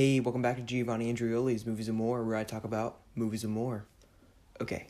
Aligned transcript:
Hey, 0.00 0.18
welcome 0.18 0.40
back 0.40 0.56
to 0.56 0.62
Giovanni 0.62 1.12
Andreoli's 1.12 1.66
Movies 1.66 1.88
and 1.88 1.98
More, 1.98 2.24
where 2.24 2.34
I 2.34 2.42
talk 2.42 2.64
about 2.64 3.00
movies 3.14 3.44
and 3.44 3.52
more. 3.52 3.84
Okay. 4.58 4.86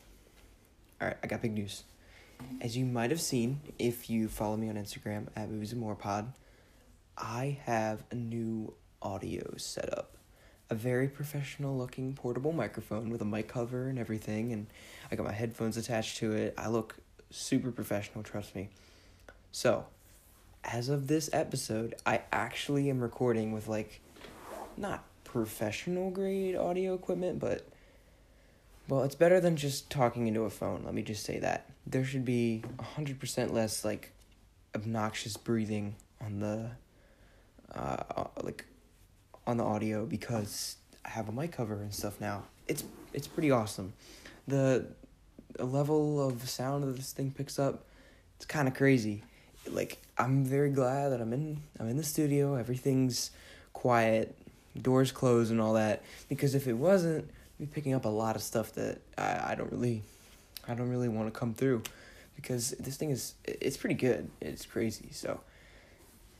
Alright, 1.02 1.16
I 1.20 1.26
got 1.26 1.42
big 1.42 1.52
news. 1.52 1.82
As 2.60 2.76
you 2.76 2.84
might 2.84 3.10
have 3.10 3.20
seen, 3.20 3.58
if 3.76 4.08
you 4.08 4.28
follow 4.28 4.56
me 4.56 4.68
on 4.68 4.76
Instagram 4.76 5.26
at 5.34 5.50
Movies 5.50 5.72
and 5.72 5.80
More 5.80 5.96
Pod, 5.96 6.32
I 7.18 7.58
have 7.64 8.04
a 8.12 8.14
new 8.14 8.72
audio 9.02 9.56
setup. 9.56 10.16
A 10.70 10.76
very 10.76 11.08
professional 11.08 11.76
looking 11.76 12.14
portable 12.14 12.52
microphone 12.52 13.10
with 13.10 13.20
a 13.20 13.24
mic 13.24 13.48
cover 13.48 13.88
and 13.88 13.98
everything, 13.98 14.52
and 14.52 14.68
I 15.10 15.16
got 15.16 15.26
my 15.26 15.32
headphones 15.32 15.76
attached 15.76 16.18
to 16.18 16.30
it. 16.30 16.54
I 16.56 16.68
look 16.68 16.98
super 17.30 17.72
professional, 17.72 18.22
trust 18.22 18.54
me. 18.54 18.68
So, 19.50 19.86
as 20.62 20.88
of 20.88 21.08
this 21.08 21.28
episode, 21.32 21.96
I 22.06 22.20
actually 22.30 22.88
am 22.88 23.00
recording 23.00 23.50
with 23.50 23.66
like 23.66 24.02
not 24.80 25.04
professional 25.30 26.10
grade 26.10 26.56
audio 26.56 26.92
equipment, 26.92 27.38
but 27.38 27.64
well, 28.88 29.04
it's 29.04 29.14
better 29.14 29.40
than 29.40 29.54
just 29.54 29.88
talking 29.88 30.26
into 30.26 30.42
a 30.42 30.50
phone. 30.50 30.82
Let 30.84 30.92
me 30.92 31.02
just 31.02 31.24
say 31.24 31.38
that. 31.38 31.70
There 31.86 32.04
should 32.04 32.24
be 32.24 32.64
100% 32.96 33.52
less 33.52 33.84
like 33.84 34.12
obnoxious 34.74 35.36
breathing 35.36 35.94
on 36.20 36.40
the 36.40 36.70
uh 37.74 38.24
like 38.42 38.64
on 39.46 39.56
the 39.56 39.64
audio 39.64 40.04
because 40.04 40.76
I 41.04 41.10
have 41.10 41.28
a 41.28 41.32
mic 41.32 41.52
cover 41.52 41.74
and 41.74 41.94
stuff 41.94 42.20
now. 42.20 42.42
It's 42.66 42.82
it's 43.12 43.28
pretty 43.28 43.52
awesome. 43.52 43.92
The, 44.48 44.86
the 45.54 45.64
level 45.64 46.26
of 46.26 46.48
sound 46.48 46.82
that 46.82 46.96
this 46.96 47.12
thing 47.12 47.30
picks 47.30 47.56
up, 47.58 47.84
it's 48.34 48.46
kind 48.46 48.66
of 48.66 48.74
crazy. 48.74 49.22
Like 49.68 49.98
I'm 50.18 50.44
very 50.44 50.70
glad 50.70 51.10
that 51.10 51.20
I'm 51.20 51.32
in 51.32 51.62
I'm 51.78 51.88
in 51.88 51.96
the 51.96 52.02
studio. 52.02 52.56
Everything's 52.56 53.30
quiet, 53.72 54.36
doors 54.80 55.12
closed 55.12 55.50
and 55.50 55.60
all 55.60 55.74
that 55.74 56.02
because 56.28 56.54
if 56.54 56.66
it 56.66 56.74
wasn't, 56.74 57.24
I'd 57.24 57.58
be 57.58 57.66
picking 57.66 57.94
up 57.94 58.04
a 58.04 58.08
lot 58.08 58.36
of 58.36 58.42
stuff 58.42 58.72
that 58.74 59.00
I 59.18 59.52
I 59.52 59.54
don't 59.54 59.70
really 59.72 60.02
I 60.68 60.74
don't 60.74 60.88
really 60.88 61.08
want 61.08 61.32
to 61.32 61.38
come 61.38 61.54
through 61.54 61.82
because 62.36 62.70
this 62.80 62.96
thing 62.96 63.10
is 63.10 63.34
it's 63.44 63.76
pretty 63.76 63.94
good. 63.94 64.30
It's 64.40 64.64
crazy. 64.66 65.08
So 65.12 65.40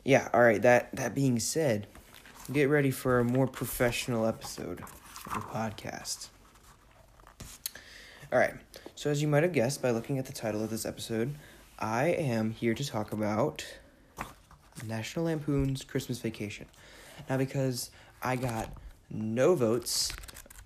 yeah, 0.05 0.29
all 0.33 0.43
right, 0.43 0.63
that 0.63 0.95
that 0.95 1.15
being 1.15 1.39
said, 1.39 1.87
get 2.53 2.69
ready 2.69 2.91
for 2.91 3.19
a 3.19 3.25
more 3.25 3.47
professional 3.47 4.27
episode 4.27 4.81
of 5.27 5.35
the 5.35 5.41
podcast. 5.41 6.29
All 8.33 8.39
right. 8.39 8.55
So 8.95 9.11
as 9.11 9.21
you 9.23 9.29
might 9.29 9.43
have 9.43 9.53
guessed 9.53 9.83
by 9.83 9.91
looking 9.91 10.19
at 10.19 10.27
the 10.27 10.33
title 10.33 10.63
of 10.63 10.71
this 10.71 10.87
episode, 10.87 11.35
I 11.79 12.09
am 12.09 12.51
here 12.51 12.75
to 12.75 12.87
talk 12.87 13.13
about 13.13 13.65
National 14.87 15.25
Lampoon's 15.25 15.85
Christmas 15.85 16.19
Vacation. 16.21 16.67
Now 17.29 17.37
because 17.37 17.91
I 18.23 18.37
got 18.37 18.71
no 19.11 19.55
votes 19.55 20.13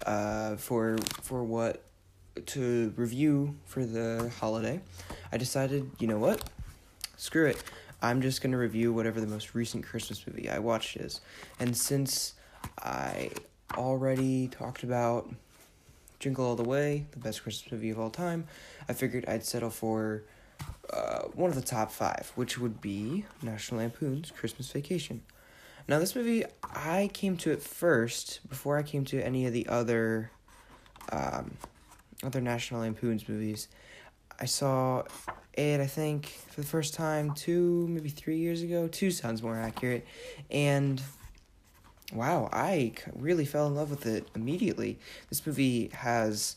uh, 0.04 0.56
for 0.56 0.98
for 1.22 1.44
what 1.44 1.82
to 2.46 2.92
review 2.96 3.54
for 3.64 3.84
the 3.84 4.32
holiday, 4.40 4.80
I 5.32 5.36
decided, 5.36 5.90
you 5.98 6.06
know 6.06 6.18
what? 6.18 6.42
Screw 7.16 7.46
it. 7.46 7.62
I'm 8.02 8.20
just 8.20 8.42
to 8.52 8.58
review 8.58 8.92
whatever 8.92 9.20
the 9.20 9.26
most 9.26 9.54
recent 9.54 9.84
Christmas 9.84 10.26
movie 10.26 10.50
I 10.50 10.58
watched 10.58 10.96
is. 10.96 11.20
And 11.58 11.76
since 11.76 12.34
I 12.82 13.30
already 13.76 14.48
talked 14.48 14.82
about 14.82 15.30
Jingle 16.18 16.44
All 16.44 16.56
the 16.56 16.64
Way, 16.64 17.06
the 17.12 17.18
best 17.18 17.42
Christmas 17.42 17.70
movie 17.72 17.90
of 17.90 17.98
all 17.98 18.10
time, 18.10 18.46
I 18.88 18.92
figured 18.92 19.24
I'd 19.26 19.44
settle 19.44 19.70
for 19.70 20.22
uh, 20.92 21.22
one 21.34 21.50
of 21.50 21.56
the 21.56 21.62
top 21.62 21.90
five, 21.90 22.32
which 22.34 22.58
would 22.58 22.80
be 22.80 23.24
National 23.42 23.80
Lampoon's 23.80 24.30
Christmas 24.30 24.70
Vacation. 24.70 25.22
Now, 25.86 25.98
this 25.98 26.16
movie, 26.16 26.44
I 26.62 27.10
came 27.12 27.36
to 27.38 27.50
it 27.50 27.62
first 27.62 28.40
before 28.48 28.78
I 28.78 28.82
came 28.82 29.04
to 29.06 29.20
any 29.20 29.44
of 29.44 29.52
the 29.52 29.66
other, 29.68 30.30
um, 31.12 31.58
other 32.22 32.40
National 32.40 32.80
Lampoon's 32.80 33.28
movies. 33.28 33.68
I 34.40 34.46
saw 34.46 35.02
it, 35.52 35.80
I 35.80 35.86
think, 35.86 36.26
for 36.48 36.62
the 36.62 36.66
first 36.66 36.94
time 36.94 37.34
two, 37.34 37.86
maybe 37.88 38.08
three 38.08 38.38
years 38.38 38.62
ago. 38.62 38.88
Two 38.88 39.10
sounds 39.10 39.42
more 39.42 39.56
accurate. 39.56 40.06
And 40.50 41.02
wow, 42.14 42.48
I 42.50 42.94
really 43.14 43.44
fell 43.44 43.66
in 43.66 43.74
love 43.74 43.90
with 43.90 44.06
it 44.06 44.26
immediately. 44.34 44.98
This 45.28 45.46
movie 45.46 45.90
has 45.92 46.56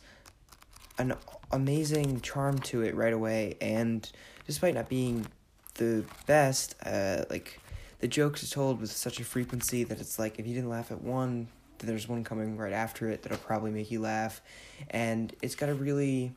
an 0.98 1.16
amazing 1.52 2.22
charm 2.22 2.60
to 2.60 2.82
it 2.82 2.96
right 2.96 3.14
away. 3.14 3.58
And 3.60 4.10
despite 4.46 4.74
not 4.74 4.88
being 4.88 5.28
the 5.76 6.06
best, 6.26 6.76
uh, 6.86 7.26
like, 7.30 7.60
the 8.00 8.08
jokes 8.08 8.44
are 8.44 8.54
told 8.54 8.80
with 8.80 8.92
such 8.92 9.20
a 9.20 9.24
frequency 9.24 9.84
that 9.84 10.00
it's 10.00 10.20
like 10.20 10.40
if 10.40 10.48
you 10.48 10.54
didn't 10.54 10.70
laugh 10.70 10.92
at 10.92 11.02
one, 11.02 11.48
then 11.80 11.88
there's 11.88 12.08
one 12.08 12.24
coming 12.24 12.58
right 12.58 12.74
after 12.74 13.10
it 13.10 13.24
that'll 13.24 13.38
probably 13.38 13.72
make 13.72 13.92
you 13.92 14.00
laugh. 14.00 14.42
And 14.90 15.36
it's 15.42 15.56
got 15.56 15.70
a 15.70 15.74
really 15.74 16.32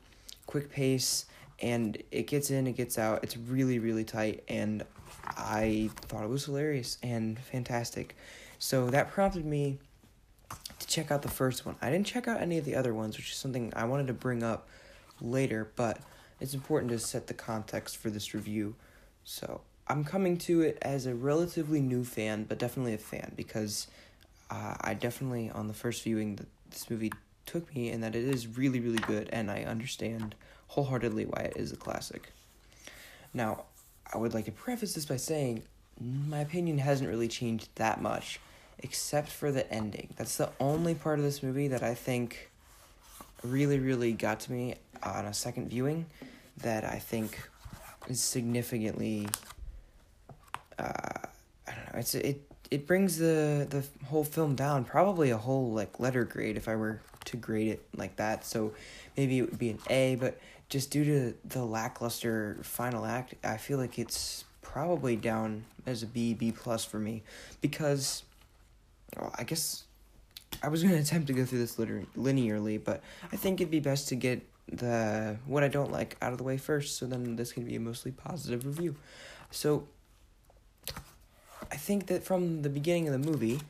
quick 0.47 0.71
pace 0.71 1.27
and 1.61 2.03
it 2.11 2.27
gets 2.27 2.51
in, 2.51 2.67
it 2.67 2.73
gets 2.73 2.99
out. 2.99 3.23
It's 3.23 3.37
really, 3.37 3.79
really 3.79 4.05
tight, 4.05 4.43
and 4.49 4.85
I 5.27 5.91
thought 6.03 6.25
it 6.25 6.31
was 6.31 6.47
hilarious 6.47 6.99
and 7.03 7.39
fantastic. 7.39 8.17
So 8.59 8.89
that 8.91 9.11
prompted 9.11 9.45
me 9.45 9.79
to 10.79 10.87
check 10.87 11.11
out 11.11 11.23
the 11.23 11.29
first 11.29 11.67
one. 11.67 11.77
I 11.83 11.91
didn't 11.91 12.07
check 12.07 12.27
out 12.27 12.41
any 12.41 12.59
of 12.59 12.65
the 12.65 12.75
other 12.75 12.95
ones, 12.95 13.17
which 13.17 13.31
is 13.31 13.37
something 13.37 13.73
I 13.77 13.85
wanted 13.85 14.07
to 14.07 14.15
bring 14.15 14.43
up 14.43 14.69
later, 15.21 15.71
but 15.77 15.99
it's 16.41 16.55
important 16.55 16.91
to 16.93 16.99
set 16.99 17.27
the 17.27 17.35
context 17.35 17.99
for 17.99 18.09
this 18.09 18.33
review. 18.33 18.75
So 19.25 19.61
I'm 19.91 20.05
coming 20.05 20.39
to 20.39 20.61
it 20.61 20.79
as 20.83 21.07
a 21.07 21.15
relatively 21.17 21.81
new 21.81 22.05
fan, 22.05 22.45
but 22.45 22.59
definitely 22.59 22.95
a 22.95 22.99
fan 22.99 23.33
because 23.35 23.89
uh, 24.49 24.77
I 24.81 24.95
definitely, 24.95 25.51
on 25.51 25.67
the 25.67 25.75
first 25.75 26.05
viewing, 26.05 26.37
that 26.37 26.47
this 26.71 26.89
movie 26.89 27.13
took 27.45 27.75
me, 27.75 27.91
and 27.91 28.01
that 28.05 28.15
it 28.15 28.23
is 28.23 28.47
really, 28.47 28.79
really 28.79 28.99
good, 28.99 29.29
and 29.33 29.51
I 29.51 29.65
understand 29.65 30.37
wholeheartedly 30.69 31.25
why 31.25 31.41
it 31.41 31.57
is 31.57 31.73
a 31.73 31.77
classic. 31.77 32.31
Now, 33.35 33.65
I 34.15 34.19
would 34.19 34.33
like 34.33 34.45
to 34.45 34.53
preface 34.53 34.95
this 34.95 35.07
by 35.07 35.17
saying 35.17 35.65
my 36.01 36.39
opinion 36.39 36.79
hasn't 36.79 37.11
really 37.11 37.27
changed 37.27 37.69
that 37.75 38.01
much, 38.01 38.39
except 38.79 39.29
for 39.29 39.51
the 39.51 39.69
ending. 39.75 40.15
That's 40.17 40.37
the 40.37 40.51
only 40.61 40.95
part 40.95 41.19
of 41.19 41.25
this 41.25 41.43
movie 41.43 41.67
that 41.67 41.83
I 41.83 41.95
think 41.95 42.53
really, 43.43 43.81
really 43.81 44.13
got 44.13 44.39
to 44.41 44.53
me 44.53 44.77
on 45.03 45.25
a 45.25 45.35
second 45.35 45.69
viewing 45.69 46.07
that 46.59 46.85
I 46.85 47.01
think 47.01 47.41
is 48.09 48.21
significantly. 48.21 49.27
Uh, 50.81 51.27
I 51.69 51.75
don't 51.75 51.93
know. 51.93 51.99
It's 52.01 52.15
it 52.15 52.43
it 52.71 52.87
brings 52.87 53.19
the 53.19 53.67
the 53.69 53.85
whole 54.07 54.25
film 54.25 54.55
down 54.55 54.85
probably 54.85 55.31
a 55.31 55.37
whole 55.37 55.73
like 55.73 56.01
letter 56.01 56.25
grade 56.25 56.57
if 56.57 56.69
I 56.69 56.77
were 56.77 57.01
to 57.27 57.37
grade 57.37 57.69
it 57.69 57.85
like 57.97 58.17
that. 58.17 58.45
So 58.45 58.73
maybe 59.17 59.39
it 59.39 59.43
would 59.43 59.59
be 59.59 59.71
an 59.71 59.79
A, 59.89 60.17
but 60.17 60.39
just 60.69 60.91
due 60.91 61.05
to 61.05 61.35
the 61.45 61.65
lackluster 61.65 62.59
final 62.63 63.05
act, 63.05 63.35
I 63.45 63.57
feel 63.57 63.79
like 63.79 63.99
it's 63.99 64.45
probably 64.63 65.17
down 65.17 65.65
as 65.87 66.03
a 66.03 66.07
B, 66.07 66.33
B 66.33 66.53
plus 66.53 66.85
for 66.85 66.99
me 66.99 67.23
because 67.61 68.23
well, 69.19 69.35
I 69.37 69.43
guess 69.43 69.85
I 70.63 70.69
was 70.69 70.83
going 70.83 70.95
to 70.97 71.01
attempt 71.01 71.27
to 71.27 71.33
go 71.33 71.45
through 71.45 71.59
this 71.59 71.79
liter- 71.79 72.07
linearly, 72.17 72.83
but 72.83 73.03
I 73.33 73.37
think 73.37 73.61
it'd 73.61 73.71
be 73.71 73.81
best 73.81 74.09
to 74.09 74.15
get 74.15 74.47
the 74.73 75.37
what 75.47 75.65
I 75.65 75.69
don't 75.69 75.91
like 75.91 76.17
out 76.23 76.33
of 76.33 76.39
the 76.39 76.45
way 76.45 76.57
first, 76.57 76.97
so 76.97 77.07
then 77.07 77.37
this 77.37 77.53
can 77.53 77.65
be 77.65 77.75
a 77.77 77.81
mostly 77.81 78.13
positive 78.13 78.65
review. 78.65 78.95
So 79.51 79.89
I 81.71 81.77
think 81.77 82.07
that 82.07 82.25
from 82.25 82.63
the 82.63 82.69
beginning 82.69 83.09
of 83.09 83.13
the 83.13 83.31
movie, 83.31 83.61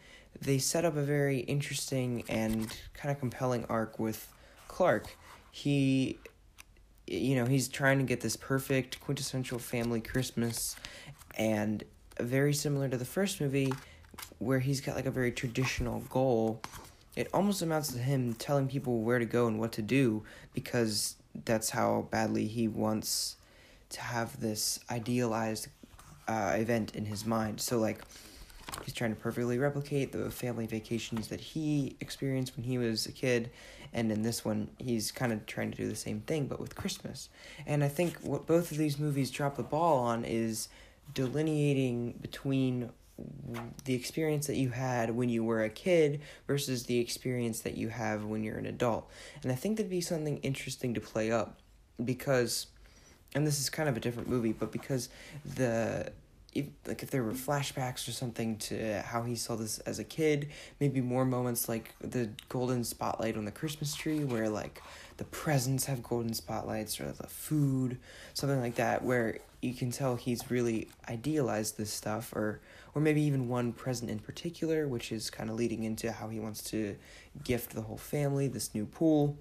they 0.41 0.59
set 0.59 0.85
up 0.85 0.97
a 0.97 1.03
very 1.03 1.41
interesting 1.41 2.25
and 2.29 2.75
kind 2.95 3.11
of 3.11 3.19
compelling 3.19 3.65
arc 3.69 3.99
with 3.99 4.33
Clark. 4.69 5.17
He 5.51 6.19
you 7.11 7.35
know, 7.35 7.45
he's 7.45 7.69
trying 7.69 7.99
to 7.99 8.05
get 8.05 8.21
this 8.21 8.37
perfect 8.37 9.01
quintessential 9.01 9.59
family 9.59 10.01
Christmas 10.01 10.77
and 11.37 11.83
very 12.21 12.55
similar 12.55 12.89
to 12.89 12.97
the 12.97 13.05
first 13.05 13.41
movie 13.41 13.73
where 14.39 14.61
he's 14.61 14.81
got 14.81 14.95
like 14.95 15.07
a 15.07 15.11
very 15.11 15.33
traditional 15.33 16.01
goal. 16.09 16.63
It 17.17 17.29
almost 17.35 17.63
amounts 17.63 17.93
to 17.93 17.99
him 17.99 18.35
telling 18.35 18.69
people 18.69 19.01
where 19.01 19.19
to 19.19 19.25
go 19.25 19.49
and 19.49 19.59
what 19.59 19.73
to 19.73 19.83
do 19.83 20.23
because 20.55 21.17
that's 21.45 21.71
how 21.71 22.07
badly 22.11 22.47
he 22.47 22.69
wants 22.69 23.37
to 23.91 24.01
have 24.01 24.41
this 24.41 24.79
idealized 24.89 25.67
uh, 26.31 26.53
event 26.53 26.95
in 26.95 27.05
his 27.05 27.27
mind. 27.27 27.61
So 27.61 27.79
like 27.79 28.03
he's 28.85 28.95
trying 28.95 29.11
to 29.11 29.21
perfectly 29.21 29.59
replicate 29.59 30.13
the 30.13 30.31
family 30.31 30.67
vacations 30.67 31.27
that 31.29 31.41
he 31.41 31.97
experienced 32.01 32.57
when 32.57 32.65
he 32.65 32.79
was 32.79 33.07
a 33.07 33.13
kid. 33.13 33.51
And 33.93 34.13
in 34.13 34.23
this 34.23 34.45
one 34.45 34.71
he's 34.79 35.11
kind 35.11 35.33
of 35.33 35.45
trying 35.47 35.73
to 35.73 35.77
do 35.77 35.89
the 35.89 35.97
same 35.97 36.21
thing 36.21 36.47
but 36.47 36.61
with 36.61 36.77
christmas. 36.77 37.29
And 37.67 37.83
i 37.83 37.89
think 37.89 38.17
what 38.19 38.47
both 38.47 38.71
of 38.71 38.79
these 38.79 38.99
movies 38.99 39.31
drop 39.31 39.57
the 39.57 39.65
ball 39.65 39.99
on 39.99 40.25
is 40.25 40.69
delineating 41.13 42.13
between 42.23 42.91
the 43.85 43.95
experience 43.95 44.47
that 44.47 44.57
you 44.57 44.71
had 44.71 45.11
when 45.11 45.29
you 45.29 45.45
were 45.45 45.65
a 45.65 45.69
kid 45.69 46.21
versus 46.47 46.85
the 46.85 46.99
experience 46.99 47.61
that 47.61 47.77
you 47.77 47.89
have 47.89 48.25
when 48.25 48.43
you're 48.45 48.57
an 48.57 48.67
adult. 48.67 49.11
And 49.43 49.51
i 49.51 49.57
think 49.57 49.77
that'd 49.77 49.91
be 49.91 50.01
something 50.01 50.39
interesting 50.39 50.95
to 50.95 51.01
play 51.01 51.33
up 51.33 51.59
because 52.05 52.69
and 53.35 53.47
this 53.47 53.61
is 53.61 53.71
kind 53.71 53.89
of 53.89 53.97
a 53.97 54.01
different 54.01 54.29
movie 54.29 54.53
but 54.53 54.73
because 54.73 55.09
the 55.57 56.13
if, 56.55 56.67
like 56.87 57.03
if 57.03 57.11
there 57.11 57.23
were 57.23 57.33
flashbacks 57.33 58.09
or 58.09 58.13
something 58.13 58.57
to 58.57 59.03
how 59.03 59.23
he 59.23 59.37
saw 59.37 59.55
this 59.55 59.79
as 59.81 59.99
a 59.99 60.05
kid, 60.05 60.49
maybe 60.81 61.01
more 61.01 61.25
moments 61.25 61.69
like 61.69 61.95
the 62.01 62.31
golden 62.49 62.83
spotlight 62.83 63.37
on 63.37 63.45
the 63.45 63.53
Christmas 63.53 63.95
tree 63.95 64.25
where 64.25 64.49
like 64.49 64.83
the 65.19 65.25
presents 65.25 65.85
have 65.85 66.03
golden 66.03 66.35
spotlights 66.35 67.01
or 67.01 67.13
the 67.13 67.27
food, 67.27 67.99
something 68.35 68.61
like 68.61 68.75
that 68.77 69.05
where 69.05 69.39
you 69.63 69.75
can 69.75 69.91
tell 69.91 70.17
he's 70.17 70.51
really 70.51 70.89
idealized 71.09 71.77
this 71.77 71.93
stuff 71.93 72.33
or 72.33 72.61
or 72.95 73.01
maybe 73.01 73.23
even 73.23 73.49
one 73.49 73.73
present 73.73 74.11
in 74.11 74.19
particular 74.19 74.89
which 74.89 75.13
is 75.13 75.31
kind 75.31 75.51
of 75.51 75.57
leading 75.57 75.85
into 75.85 76.11
how 76.11 76.29
he 76.29 76.41
wants 76.41 76.63
to 76.63 76.97
gift 77.45 77.75
the 77.75 77.83
whole 77.83 77.99
family 77.99 78.49
this 78.49 78.75
new 78.75 78.87
pool. 78.87 79.37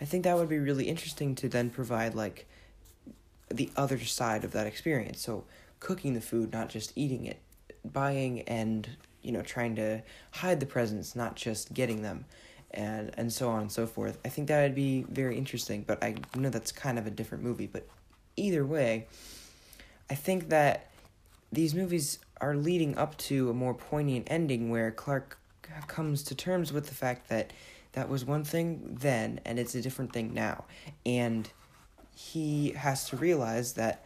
I 0.00 0.04
think 0.04 0.24
that 0.24 0.36
would 0.36 0.48
be 0.48 0.58
really 0.58 0.88
interesting 0.88 1.34
to 1.36 1.48
then 1.48 1.68
provide 1.68 2.14
like 2.14 2.46
the 3.50 3.70
other 3.76 3.98
side 3.98 4.44
of 4.44 4.52
that 4.52 4.66
experience. 4.66 5.20
So 5.20 5.44
cooking 5.80 6.14
the 6.14 6.20
food, 6.20 6.52
not 6.52 6.68
just 6.68 6.92
eating 6.96 7.26
it, 7.26 7.40
buying 7.84 8.42
and 8.42 8.88
you 9.22 9.32
know 9.32 9.42
trying 9.42 9.76
to 9.76 10.02
hide 10.32 10.60
the 10.60 10.66
presents, 10.66 11.16
not 11.16 11.36
just 11.36 11.74
getting 11.74 12.02
them, 12.02 12.24
and 12.70 13.10
and 13.16 13.32
so 13.32 13.48
on 13.48 13.62
and 13.62 13.72
so 13.72 13.86
forth. 13.86 14.18
I 14.24 14.28
think 14.28 14.48
that 14.48 14.62
would 14.62 14.74
be 14.74 15.04
very 15.08 15.36
interesting, 15.36 15.84
but 15.86 16.02
I 16.02 16.16
know 16.36 16.50
that's 16.50 16.72
kind 16.72 16.98
of 16.98 17.06
a 17.06 17.10
different 17.10 17.44
movie. 17.44 17.66
But 17.66 17.86
either 18.36 18.64
way, 18.64 19.06
I 20.10 20.14
think 20.14 20.48
that 20.50 20.90
these 21.52 21.74
movies 21.74 22.18
are 22.40 22.56
leading 22.56 22.96
up 22.98 23.16
to 23.16 23.50
a 23.50 23.54
more 23.54 23.74
poignant 23.74 24.26
ending 24.30 24.70
where 24.70 24.90
Clark 24.90 25.38
comes 25.88 26.22
to 26.24 26.34
terms 26.34 26.72
with 26.72 26.86
the 26.86 26.94
fact 26.94 27.28
that 27.28 27.52
that 27.92 28.08
was 28.08 28.24
one 28.24 28.44
thing 28.44 28.96
then 29.00 29.40
and 29.44 29.58
it's 29.58 29.74
a 29.74 29.82
different 29.82 30.12
thing 30.12 30.32
now 30.32 30.64
and 31.04 31.50
he 32.14 32.70
has 32.72 33.08
to 33.08 33.16
realize 33.16 33.72
that 33.74 34.04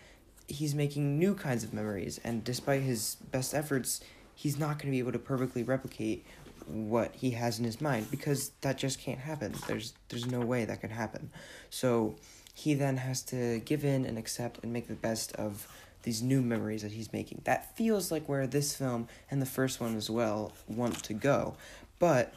he's 0.51 0.75
making 0.75 1.19
new 1.19 1.35
kinds 1.35 1.65
of 1.65 1.73
memories 1.73 2.21
and 2.25 2.45
despite 2.45 2.83
his 2.83 3.17
best 3.31 3.55
efforts 3.55 4.01
he's 4.35 4.59
not 4.59 4.79
going 4.79 4.87
to 4.87 4.91
be 4.91 4.99
able 4.99 5.13
to 5.13 5.19
perfectly 5.19 5.63
replicate 5.63 6.25
what 6.67 7.15
he 7.15 7.31
has 7.31 7.59
in 7.59 7.65
his 7.65 7.81
mind 7.81 8.11
because 8.11 8.53
that 8.61 8.79
just 8.79 9.01
can't 9.01 9.19
happen. 9.19 9.53
There's 9.67 9.93
there's 10.09 10.27
no 10.27 10.41
way 10.41 10.65
that 10.65 10.81
can 10.81 10.91
happen. 10.91 11.31
So 11.69 12.15
he 12.55 12.75
then 12.75 12.99
has 12.99 13.23
to 13.23 13.61
give 13.61 13.85
in 13.85 14.05
and 14.05 14.17
accept 14.19 14.63
and 14.63 14.73
make 14.73 14.87
the 14.87 14.95
best 14.95 15.35
of 15.37 15.67
these 16.03 16.23
new 16.23 16.41
memories 16.41 16.83
that 16.83 16.93
he's 16.93 17.13
making. 17.13 17.43
That 17.45 17.77
feels 17.77 18.11
like 18.11 18.29
where 18.29 18.47
this 18.47 18.77
film 18.77 19.09
and 19.31 19.43
the 19.43 19.47
first 19.47 19.81
one 19.81 19.97
as 19.97 20.09
well 20.09 20.53
want 20.69 21.03
to 21.05 21.15
go 21.15 21.57
but 22.01 22.35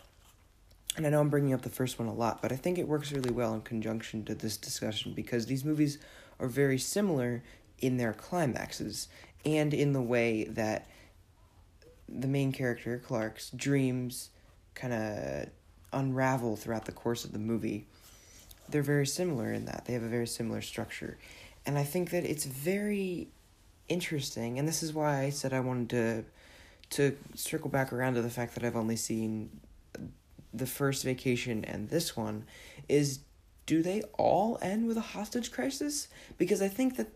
and 0.95 1.07
I 1.07 1.09
know 1.09 1.21
I'm 1.21 1.29
bringing 1.29 1.55
up 1.55 1.63
the 1.63 1.69
first 1.69 1.97
one 1.97 2.07
a 2.07 2.13
lot, 2.13 2.39
but 2.39 2.51
I 2.51 2.55
think 2.55 2.77
it 2.77 2.87
works 2.87 3.11
really 3.11 3.31
well 3.31 3.55
in 3.55 3.61
conjunction 3.61 4.23
to 4.25 4.35
this 4.35 4.57
discussion 4.57 5.13
because 5.15 5.47
these 5.47 5.65
movies 5.65 5.97
are 6.39 6.45
very 6.45 6.77
similar 6.77 7.41
in 7.79 7.97
their 7.97 8.13
climaxes 8.13 9.07
and 9.45 9.73
in 9.73 9.93
the 9.93 10.01
way 10.01 10.45
that 10.45 10.87
the 12.07 12.27
main 12.27 12.51
character, 12.51 13.01
Clark's 13.03 13.49
dreams 13.51 14.29
kind 14.75 14.93
of 14.93 15.49
unravel 15.91 16.55
throughout 16.55 16.85
the 16.85 16.91
course 16.91 17.25
of 17.25 17.31
the 17.31 17.39
movie. 17.39 17.85
They're 18.69 18.81
very 18.81 19.07
similar 19.07 19.51
in 19.51 19.65
that. 19.65 19.85
They 19.85 19.93
have 19.93 20.03
a 20.03 20.07
very 20.07 20.27
similar 20.27 20.61
structure. 20.61 21.17
And 21.65 21.77
I 21.77 21.83
think 21.83 22.09
that 22.11 22.23
it's 22.23 22.45
very 22.45 23.29
interesting, 23.87 24.59
and 24.59 24.67
this 24.67 24.83
is 24.83 24.93
why 24.93 25.21
I 25.21 25.29
said 25.29 25.53
I 25.53 25.59
wanted 25.59 25.89
to 25.89 26.25
to 26.89 27.17
circle 27.33 27.71
back 27.71 27.91
around 27.91 28.13
to 28.13 28.21
the 28.21 28.29
fact 28.29 28.53
that 28.53 28.63
I've 28.63 28.75
only 28.75 28.95
seen 28.95 29.49
the 30.53 30.67
first 30.67 31.03
vacation 31.03 31.65
and 31.65 31.89
this 31.89 32.15
one 32.15 32.45
is 32.87 33.21
do 33.65 33.81
they 33.81 34.03
all 34.13 34.59
end 34.61 34.85
with 34.85 34.97
a 34.97 35.01
hostage 35.01 35.51
crisis? 35.51 36.07
Because 36.37 36.61
I 36.61 36.67
think 36.67 36.97
that 36.97 37.07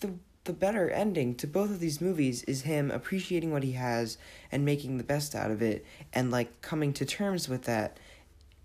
the 0.00 0.14
the 0.44 0.52
better 0.52 0.90
ending 0.90 1.34
to 1.34 1.46
both 1.46 1.70
of 1.70 1.80
these 1.80 2.00
movies 2.00 2.42
is 2.44 2.62
him 2.62 2.90
appreciating 2.90 3.52
what 3.52 3.62
he 3.62 3.72
has 3.72 4.16
and 4.50 4.64
making 4.64 4.96
the 4.96 5.04
best 5.04 5.34
out 5.34 5.50
of 5.50 5.60
it 5.60 5.84
and 6.12 6.30
like 6.30 6.62
coming 6.62 6.92
to 6.94 7.04
terms 7.04 7.48
with 7.48 7.64
that 7.64 7.98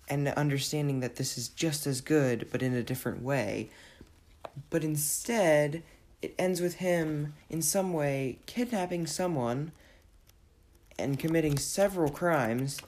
and 0.07 0.28
understanding 0.30 1.02
that 1.02 1.18
this 1.18 1.38
is 1.38 1.50
just 1.50 1.86
as 1.86 2.00
good 2.00 2.48
but 2.52 2.63
in 2.63 2.74
a 2.74 2.84
different 2.84 3.22
way. 3.22 3.69
But 4.69 4.84
instead, 4.84 5.84
it 6.22 6.34
ends 6.40 6.62
with 6.62 6.75
him 6.75 7.34
in 7.50 7.62
some 7.62 7.92
way 7.92 8.40
kidnapping 8.46 9.06
someone 9.06 9.72
and 10.98 11.19
committing 11.19 11.57
several 11.57 12.10
crimes 12.10 12.80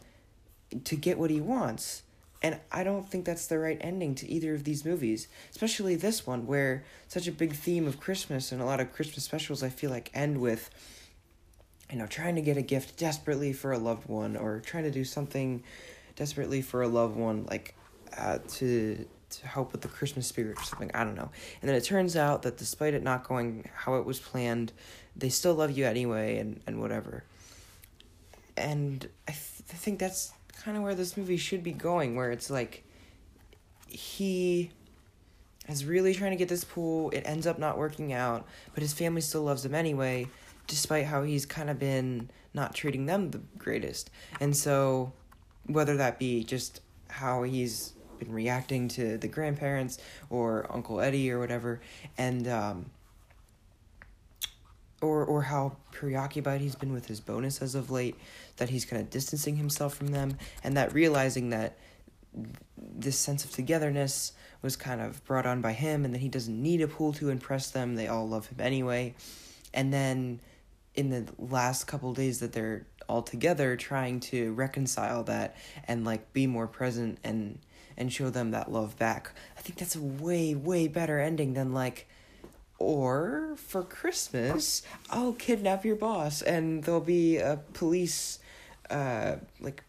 to 0.85 0.95
get 0.95 1.19
what 1.19 1.29
he 1.29 1.41
wants. 1.41 2.03
And 2.41 2.59
I 2.71 2.83
don't 2.83 3.09
think 3.09 3.25
that's 3.25 3.47
the 3.47 3.57
right 3.57 3.77
ending 3.81 4.13
to 4.15 4.29
either 4.29 4.53
of 4.53 4.63
these 4.63 4.85
movies, 4.85 5.27
especially 5.49 5.95
this 5.95 6.27
one, 6.27 6.45
where 6.45 6.83
such 7.07 7.27
a 7.27 7.31
big 7.31 7.53
theme 7.53 7.87
of 7.87 7.99
Christmas 7.99 8.51
and 8.51 8.61
a 8.61 8.65
lot 8.65 8.79
of 8.79 8.93
Christmas 8.93 9.23
specials 9.23 9.63
I 9.63 9.69
feel 9.69 9.89
like 9.89 10.11
end 10.13 10.39
with, 10.39 10.69
you 11.91 11.97
know, 11.97 12.05
trying 12.05 12.35
to 12.35 12.41
get 12.41 12.55
a 12.55 12.61
gift 12.61 12.97
desperately 12.97 13.53
for 13.53 13.71
a 13.71 13.79
loved 13.79 14.07
one 14.07 14.37
or 14.37 14.59
trying 14.59 14.83
to 14.83 14.91
do 14.91 15.03
something 15.03 15.63
desperately 16.15 16.61
for 16.61 16.83
a 16.83 16.87
loved 16.87 17.15
one, 17.15 17.45
like 17.45 17.73
uh, 18.17 18.37
to 18.49 19.05
to 19.29 19.47
help 19.47 19.71
with 19.71 19.81
the 19.81 19.87
Christmas 19.87 20.27
spirit 20.27 20.57
or 20.57 20.63
something. 20.63 20.89
I 20.93 21.03
don't 21.03 21.15
know. 21.15 21.29
And 21.61 21.67
then 21.67 21.75
it 21.75 21.83
turns 21.83 22.15
out 22.15 22.43
that 22.43 22.57
despite 22.57 22.93
it 22.93 23.03
not 23.03 23.27
going 23.27 23.69
how 23.75 23.95
it 23.95 24.05
was 24.05 24.19
planned, 24.19 24.71
they 25.15 25.29
still 25.29 25.53
love 25.53 25.77
you 25.77 25.85
anyway 25.85 26.37
and, 26.37 26.61
and 26.65 26.79
whatever. 26.79 27.23
And 28.55 29.07
I, 29.27 29.31
th- 29.31 29.63
I 29.69 29.73
think 29.73 29.99
that's 29.99 30.31
kind 30.63 30.77
of 30.77 30.83
where 30.83 30.95
this 30.95 31.17
movie 31.17 31.37
should 31.37 31.63
be 31.63 31.71
going, 31.71 32.15
where 32.15 32.31
it's 32.31 32.49
like 32.49 32.83
he 33.87 34.71
is 35.67 35.85
really 35.85 36.13
trying 36.13 36.31
to 36.31 36.37
get 36.37 36.49
this 36.49 36.63
pool. 36.63 37.09
It 37.11 37.21
ends 37.25 37.47
up 37.47 37.59
not 37.59 37.77
working 37.77 38.13
out, 38.13 38.45
but 38.73 38.81
his 38.81 38.93
family 38.93 39.21
still 39.21 39.43
loves 39.43 39.65
him 39.65 39.75
anyway, 39.75 40.27
despite 40.67 41.05
how 41.05 41.23
he's 41.23 41.45
kind 41.45 41.69
of 41.69 41.79
been 41.79 42.29
not 42.53 42.73
treating 42.73 43.05
them 43.05 43.31
the 43.31 43.41
greatest. 43.57 44.09
And 44.39 44.55
so, 44.55 45.13
whether 45.65 45.97
that 45.97 46.19
be 46.19 46.43
just 46.43 46.81
how 47.09 47.43
he's 47.43 47.93
been 48.19 48.31
reacting 48.31 48.87
to 48.87 49.17
the 49.17 49.27
grandparents 49.27 49.99
or 50.29 50.65
Uncle 50.73 50.99
Eddie 50.99 51.31
or 51.31 51.39
whatever, 51.39 51.81
and 52.17 52.47
um, 52.47 52.89
or 55.01 55.23
or 55.25 55.43
how 55.43 55.75
preoccupied 55.91 56.61
he's 56.61 56.75
been 56.75 56.93
with 56.93 57.07
his 57.07 57.19
bonus 57.19 57.61
as 57.61 57.75
of 57.75 57.91
late, 57.91 58.15
that 58.57 58.69
he's 58.69 58.85
kind 58.85 59.01
of 59.01 59.09
distancing 59.09 59.55
himself 59.55 59.93
from 59.95 60.07
them, 60.07 60.37
and 60.63 60.75
that 60.77 60.93
realizing 60.93 61.49
that 61.51 61.77
this 62.77 63.17
sense 63.17 63.43
of 63.45 63.51
togetherness 63.51 64.33
was 64.61 64.75
kind 64.75 65.01
of 65.01 65.23
brought 65.25 65.45
on 65.45 65.61
by 65.61 65.73
him, 65.73 66.05
and 66.05 66.13
that 66.13 66.19
he 66.19 66.29
doesn't 66.29 66.61
need 66.61 66.81
a 66.81 66.87
pool 66.87 67.13
to 67.13 67.29
impress 67.29 67.71
them. 67.71 67.95
They 67.95 68.07
all 68.07 68.27
love 68.27 68.47
him 68.47 68.59
anyway, 68.59 69.15
and 69.73 69.93
then 69.93 70.39
in 70.95 71.09
the 71.11 71.27
last 71.37 71.85
couple 71.85 72.13
days 72.13 72.39
that 72.39 72.53
they're 72.53 72.87
all 73.07 73.21
together, 73.21 73.75
trying 73.77 74.19
to 74.19 74.51
reconcile 74.53 75.23
that 75.23 75.55
and 75.87 76.03
like 76.03 76.33
be 76.33 76.47
more 76.47 76.67
present 76.67 77.19
and 77.23 77.59
and 77.95 78.11
show 78.13 78.29
them 78.29 78.51
that 78.51 78.71
love 78.71 78.97
back. 78.97 79.31
I 79.57 79.61
think 79.61 79.79
that's 79.79 79.95
a 79.95 80.01
way 80.01 80.55
way 80.55 80.87
better 80.87 81.19
ending 81.19 81.53
than 81.53 81.73
like 81.73 82.07
or 82.79 83.55
for 83.57 83.83
Christmas, 83.83 84.83
I'll 85.09 85.33
kidnap 85.33 85.83
your 85.85 85.95
boss 85.95 86.41
and 86.41 86.83
there'll 86.83 87.01
be 87.01 87.37
a 87.37 87.59
police 87.73 88.39
uh 88.89 89.35
like 89.59 89.83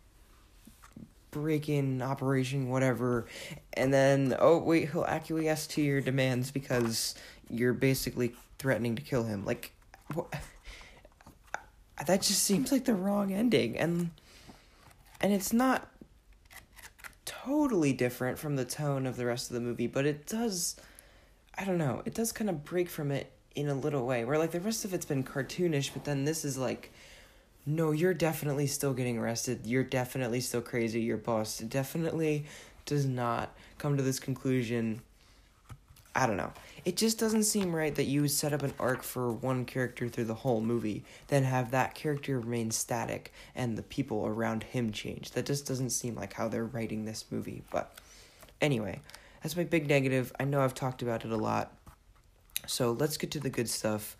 break 1.31 1.69
in 1.69 2.03
operation 2.03 2.69
whatever. 2.69 3.27
And 3.75 3.93
then 3.93 4.37
oh 4.39 4.59
wait 4.59 4.91
he'll 4.91 5.05
acquiesce 5.05 5.67
to 5.69 5.83
your 5.83 6.01
demands 6.01 6.51
because 6.51 7.15
you're 7.51 7.75
basically 7.75 8.35
threatening 8.59 8.97
to 8.97 9.03
kill 9.03 9.25
him. 9.25 9.45
Like 9.45 9.73
what 10.15 10.33
that 12.07 12.23
just 12.23 12.43
seems 12.43 12.73
like 12.73 12.85
the 12.85 12.95
wrong 12.95 13.33
ending 13.33 13.77
and 13.77 14.11
and 15.21 15.33
it's 15.33 15.53
not 15.53 15.89
totally 17.25 17.93
different 17.93 18.39
from 18.39 18.57
the 18.57 18.65
tone 18.65 19.07
of 19.07 19.17
the 19.17 19.27
rest 19.27 19.51
of 19.51 19.55
the 19.55 19.61
movie 19.61 19.87
but 19.87 20.07
it 20.07 20.27
does 20.27 20.77
I 21.59 21.65
don't 21.65 21.79
know, 21.79 22.03
it 22.05 22.15
does 22.15 22.33
kind 22.33 22.49
of 22.49 22.65
break 22.65 22.89
from 22.89 23.11
it 23.11 23.33
in 23.55 23.69
a 23.69 23.75
little 23.75 24.07
way. 24.07 24.25
Where 24.25 24.39
like 24.39 24.53
the 24.53 24.61
rest 24.61 24.85
of 24.85 24.95
it's 24.95 25.05
been 25.05 25.25
cartoonish, 25.25 25.93
but 25.93 26.05
then 26.05 26.25
this 26.25 26.45
is 26.45 26.57
like 26.57 26.91
no, 27.69 27.91
you're 27.91 28.15
definitely 28.15 28.67
still 28.67 28.95
getting 28.95 29.19
arrested. 29.19 29.61
You're 29.67 29.85
definitely 29.85 30.41
still 30.41 30.63
crazy. 30.63 31.03
Your 31.03 31.19
boss 31.19 31.59
definitely 31.59 32.47
does 32.87 33.05
not 33.05 33.55
come 33.77 33.99
to 33.99 34.03
this 34.03 34.19
conclusion. 34.19 35.03
I 36.17 36.27
don't 36.27 36.39
know. 36.39 36.53
It 36.87 36.97
just 36.97 37.19
doesn't 37.19 37.43
seem 37.43 37.77
right 37.77 37.95
that 37.95 38.05
you 38.05 38.23
would 38.23 38.31
set 38.31 38.55
up 38.55 38.63
an 38.63 38.73
arc 38.81 39.03
for 39.03 39.31
one 39.31 39.67
character 39.67 40.09
through 40.09 40.25
the 40.25 40.35
whole 40.35 40.63
movie, 40.63 41.05
then 41.27 41.45
have 41.45 41.71
that 41.73 41.95
character 41.95 42.41
remain 42.41 42.71
static 42.71 43.35
and 43.55 43.77
the 43.77 43.83
people 43.83 44.27
around 44.27 44.63
him 44.63 44.91
change. 44.91 45.33
That 45.33 45.45
just 45.45 45.67
doesn't 45.67 45.91
seem 45.91 46.15
like 46.15 46.33
how 46.33 46.49
they're 46.49 46.65
writing 46.65 47.05
this 47.05 47.27
movie. 47.31 47.63
But 47.71 47.93
anyway, 48.63 49.01
that's 49.43 49.57
my 49.57 49.65
big 49.65 49.89
negative. 49.89 50.33
I 50.39 50.45
know 50.45 50.61
I've 50.61 50.75
talked 50.75 51.03
about 51.03 51.25
it 51.25 51.31
a 51.31 51.37
lot. 51.37 51.73
So 52.67 52.93
let's 52.93 53.17
get 53.17 53.31
to 53.33 53.41
the 53.41 53.51
good 53.51 53.69
stuff. 53.69 54.17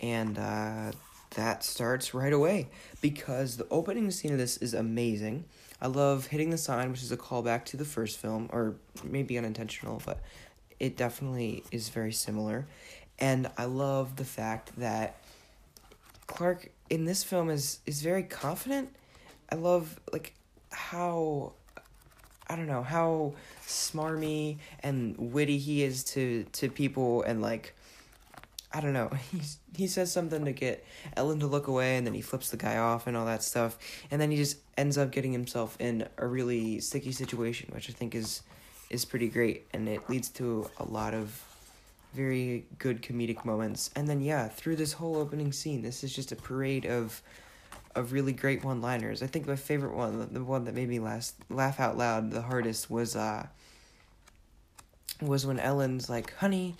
And 0.00 0.38
uh, 0.38 0.92
that 1.34 1.64
starts 1.64 2.14
right 2.14 2.32
away 2.32 2.68
because 3.00 3.56
the 3.56 3.66
opening 3.70 4.10
scene 4.10 4.32
of 4.32 4.38
this 4.38 4.56
is 4.58 4.74
amazing. 4.74 5.44
I 5.80 5.88
love 5.88 6.26
hitting 6.26 6.50
the 6.50 6.58
sign, 6.58 6.90
which 6.90 7.02
is 7.02 7.12
a 7.12 7.16
callback 7.16 7.64
to 7.66 7.76
the 7.76 7.84
first 7.84 8.18
film, 8.18 8.48
or 8.52 8.76
maybe 9.02 9.36
unintentional, 9.36 10.00
but 10.04 10.20
it 10.78 10.96
definitely 10.96 11.64
is 11.70 11.88
very 11.88 12.12
similar. 12.12 12.66
And 13.18 13.50
I 13.56 13.64
love 13.64 14.16
the 14.16 14.24
fact 14.24 14.78
that 14.78 15.16
Clark 16.26 16.70
in 16.88 17.04
this 17.04 17.22
film 17.22 17.50
is 17.50 17.80
is 17.86 18.02
very 18.02 18.22
confident. 18.22 18.94
I 19.50 19.56
love 19.56 20.00
like 20.12 20.34
how 20.70 21.52
I 22.52 22.56
don't 22.56 22.66
know 22.66 22.82
how 22.82 23.32
smarmy 23.66 24.58
and 24.80 25.16
witty 25.16 25.56
he 25.56 25.82
is 25.82 26.04
to 26.04 26.44
to 26.52 26.68
people 26.68 27.22
and 27.22 27.40
like 27.40 27.74
I 28.74 28.80
don't 28.80 28.92
know. 28.92 29.10
He's 29.32 29.56
he 29.74 29.86
says 29.86 30.12
something 30.12 30.44
to 30.44 30.52
get 30.52 30.84
Ellen 31.16 31.40
to 31.40 31.46
look 31.46 31.66
away 31.66 31.96
and 31.96 32.06
then 32.06 32.12
he 32.12 32.20
flips 32.20 32.50
the 32.50 32.58
guy 32.58 32.76
off 32.76 33.06
and 33.06 33.16
all 33.16 33.24
that 33.24 33.42
stuff 33.42 33.78
and 34.10 34.20
then 34.20 34.30
he 34.30 34.36
just 34.36 34.58
ends 34.76 34.98
up 34.98 35.10
getting 35.12 35.32
himself 35.32 35.78
in 35.80 36.06
a 36.18 36.26
really 36.26 36.78
sticky 36.80 37.12
situation 37.12 37.70
which 37.72 37.88
I 37.88 37.94
think 37.94 38.14
is 38.14 38.42
is 38.90 39.06
pretty 39.06 39.28
great 39.28 39.66
and 39.72 39.88
it 39.88 40.10
leads 40.10 40.28
to 40.32 40.68
a 40.78 40.84
lot 40.84 41.14
of 41.14 41.42
very 42.12 42.66
good 42.78 43.00
comedic 43.00 43.46
moments. 43.46 43.88
And 43.96 44.06
then 44.06 44.20
yeah, 44.20 44.48
through 44.48 44.76
this 44.76 44.92
whole 44.92 45.16
opening 45.16 45.52
scene, 45.52 45.80
this 45.80 46.04
is 46.04 46.14
just 46.14 46.32
a 46.32 46.36
parade 46.36 46.84
of 46.84 47.22
of 47.94 48.12
really 48.12 48.32
great 48.32 48.64
one-liners. 48.64 49.22
I 49.22 49.26
think 49.26 49.46
my 49.46 49.56
favorite 49.56 49.94
one, 49.94 50.28
the 50.32 50.42
one 50.42 50.64
that 50.64 50.74
made 50.74 50.88
me 50.88 50.98
last 50.98 51.34
laugh 51.50 51.80
out 51.80 51.96
loud 51.96 52.30
the 52.30 52.42
hardest 52.42 52.90
was 52.90 53.16
uh 53.16 53.46
was 55.20 55.46
when 55.46 55.58
Ellen's 55.60 56.10
like, 56.10 56.34
"Honey, 56.34 56.76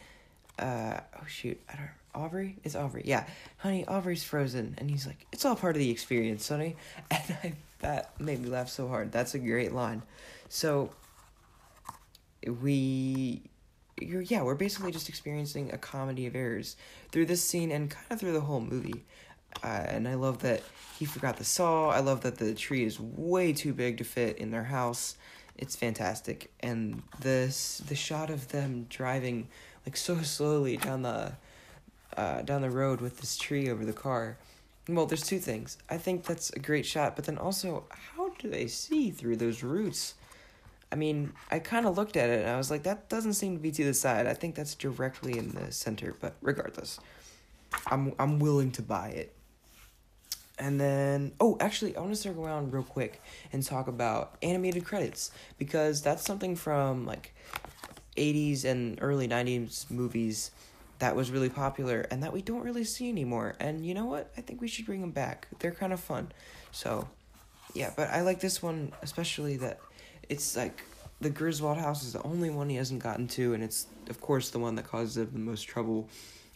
uh 0.59 1.01
oh 1.21 1.27
shoot, 1.27 1.61
I 1.69 1.77
don't 1.77 1.89
Aubrey? 2.15 2.57
It's 2.63 2.77
Aubrey. 2.77 3.03
Yeah. 3.07 3.27
Honey, 3.59 3.87
Aubrey's 3.87 4.25
frozen 4.25 4.75
and 4.79 4.91
he's 4.91 5.07
like, 5.07 5.27
"It's 5.33 5.45
all 5.45 5.57
part 5.57 5.77
of 5.77 5.81
the 5.81 5.91
experience, 5.91 6.49
honey." 6.49 6.77
And 7.11 7.37
I 7.43 7.53
that 7.81 8.21
made 8.21 8.41
me 8.41 8.49
laugh 8.49 8.69
so 8.69 8.89
hard. 8.89 9.13
That's 9.13 9.35
a 9.35 9.39
great 9.39 9.73
line. 9.73 10.03
So 10.49 10.91
we 12.47 13.43
you're 14.01 14.23
yeah, 14.23 14.43
we're 14.43 14.55
basically 14.55 14.93
just 14.93 15.09
experiencing 15.09 15.73
a 15.73 15.79
comedy 15.79 16.27
of 16.27 16.37
errors 16.37 16.77
through 17.11 17.27
this 17.27 17.43
scene 17.43 17.71
and 17.71 17.91
kind 17.91 18.07
of 18.11 18.21
through 18.21 18.33
the 18.33 18.41
whole 18.41 18.61
movie. 18.61 19.05
Uh, 19.63 19.85
and 19.89 20.09
I 20.09 20.15
love 20.15 20.41
that 20.41 20.63
he 20.99 21.05
forgot 21.05 21.37
the 21.37 21.45
saw. 21.45 21.91
I 21.91 22.01
love 22.01 22.23
that 22.23 22.39
the 22.39 22.55
tree 22.55 22.85
is 22.85 22.99
way 23.01 23.53
too 23.53 23.73
big 23.73 23.99
to 23.99 24.05
fit 24.05 24.39
in 24.39 24.51
their 24.51 24.65
house. 24.65 25.17
It's 25.59 25.77
fantastic, 25.77 26.51
and 26.61 27.03
this 27.21 27.79
the 27.87 27.95
shot 27.95 28.31
of 28.31 28.49
them 28.49 28.87
driving 28.89 29.49
like 29.85 29.97
so 29.97 30.21
slowly 30.23 30.77
down 30.77 31.03
the 31.03 31.33
uh, 32.17 32.43
down 32.43 32.63
the 32.63 32.71
road 32.71 33.01
with 33.01 33.21
this 33.21 33.37
tree 33.37 33.71
over 33.71 33.85
the 33.85 33.93
car. 33.93 34.39
Well, 34.89 35.07
there's 35.07 35.23
two 35.23 35.39
things. 35.39 35.79
I 35.89 35.99
think 35.99 36.25
that's 36.25 36.51
a 36.51 36.59
great 36.59 36.85
shot, 36.85 37.15
but 37.15 37.25
then 37.27 37.39
also, 37.39 37.85
how 37.91 38.31
do 38.39 38.49
they 38.49 38.67
see 38.67 39.11
through 39.11 39.37
those 39.37 39.63
roots? 39.63 40.15
I 40.91 40.97
mean, 40.97 41.33
I 41.51 41.59
kind 41.61 41.87
of 41.87 41.97
looked 41.97 42.17
at 42.17 42.29
it 42.29 42.41
and 42.41 42.51
I 42.51 42.57
was 42.57 42.71
like, 42.71 42.83
that 42.83 43.09
doesn't 43.09 43.35
seem 43.35 43.57
to 43.57 43.63
be 43.63 43.71
to 43.71 43.85
the 43.85 43.95
side. 43.95 44.27
I 44.27 44.35
think 44.35 44.55
that's 44.55 44.75
directly 44.75 45.39
in 45.39 45.51
the 45.51 45.73
center, 45.73 46.15
but 46.21 46.35
regardless, 46.43 46.99
I'm 47.87 48.15
I'm 48.19 48.39
willing 48.41 48.73
to 48.73 48.83
buy 48.83 49.09
it. 49.09 49.35
And 50.59 50.81
then, 50.81 51.33
oh, 51.41 51.57
actually, 51.61 51.97
I 51.97 52.01
want 52.01 52.13
to 52.13 52.21
circle 52.21 52.45
around 52.45 52.73
real 52.73 52.83
quick 52.83 53.23
and 53.53 53.65
talk 53.65 53.89
about 53.89 54.37
animated 54.43 54.85
credits 54.85 55.31
because 55.59 56.03
that's 56.03 56.23
something 56.25 56.57
from 56.57 57.07
like 57.07 57.35
80s 58.17 58.65
and 58.65 58.99
early 59.01 59.27
90s 59.27 59.91
movies 59.91 60.51
that 60.99 61.17
was 61.17 61.31
really 61.31 61.49
popular 61.49 62.07
and 62.13 62.23
that 62.23 62.33
we 62.33 62.43
don't 62.43 62.63
really 62.63 62.85
see 62.85 63.09
anymore. 63.09 63.57
And 63.59 63.85
you 63.85 63.95
know 63.95 64.07
what? 64.07 64.31
I 64.37 64.41
think 64.41 64.61
we 64.61 64.69
should 64.69 64.87
bring 64.87 65.01
them 65.01 65.11
back. 65.11 65.49
They're 65.59 65.73
kind 65.73 65.93
of 65.93 65.99
fun. 65.99 66.31
So, 66.71 67.09
yeah, 67.75 67.91
but 67.97 68.11
I 68.11 68.21
like 68.21 68.41
this 68.41 68.63
one 68.63 68.93
especially 69.03 69.57
that 69.57 69.81
it's 70.29 70.57
like 70.57 70.83
the 71.21 71.31
Griswold 71.31 71.79
house 71.79 72.05
is 72.05 72.13
the 72.13 72.23
only 72.23 72.51
one 72.51 72.69
he 72.69 72.77
hasn't 72.77 73.03
gotten 73.03 73.27
to, 73.29 73.55
and 73.55 73.63
it's 73.63 73.87
of 74.09 74.21
course 74.21 74.51
the 74.51 74.59
one 74.59 74.75
that 74.77 74.87
causes 74.87 75.17
him 75.17 75.31
the 75.33 75.39
most 75.39 75.63
trouble. 75.63 76.09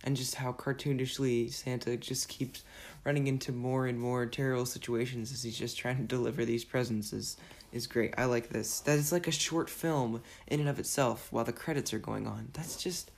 And 0.04 0.16
just 0.16 0.36
how 0.36 0.52
cartoonishly 0.52 1.52
Santa 1.52 1.96
just 1.96 2.28
keeps 2.28 2.62
running 3.06 3.28
into 3.28 3.52
more 3.52 3.86
and 3.86 4.00
more 4.00 4.26
terrible 4.26 4.66
situations 4.66 5.32
as 5.32 5.44
he's 5.44 5.56
just 5.56 5.78
trying 5.78 5.96
to 5.96 6.02
deliver 6.02 6.44
these 6.44 6.64
presents 6.64 7.12
is 7.12 7.36
is 7.72 7.86
great. 7.86 8.12
I 8.18 8.24
like 8.24 8.48
this. 8.48 8.80
That 8.80 8.98
is 8.98 9.12
like 9.12 9.28
a 9.28 9.32
short 9.32 9.70
film 9.70 10.22
in 10.48 10.60
and 10.60 10.68
of 10.68 10.80
itself 10.80 11.28
while 11.30 11.44
the 11.44 11.52
credits 11.52 11.94
are 11.94 12.00
going 12.00 12.26
on. 12.26 12.48
That's 12.52 12.82
just 12.82 13.12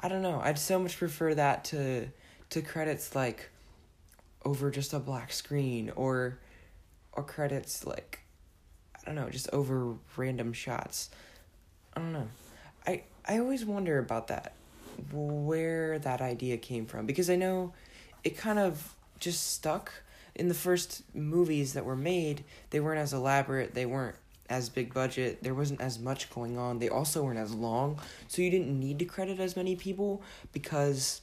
I 0.00 0.08
don't 0.08 0.22
know. 0.22 0.40
I'd 0.42 0.58
so 0.58 0.78
much 0.78 0.96
prefer 0.96 1.34
that 1.34 1.64
to 1.66 2.06
to 2.50 2.62
credits 2.62 3.14
like 3.14 3.50
over 4.42 4.70
just 4.70 4.94
a 4.94 4.98
black 4.98 5.32
screen 5.32 5.92
or 5.94 6.38
or 7.12 7.22
credits 7.22 7.86
like 7.86 8.20
I 8.96 9.04
don't 9.04 9.16
know, 9.16 9.28
just 9.28 9.50
over 9.52 9.96
random 10.16 10.54
shots. 10.54 11.10
I 11.94 12.00
don't 12.00 12.14
know. 12.14 12.28
I 12.86 13.02
I 13.28 13.38
always 13.38 13.66
wonder 13.66 13.98
about 13.98 14.28
that, 14.28 14.54
where 15.12 15.98
that 15.98 16.22
idea 16.22 16.56
came 16.56 16.86
from 16.86 17.04
because 17.04 17.28
I 17.28 17.36
know 17.36 17.74
it 18.24 18.38
kind 18.38 18.58
of 18.58 18.95
just 19.18 19.52
stuck 19.52 19.92
in 20.34 20.48
the 20.48 20.54
first 20.54 21.02
movies 21.14 21.72
that 21.72 21.84
were 21.84 21.96
made. 21.96 22.44
They 22.70 22.80
weren't 22.80 23.00
as 23.00 23.12
elaborate. 23.12 23.74
They 23.74 23.86
weren't 23.86 24.16
as 24.48 24.68
big 24.68 24.94
budget. 24.94 25.42
There 25.42 25.54
wasn't 25.54 25.80
as 25.80 25.98
much 25.98 26.30
going 26.30 26.58
on. 26.58 26.78
They 26.78 26.88
also 26.88 27.22
weren't 27.22 27.38
as 27.38 27.52
long, 27.52 28.00
so 28.28 28.42
you 28.42 28.50
didn't 28.50 28.78
need 28.78 28.98
to 29.00 29.04
credit 29.04 29.40
as 29.40 29.56
many 29.56 29.76
people 29.76 30.22
because 30.52 31.22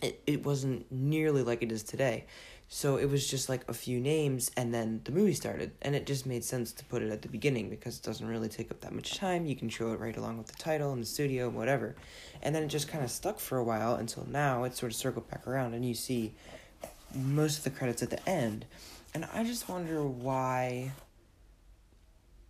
it 0.00 0.22
it 0.26 0.44
wasn't 0.44 0.90
nearly 0.90 1.42
like 1.42 1.62
it 1.62 1.72
is 1.72 1.82
today. 1.82 2.24
So 2.66 2.96
it 2.96 3.10
was 3.10 3.28
just 3.28 3.48
like 3.48 3.62
a 3.68 3.74
few 3.74 4.00
names, 4.00 4.50
and 4.56 4.72
then 4.72 5.02
the 5.04 5.12
movie 5.12 5.34
started, 5.34 5.72
and 5.82 5.94
it 5.94 6.06
just 6.06 6.24
made 6.24 6.42
sense 6.42 6.72
to 6.72 6.84
put 6.86 7.02
it 7.02 7.10
at 7.10 7.20
the 7.20 7.28
beginning 7.28 7.68
because 7.68 7.98
it 7.98 8.02
doesn't 8.02 8.26
really 8.26 8.48
take 8.48 8.70
up 8.70 8.80
that 8.80 8.92
much 8.92 9.18
time. 9.18 9.44
You 9.44 9.54
can 9.54 9.68
show 9.68 9.92
it 9.92 10.00
right 10.00 10.16
along 10.16 10.38
with 10.38 10.46
the 10.46 10.56
title 10.56 10.92
and 10.92 11.02
the 11.02 11.06
studio, 11.06 11.48
and 11.48 11.56
whatever. 11.56 11.94
And 12.42 12.54
then 12.54 12.62
it 12.62 12.68
just 12.68 12.88
kind 12.88 13.04
of 13.04 13.10
stuck 13.10 13.38
for 13.38 13.58
a 13.58 13.64
while 13.64 13.94
until 13.96 14.26
now 14.26 14.64
it 14.64 14.74
sort 14.74 14.92
of 14.92 14.96
circled 14.96 15.28
back 15.28 15.46
around, 15.46 15.74
and 15.74 15.84
you 15.84 15.94
see 15.94 16.34
most 17.14 17.58
of 17.58 17.64
the 17.64 17.70
credits 17.70 18.02
at 18.02 18.10
the 18.10 18.28
end. 18.28 18.64
And 19.14 19.26
I 19.32 19.44
just 19.44 19.68
wonder 19.68 20.02
why. 20.02 20.92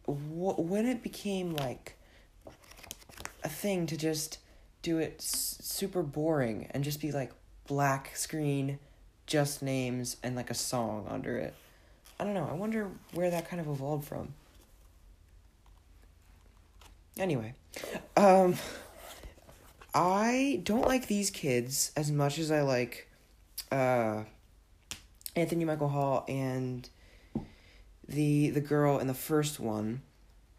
Wh- 0.07 0.59
when 0.59 0.87
it 0.87 1.03
became 1.03 1.55
like 1.55 1.97
a 3.43 3.49
thing 3.49 3.87
to 3.87 3.97
just 3.97 4.39
do 4.83 4.99
it 4.99 5.17
s- 5.19 5.59
super 5.61 6.03
boring 6.03 6.69
and 6.73 6.85
just 6.85 7.01
be 7.01 7.11
like 7.13 7.33
black 7.67 8.15
screen 8.17 8.79
just 9.27 9.63
names 9.63 10.17
and 10.23 10.37
like 10.37 10.51
a 10.51 10.55
song 10.55 11.07
under 11.09 11.39
it. 11.39 11.55
I 12.21 12.25
don't 12.25 12.35
know. 12.35 12.47
I 12.51 12.55
wonder 12.55 12.91
where 13.13 13.31
that 13.31 13.49
kind 13.49 13.61
of 13.61 13.69
evolved 13.69 14.07
from. 14.07 14.35
Anyway, 17.19 17.55
um 18.17 18.57
I 19.95 20.61
don't 20.65 20.87
like 20.87 21.07
these 21.07 21.31
kids 21.31 21.93
as 21.97 22.11
much 22.11 22.39
as 22.39 22.51
I 22.51 22.63
like 22.63 23.09
uh 23.71 24.25
Anthony 25.37 25.65
Michael 25.65 25.89
Hall 25.89 26.25
and 26.29 26.89
the 28.09 28.51
the 28.51 28.61
girl 28.61 28.99
in 28.99 29.07
the 29.07 29.15
first 29.15 29.59
one, 29.59 30.03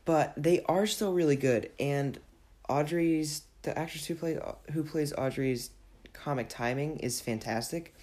but 0.03 0.33
they 0.35 0.61
are 0.63 0.85
still 0.85 1.13
really 1.13 1.35
good 1.35 1.69
and 1.79 2.19
Audrey's 2.67 3.43
the 3.61 3.77
actress 3.77 4.05
who 4.05 4.15
plays 4.15 4.39
who 4.71 4.83
plays 4.83 5.13
Audrey's 5.13 5.71
comic 6.13 6.47
timing 6.49 6.97
is 6.97 7.19
fantastic 7.19 7.93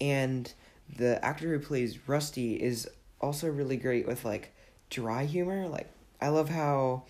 and 0.00 0.52
the 0.96 1.22
actor 1.24 1.48
who 1.48 1.58
plays 1.58 2.08
Rusty 2.08 2.54
is 2.54 2.88
also 3.20 3.48
really 3.48 3.76
great 3.76 4.06
with 4.06 4.24
like 4.24 4.52
dry 4.90 5.24
humor. 5.24 5.68
Like 5.68 5.90
I 6.20 6.28
love 6.28 6.48
how 6.48 7.04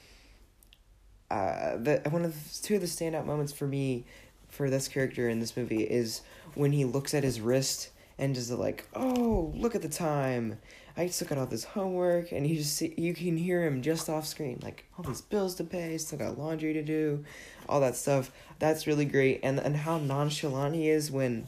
uh 1.30 1.76
the 1.76 2.02
one 2.10 2.24
of 2.24 2.32
the, 2.32 2.66
two 2.66 2.76
of 2.76 2.80
the 2.80 2.86
standout 2.86 3.26
moments 3.26 3.52
for 3.52 3.66
me 3.66 4.04
for 4.48 4.70
this 4.70 4.88
character 4.88 5.28
in 5.28 5.40
this 5.40 5.56
movie 5.56 5.82
is 5.82 6.22
when 6.54 6.72
he 6.72 6.84
looks 6.84 7.12
at 7.12 7.22
his 7.22 7.40
wrist 7.40 7.90
and 8.18 8.34
just 8.34 8.50
like, 8.50 8.86
"Oh, 8.94 9.52
look 9.56 9.74
at 9.74 9.82
the 9.82 9.88
time. 9.88 10.58
I 10.96 11.06
still 11.06 11.28
got 11.28 11.38
all 11.38 11.46
this 11.46 11.64
homework." 11.64 12.32
And 12.32 12.46
you 12.46 12.56
just 12.56 12.76
see 12.76 12.94
you 12.96 13.14
can 13.14 13.36
hear 13.36 13.64
him 13.64 13.82
just 13.82 14.08
off 14.08 14.26
screen 14.26 14.58
like 14.62 14.84
all 14.96 15.04
these 15.04 15.20
bills 15.20 15.54
to 15.56 15.64
pay, 15.64 15.96
still 15.98 16.18
got 16.18 16.38
laundry 16.38 16.72
to 16.72 16.82
do, 16.82 17.24
all 17.68 17.80
that 17.80 17.96
stuff. 17.96 18.30
That's 18.58 18.86
really 18.86 19.04
great. 19.04 19.40
And 19.42 19.58
and 19.58 19.76
how 19.76 19.98
nonchalant 19.98 20.74
he 20.74 20.88
is 20.88 21.10
when 21.10 21.46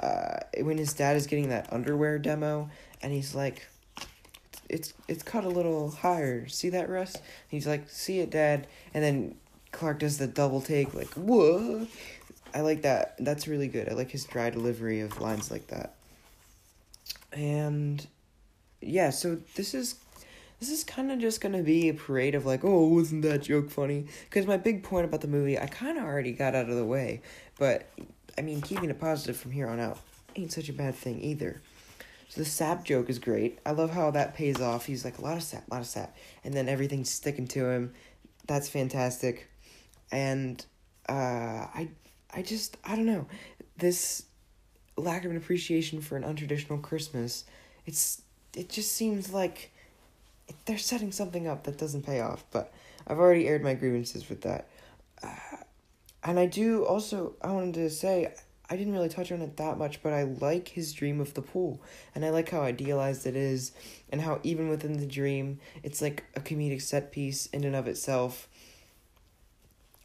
uh, 0.00 0.40
when 0.62 0.78
his 0.78 0.92
dad 0.94 1.16
is 1.16 1.26
getting 1.26 1.50
that 1.50 1.72
underwear 1.72 2.18
demo, 2.18 2.70
and 3.02 3.12
he's 3.12 3.34
like, 3.34 3.66
"It's 4.68 4.94
it's 5.08 5.22
cut 5.22 5.44
a 5.44 5.48
little 5.48 5.90
higher. 5.90 6.48
See 6.48 6.70
that, 6.70 6.88
Russ?" 6.88 7.14
And 7.14 7.24
he's 7.50 7.66
like, 7.66 7.88
"See 7.90 8.20
it, 8.20 8.30
Dad." 8.30 8.66
And 8.94 9.04
then 9.04 9.36
Clark 9.72 10.00
does 10.00 10.18
the 10.18 10.26
double 10.26 10.60
take, 10.60 10.94
like, 10.94 11.10
"Whoa!" 11.10 11.86
I 12.54 12.60
like 12.60 12.82
that. 12.82 13.16
That's 13.18 13.48
really 13.48 13.68
good. 13.68 13.88
I 13.88 13.94
like 13.94 14.10
his 14.10 14.24
dry 14.24 14.50
delivery 14.50 15.00
of 15.00 15.20
lines 15.20 15.50
like 15.50 15.66
that. 15.68 15.94
And 17.32 18.06
yeah, 18.80 19.10
so 19.10 19.38
this 19.54 19.74
is 19.74 19.96
this 20.58 20.70
is 20.70 20.84
kind 20.84 21.10
of 21.10 21.18
just 21.18 21.40
gonna 21.40 21.62
be 21.62 21.88
a 21.88 21.94
parade 21.94 22.34
of 22.34 22.44
like, 22.44 22.64
oh, 22.64 22.88
wasn't 22.88 23.22
that 23.22 23.42
joke 23.42 23.70
funny? 23.70 24.06
Because 24.24 24.46
my 24.46 24.56
big 24.56 24.82
point 24.82 25.06
about 25.06 25.20
the 25.20 25.28
movie, 25.28 25.58
I 25.58 25.66
kind 25.66 25.96
of 25.98 26.04
already 26.04 26.32
got 26.32 26.54
out 26.54 26.68
of 26.68 26.76
the 26.76 26.84
way. 26.84 27.22
But 27.58 27.88
I 28.36 28.42
mean, 28.42 28.60
keeping 28.60 28.90
it 28.90 29.00
positive 29.00 29.36
from 29.36 29.52
here 29.52 29.68
on 29.68 29.80
out 29.80 29.98
ain't 30.36 30.52
such 30.52 30.68
a 30.68 30.72
bad 30.72 30.94
thing 30.94 31.22
either. 31.22 31.60
So 32.28 32.42
the 32.42 32.44
sap 32.44 32.84
joke 32.84 33.10
is 33.10 33.18
great. 33.18 33.58
I 33.66 33.72
love 33.72 33.90
how 33.90 34.12
that 34.12 34.34
pays 34.34 34.60
off. 34.60 34.86
He's 34.86 35.04
like 35.04 35.18
a 35.18 35.22
lot 35.22 35.36
of 35.36 35.42
sap, 35.42 35.66
a 35.68 35.74
lot 35.74 35.80
of 35.80 35.86
sap, 35.86 36.16
and 36.44 36.54
then 36.54 36.68
everything's 36.68 37.10
sticking 37.10 37.48
to 37.48 37.68
him. 37.68 37.92
That's 38.46 38.68
fantastic. 38.68 39.48
And 40.12 40.64
uh, 41.08 41.12
I 41.74 41.88
I 42.32 42.42
just 42.42 42.76
I 42.84 42.96
don't 42.96 43.06
know 43.06 43.26
this 43.76 44.24
lack 44.96 45.24
of 45.24 45.30
an 45.30 45.36
appreciation 45.36 46.00
for 46.00 46.16
an 46.16 46.22
untraditional 46.22 46.80
Christmas. 46.80 47.44
It's 47.86 48.22
it 48.56 48.68
just 48.68 48.92
seems 48.92 49.32
like 49.32 49.70
they're 50.66 50.78
setting 50.78 51.12
something 51.12 51.46
up 51.46 51.64
that 51.64 51.78
doesn't 51.78 52.04
pay 52.04 52.20
off. 52.20 52.44
But 52.50 52.72
I've 53.06 53.18
already 53.18 53.48
aired 53.48 53.62
my 53.62 53.74
grievances 53.74 54.28
with 54.28 54.42
that. 54.42 54.68
Uh, 55.22 55.56
and 56.24 56.38
I 56.38 56.46
do 56.46 56.84
also 56.84 57.34
I 57.42 57.50
wanted 57.52 57.74
to 57.74 57.90
say 57.90 58.32
I 58.68 58.76
didn't 58.76 58.92
really 58.92 59.08
touch 59.08 59.32
on 59.32 59.42
it 59.42 59.56
that 59.56 59.78
much, 59.78 60.00
but 60.00 60.12
I 60.12 60.22
like 60.22 60.68
his 60.68 60.92
dream 60.92 61.20
of 61.20 61.34
the 61.34 61.42
pool. 61.42 61.82
And 62.14 62.24
I 62.24 62.30
like 62.30 62.50
how 62.50 62.60
idealized 62.60 63.26
it 63.26 63.34
is 63.34 63.72
and 64.10 64.20
how 64.20 64.38
even 64.44 64.68
within 64.68 64.98
the 64.98 65.06
dream, 65.06 65.58
it's 65.82 66.00
like 66.00 66.24
a 66.36 66.40
comedic 66.40 66.80
set 66.80 67.10
piece 67.10 67.46
in 67.46 67.64
and 67.64 67.74
of 67.74 67.88
itself. 67.88 68.48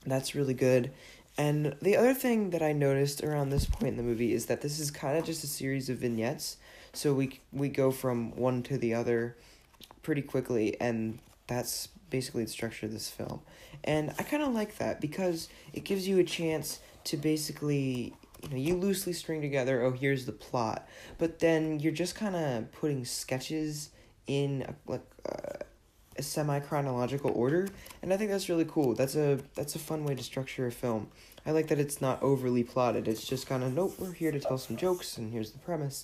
That's 0.03 0.33
really 0.33 0.55
good. 0.55 0.91
And 1.37 1.75
the 1.81 1.97
other 1.97 2.13
thing 2.13 2.51
that 2.51 2.61
I 2.61 2.71
noticed 2.71 3.23
around 3.23 3.49
this 3.49 3.65
point 3.65 3.89
in 3.91 3.97
the 3.97 4.03
movie 4.03 4.33
is 4.33 4.45
that 4.45 4.61
this 4.61 4.79
is 4.79 4.89
kind 4.89 5.17
of 5.17 5.25
just 5.25 5.43
a 5.43 5.47
series 5.47 5.89
of 5.89 5.97
vignettes. 5.97 6.57
So 6.93 7.13
we 7.13 7.39
we 7.51 7.69
go 7.69 7.91
from 7.91 8.35
one 8.35 8.63
to 8.63 8.77
the 8.77 8.93
other 8.93 9.35
pretty 10.01 10.21
quickly 10.21 10.79
and 10.79 11.19
that's 11.47 11.89
basically 12.09 12.45
the 12.45 12.49
structure 12.49 12.85
of 12.85 12.93
this 12.93 13.09
film. 13.09 13.41
And 13.83 14.13
I 14.17 14.23
kind 14.23 14.43
of 14.43 14.53
like 14.53 14.77
that 14.77 15.01
because 15.01 15.49
it 15.73 15.83
gives 15.83 16.07
you 16.07 16.19
a 16.19 16.23
chance 16.23 16.79
to 17.05 17.17
basically 17.17 18.13
you 18.43 18.49
know 18.49 18.57
you 18.57 18.75
loosely 18.75 19.13
string 19.13 19.41
together 19.41 19.81
oh 19.83 19.91
here's 19.91 20.25
the 20.25 20.31
plot 20.31 20.87
but 21.17 21.39
then 21.39 21.79
you're 21.79 21.93
just 21.93 22.15
kind 22.15 22.35
of 22.35 22.71
putting 22.73 23.05
sketches 23.05 23.89
in 24.27 24.65
a, 24.67 24.91
like 24.91 25.05
uh, 25.27 25.54
semi 26.23 26.59
chronological 26.59 27.31
order 27.35 27.67
and 28.01 28.13
i 28.13 28.17
think 28.17 28.31
that's 28.31 28.49
really 28.49 28.65
cool. 28.65 28.93
That's 28.93 29.15
a 29.15 29.39
that's 29.55 29.75
a 29.75 29.79
fun 29.79 30.05
way 30.05 30.15
to 30.15 30.23
structure 30.23 30.67
a 30.67 30.71
film. 30.71 31.07
I 31.45 31.51
like 31.51 31.67
that 31.67 31.79
it's 31.79 32.01
not 32.01 32.21
overly 32.23 32.63
plotted. 32.63 33.07
It's 33.07 33.25
just 33.25 33.47
kind 33.47 33.63
of 33.63 33.73
nope 33.73 33.95
we're 33.99 34.13
here 34.13 34.31
to 34.31 34.39
tell 34.39 34.57
some 34.57 34.77
jokes 34.77 35.17
and 35.17 35.31
here's 35.31 35.51
the 35.51 35.59
premise 35.59 36.03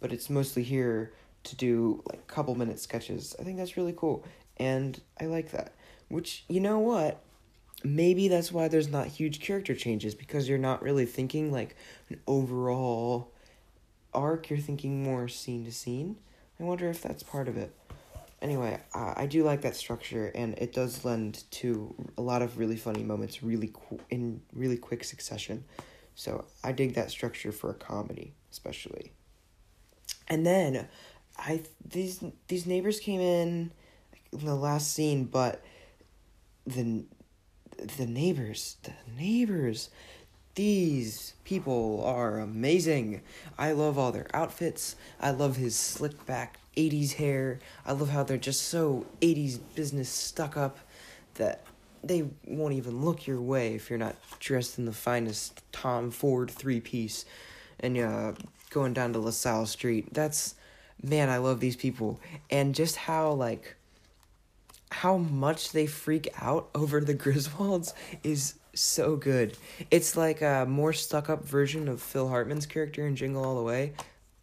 but 0.00 0.12
it's 0.12 0.30
mostly 0.30 0.62
here 0.62 1.12
to 1.44 1.56
do 1.56 2.02
like 2.08 2.26
couple 2.26 2.54
minute 2.54 2.78
sketches. 2.80 3.34
I 3.38 3.42
think 3.42 3.58
that's 3.58 3.76
really 3.76 3.94
cool 3.96 4.24
and 4.56 5.00
i 5.20 5.26
like 5.26 5.50
that. 5.52 5.72
Which 6.08 6.44
you 6.48 6.60
know 6.60 6.78
what? 6.78 7.22
Maybe 7.84 8.28
that's 8.28 8.50
why 8.50 8.68
there's 8.68 8.88
not 8.88 9.06
huge 9.06 9.40
character 9.40 9.74
changes 9.74 10.14
because 10.14 10.48
you're 10.48 10.58
not 10.58 10.82
really 10.82 11.06
thinking 11.06 11.52
like 11.52 11.76
an 12.10 12.20
overall 12.26 13.32
arc. 14.12 14.50
You're 14.50 14.58
thinking 14.58 15.02
more 15.02 15.28
scene 15.28 15.64
to 15.64 15.72
scene. 15.72 16.16
I 16.58 16.64
wonder 16.64 16.88
if 16.90 17.02
that's 17.02 17.22
part 17.22 17.46
of 17.48 17.56
it 17.56 17.72
anyway 18.42 18.80
uh, 18.94 19.14
i 19.16 19.26
do 19.26 19.42
like 19.42 19.62
that 19.62 19.76
structure 19.76 20.30
and 20.34 20.54
it 20.58 20.72
does 20.72 21.04
lend 21.04 21.44
to 21.50 21.94
a 22.16 22.22
lot 22.22 22.42
of 22.42 22.58
really 22.58 22.76
funny 22.76 23.02
moments 23.02 23.42
really 23.42 23.68
qu- 23.72 24.00
in 24.10 24.40
really 24.52 24.76
quick 24.76 25.04
succession 25.04 25.64
so 26.14 26.44
i 26.64 26.72
dig 26.72 26.94
that 26.94 27.10
structure 27.10 27.52
for 27.52 27.70
a 27.70 27.74
comedy 27.74 28.32
especially 28.50 29.12
and 30.28 30.46
then 30.46 30.88
i 31.36 31.62
these 31.84 32.22
these 32.48 32.66
neighbors 32.66 33.00
came 33.00 33.20
in 33.20 33.70
in 34.32 34.44
the 34.44 34.54
last 34.54 34.92
scene 34.92 35.24
but 35.24 35.62
the 36.66 37.04
the 37.78 38.06
neighbors, 38.06 38.76
the 38.82 38.92
neighbors. 39.16 39.90
These 40.54 41.34
people 41.44 42.02
are 42.04 42.40
amazing. 42.40 43.22
I 43.56 43.72
love 43.72 43.96
all 43.96 44.10
their 44.10 44.26
outfits. 44.34 44.96
I 45.20 45.30
love 45.30 45.56
his 45.56 45.76
slick 45.76 46.26
back 46.26 46.58
80s 46.78 47.14
hair. 47.14 47.58
I 47.84 47.92
love 47.92 48.10
how 48.10 48.22
they're 48.22 48.36
just 48.38 48.62
so 48.62 49.04
80s 49.20 49.58
business 49.74 50.08
stuck 50.08 50.56
up 50.56 50.78
that 51.34 51.64
they 52.04 52.24
won't 52.46 52.74
even 52.74 53.04
look 53.04 53.26
your 53.26 53.40
way 53.40 53.74
if 53.74 53.90
you're 53.90 53.98
not 53.98 54.16
dressed 54.38 54.78
in 54.78 54.84
the 54.84 54.92
finest 54.92 55.62
Tom 55.72 56.10
Ford 56.10 56.50
three 56.50 56.80
piece 56.80 57.24
and 57.80 57.98
uh, 57.98 58.32
going 58.70 58.92
down 58.92 59.12
to 59.12 59.18
LaSalle 59.18 59.66
Street. 59.66 60.14
That's, 60.14 60.54
man, 61.02 61.28
I 61.28 61.38
love 61.38 61.60
these 61.60 61.76
people. 61.76 62.20
And 62.50 62.74
just 62.74 62.96
how, 62.96 63.32
like, 63.32 63.74
how 64.90 65.16
much 65.16 65.72
they 65.72 65.86
freak 65.86 66.28
out 66.40 66.68
over 66.74 67.00
the 67.00 67.14
Griswolds 67.14 67.92
is 68.22 68.54
so 68.74 69.16
good. 69.16 69.56
It's 69.90 70.16
like 70.16 70.40
a 70.40 70.64
more 70.68 70.92
stuck 70.92 71.28
up 71.28 71.44
version 71.44 71.88
of 71.88 72.00
Phil 72.00 72.28
Hartman's 72.28 72.66
character 72.66 73.06
in 73.06 73.16
Jingle 73.16 73.44
All 73.44 73.56
the 73.56 73.62
Way, 73.62 73.94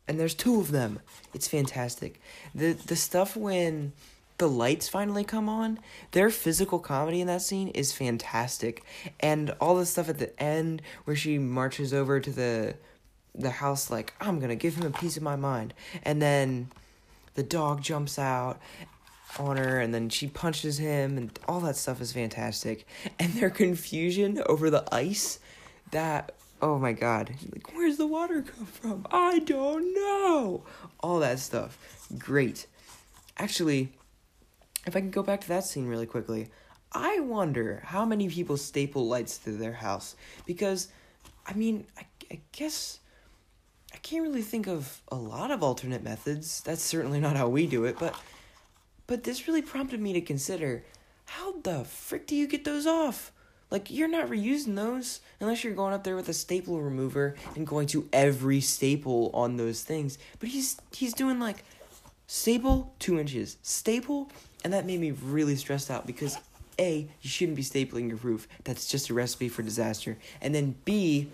and 0.07 0.19
there's 0.19 0.35
two 0.35 0.59
of 0.59 0.71
them. 0.71 0.99
It's 1.33 1.47
fantastic. 1.47 2.21
The 2.53 2.73
the 2.73 2.95
stuff 2.95 3.35
when 3.35 3.93
the 4.37 4.49
lights 4.49 4.89
finally 4.89 5.23
come 5.23 5.47
on, 5.47 5.79
their 6.11 6.29
physical 6.29 6.79
comedy 6.79 7.21
in 7.21 7.27
that 7.27 7.41
scene 7.41 7.69
is 7.69 7.93
fantastic. 7.93 8.83
And 9.19 9.55
all 9.61 9.75
the 9.75 9.85
stuff 9.85 10.09
at 10.09 10.19
the 10.19 10.37
end 10.41 10.81
where 11.05 11.15
she 11.15 11.37
marches 11.37 11.93
over 11.93 12.19
to 12.19 12.31
the 12.31 12.75
the 13.33 13.51
house 13.51 13.89
like, 13.89 14.13
I'm 14.19 14.39
going 14.39 14.49
to 14.49 14.55
give 14.55 14.75
him 14.75 14.85
a 14.85 14.97
piece 14.97 15.17
of 15.17 15.23
my 15.23 15.35
mind. 15.35 15.73
And 16.03 16.21
then 16.21 16.71
the 17.35 17.43
dog 17.43 17.81
jumps 17.81 18.17
out 18.17 18.59
on 19.37 19.57
her 19.57 19.79
and 19.81 19.93
then 19.93 20.09
she 20.09 20.27
punches 20.27 20.77
him 20.77 21.17
and 21.17 21.37
all 21.47 21.59
that 21.59 21.75
stuff 21.75 21.99
is 21.99 22.13
fantastic 22.13 22.87
and 23.19 23.33
their 23.33 23.49
confusion 23.49 24.41
over 24.47 24.69
the 24.69 24.85
ice 24.93 25.39
that 25.91 26.34
oh 26.61 26.77
my 26.79 26.93
god. 26.93 27.33
Like 27.51 27.75
where's 27.75 27.97
the 27.97 28.07
water 28.07 28.41
come 28.41 28.65
from? 28.65 29.07
I 29.11 29.39
don't 29.39 29.93
know. 29.93 30.63
All 30.99 31.19
that 31.19 31.39
stuff. 31.39 32.07
Great. 32.17 32.67
Actually 33.37 33.91
if 34.85 34.95
i 34.95 34.99
can 34.99 35.11
go 35.11 35.23
back 35.23 35.41
to 35.41 35.47
that 35.47 35.63
scene 35.63 35.87
really 35.87 36.05
quickly 36.05 36.49
i 36.91 37.19
wonder 37.19 37.81
how 37.85 38.05
many 38.05 38.29
people 38.29 38.57
staple 38.57 39.07
lights 39.07 39.37
to 39.37 39.51
their 39.51 39.73
house. 39.73 40.15
Because 40.45 40.89
i 41.45 41.53
mean 41.53 41.85
i, 41.97 42.05
I 42.31 42.39
guess 42.51 42.99
i 43.93 43.97
can't 43.97 44.23
really 44.23 44.41
think 44.41 44.67
of 44.67 45.01
a 45.09 45.15
lot 45.15 45.51
of 45.51 45.63
alternate 45.63 46.03
methods. 46.03 46.61
That's 46.61 46.81
certainly 46.81 47.19
not 47.19 47.35
how 47.35 47.49
we 47.49 47.67
do 47.67 47.85
it 47.85 47.97
but 47.99 48.15
but 49.07 49.23
this 49.23 49.47
really 49.47 49.61
prompted 49.61 49.99
me 49.99 50.13
to 50.13 50.21
consider 50.21 50.83
how 51.25 51.59
the 51.59 51.83
frick 51.83 52.27
do 52.27 52.35
you 52.35 52.47
get 52.47 52.65
those 52.65 52.87
off? 52.87 53.31
Like, 53.71 53.89
you're 53.89 54.08
not 54.08 54.30
reusing 54.30 54.75
those 54.75 55.21
unless 55.39 55.63
you're 55.63 55.73
going 55.73 55.93
up 55.93 56.04
there 56.04 56.15
with 56.15 56.30
a 56.30 56.34
staple 56.34 56.82
remover 56.82 57.36
and 57.56 57.65
going 57.65 57.88
to 57.88 58.08
every 58.13 58.62
staple 58.62 59.32
on 59.34 59.58
those 59.58 59.82
things. 59.82 60.17
But 60.39 60.49
he's 60.49 60.78
he's 60.91 61.13
doing 61.13 61.39
like 61.39 61.63
staple 62.28 62.93
two 62.99 63.19
inches, 63.19 63.58
staple, 63.63 64.32
and 64.63 64.73
that 64.73 64.86
made 64.86 64.99
me 64.99 65.12
really 65.12 65.56
stressed 65.56 65.91
out 65.91 66.08
because 66.08 66.38
A, 66.80 67.10
you 67.21 67.30
shouldn't 67.30 67.56
be 67.56 67.63
stapling 67.63 68.08
your 68.08 68.17
roof. 68.17 68.47
That's 68.63 68.88
just 68.88 69.10
a 69.10 69.13
recipe 69.13 69.49
for 69.49 69.62
disaster. 69.62 70.17
And 70.41 70.54
then 70.54 70.75
B, 70.86 71.28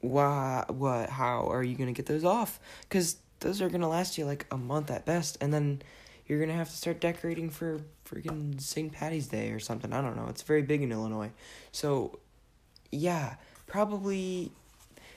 why 0.00 0.64
what 0.68 1.10
how 1.10 1.48
are 1.48 1.62
you 1.62 1.76
gonna 1.76 1.92
get 1.92 2.06
those 2.06 2.24
off? 2.24 2.60
Because 2.82 3.16
those 3.40 3.60
are 3.60 3.68
gonna 3.68 3.88
last 3.88 4.16
you 4.16 4.24
like 4.24 4.46
a 4.50 4.56
month 4.56 4.90
at 4.90 5.04
best, 5.04 5.38
and 5.40 5.52
then 5.52 5.82
you're 6.26 6.40
gonna 6.40 6.54
have 6.54 6.70
to 6.70 6.76
start 6.76 7.00
decorating 7.00 7.50
for 7.50 7.80
freaking 8.06 8.60
St. 8.60 8.92
Patty's 8.92 9.26
Day 9.26 9.50
or 9.50 9.60
something. 9.60 9.92
I 9.92 10.00
don't 10.00 10.16
know. 10.16 10.26
It's 10.28 10.42
very 10.42 10.62
big 10.62 10.82
in 10.82 10.92
Illinois. 10.92 11.30
So, 11.72 12.18
yeah, 12.90 13.34
probably, 13.66 14.52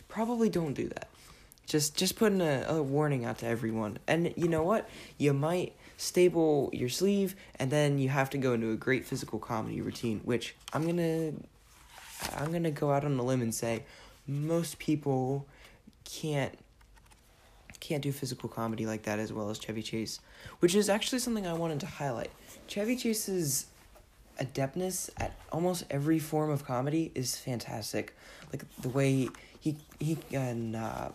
probably 0.07 0.49
don't 0.49 0.73
do 0.73 0.87
that. 0.89 1.07
Just, 1.67 1.95
just 1.95 2.15
putting 2.15 2.41
a, 2.41 2.65
a 2.67 2.81
warning 2.81 3.25
out 3.25 3.37
to 3.39 3.45
everyone. 3.45 3.99
And 4.07 4.33
you 4.35 4.47
know 4.47 4.63
what? 4.63 4.89
You 5.17 5.33
might 5.33 5.75
staple 5.97 6.69
your 6.73 6.89
sleeve, 6.89 7.35
and 7.57 7.69
then 7.69 7.99
you 7.99 8.09
have 8.09 8.29
to 8.31 8.37
go 8.37 8.53
into 8.53 8.71
a 8.71 8.75
great 8.75 9.05
physical 9.05 9.37
comedy 9.37 9.81
routine, 9.81 10.21
which 10.23 10.55
I'm 10.73 10.85
gonna, 10.85 11.33
I'm 12.35 12.51
gonna 12.51 12.71
go 12.71 12.91
out 12.91 13.05
on 13.05 13.19
a 13.19 13.23
limb 13.23 13.41
and 13.41 13.53
say, 13.53 13.83
most 14.25 14.79
people 14.79 15.45
can't 16.05 16.57
can't 17.79 18.03
do 18.03 18.11
physical 18.11 18.49
comedy 18.49 18.85
like 18.85 19.03
that 19.03 19.19
as 19.19 19.31
well 19.31 19.49
as 19.49 19.59
Chevy 19.59 19.81
Chase, 19.81 20.19
which 20.59 20.75
is 20.75 20.89
actually 20.89 21.19
something 21.19 21.47
I 21.47 21.53
wanted 21.53 21.79
to 21.81 21.85
highlight. 21.85 22.31
Chevy 22.67 22.95
Chase's 22.95 23.67
adeptness 24.39 25.09
at 25.17 25.33
almost 25.51 25.83
every 25.89 26.19
form 26.19 26.49
of 26.49 26.65
comedy 26.65 27.11
is 27.15 27.37
fantastic. 27.37 28.15
Like 28.51 28.63
the 28.81 28.89
way 28.89 29.29
he 29.59 29.77
he 29.99 30.15
can 30.15 30.75
uh, 30.75 31.11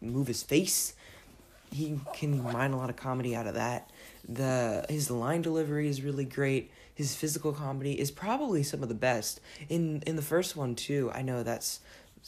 move 0.00 0.26
his 0.26 0.42
face, 0.42 0.94
he 1.72 2.00
can 2.14 2.42
mine 2.42 2.72
a 2.72 2.76
lot 2.76 2.90
of 2.90 2.96
comedy 2.96 3.34
out 3.34 3.46
of 3.46 3.54
that. 3.54 3.90
The 4.28 4.86
his 4.88 5.10
line 5.10 5.42
delivery 5.42 5.88
is 5.88 6.02
really 6.02 6.24
great. 6.24 6.70
His 6.94 7.14
physical 7.14 7.52
comedy 7.52 7.98
is 8.00 8.10
probably 8.10 8.62
some 8.62 8.82
of 8.82 8.88
the 8.88 8.94
best. 8.94 9.40
In 9.68 10.02
in 10.06 10.16
the 10.16 10.22
first 10.22 10.56
one 10.56 10.74
too, 10.74 11.10
I 11.14 11.22
know 11.22 11.42
that's 11.42 11.80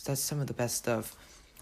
that's 0.04 0.20
some 0.20 0.40
of 0.40 0.46
the 0.46 0.54
best 0.54 0.76
stuff. 0.76 1.16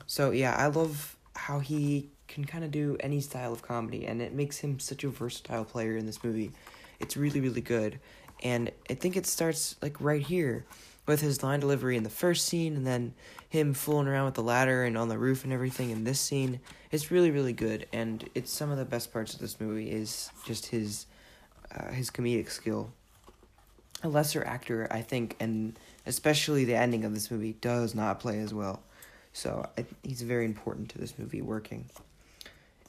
So 0.06 0.30
yeah, 0.30 0.54
I 0.56 0.66
love 0.66 1.15
how 1.36 1.60
he 1.60 2.10
can 2.28 2.44
kind 2.44 2.64
of 2.64 2.70
do 2.70 2.96
any 3.00 3.20
style 3.20 3.52
of 3.52 3.62
comedy, 3.62 4.06
and 4.06 4.20
it 4.20 4.32
makes 4.32 4.58
him 4.58 4.80
such 4.80 5.04
a 5.04 5.08
versatile 5.08 5.64
player 5.64 5.96
in 5.96 6.06
this 6.06 6.24
movie. 6.24 6.50
It's 6.98 7.16
really, 7.16 7.40
really 7.40 7.60
good. 7.60 8.00
And 8.42 8.70
I 8.90 8.94
think 8.94 9.16
it 9.16 9.26
starts 9.26 9.76
like 9.80 10.00
right 10.00 10.22
here 10.22 10.64
with 11.06 11.20
his 11.20 11.42
line 11.42 11.60
delivery 11.60 11.96
in 11.96 12.02
the 12.02 12.10
first 12.10 12.46
scene, 12.46 12.74
and 12.74 12.86
then 12.86 13.14
him 13.48 13.74
fooling 13.74 14.08
around 14.08 14.24
with 14.24 14.34
the 14.34 14.42
ladder 14.42 14.82
and 14.82 14.98
on 14.98 15.08
the 15.08 15.18
roof 15.18 15.44
and 15.44 15.52
everything 15.52 15.90
in 15.90 16.04
this 16.04 16.18
scene. 16.20 16.58
It's 16.90 17.10
really, 17.12 17.30
really 17.30 17.52
good, 17.52 17.86
and 17.92 18.28
it's 18.34 18.50
some 18.50 18.70
of 18.72 18.78
the 18.78 18.84
best 18.84 19.12
parts 19.12 19.32
of 19.32 19.40
this 19.40 19.60
movie 19.60 19.90
is 19.90 20.30
just 20.44 20.66
his 20.66 21.06
uh, 21.74 21.92
his 21.92 22.10
comedic 22.10 22.50
skill. 22.50 22.90
a 24.02 24.08
lesser 24.08 24.44
actor, 24.44 24.86
I 24.90 25.02
think, 25.02 25.36
and 25.40 25.78
especially 26.06 26.64
the 26.64 26.76
ending 26.76 27.04
of 27.04 27.14
this 27.14 27.30
movie 27.30 27.54
does 27.60 27.94
not 27.94 28.20
play 28.20 28.40
as 28.40 28.52
well. 28.52 28.82
So 29.36 29.68
I, 29.76 29.84
he's 30.02 30.22
very 30.22 30.46
important 30.46 30.88
to 30.90 30.98
this 30.98 31.18
movie 31.18 31.42
working. 31.42 31.84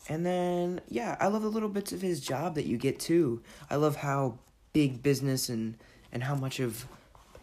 And 0.07 0.25
then, 0.25 0.79
yeah, 0.87 1.17
I 1.19 1.27
love 1.27 1.41
the 1.41 1.49
little 1.49 1.67
bits 1.67 1.91
of 1.91 2.01
his 2.01 2.21
job 2.21 2.55
that 2.55 2.65
you 2.65 2.77
get 2.77 3.01
too. 3.01 3.41
I 3.69 3.75
love 3.75 3.97
how 3.97 4.39
big 4.71 5.03
business 5.03 5.49
and 5.49 5.75
and 6.13 6.23
how 6.23 6.35
much 6.35 6.61
of 6.61 6.87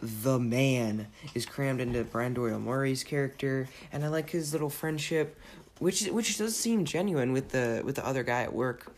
the 0.01 0.39
man 0.39 1.07
is 1.35 1.45
crammed 1.45 1.81
into 1.81 2.03
Brian 2.03 2.33
Doyle 2.33 2.59
Murray's 2.59 3.03
character, 3.03 3.69
and 3.91 4.03
I 4.03 4.07
like 4.07 4.31
his 4.31 4.53
little 4.53 4.71
friendship, 4.71 5.39
which 5.77 6.07
which 6.07 6.39
does 6.39 6.55
seem 6.55 6.83
genuine 6.83 7.31
with 7.31 7.49
the 7.49 7.83
with 7.85 7.97
the 7.97 8.05
other 8.07 8.23
guy 8.23 8.41
at 8.41 8.53
work, 8.55 8.91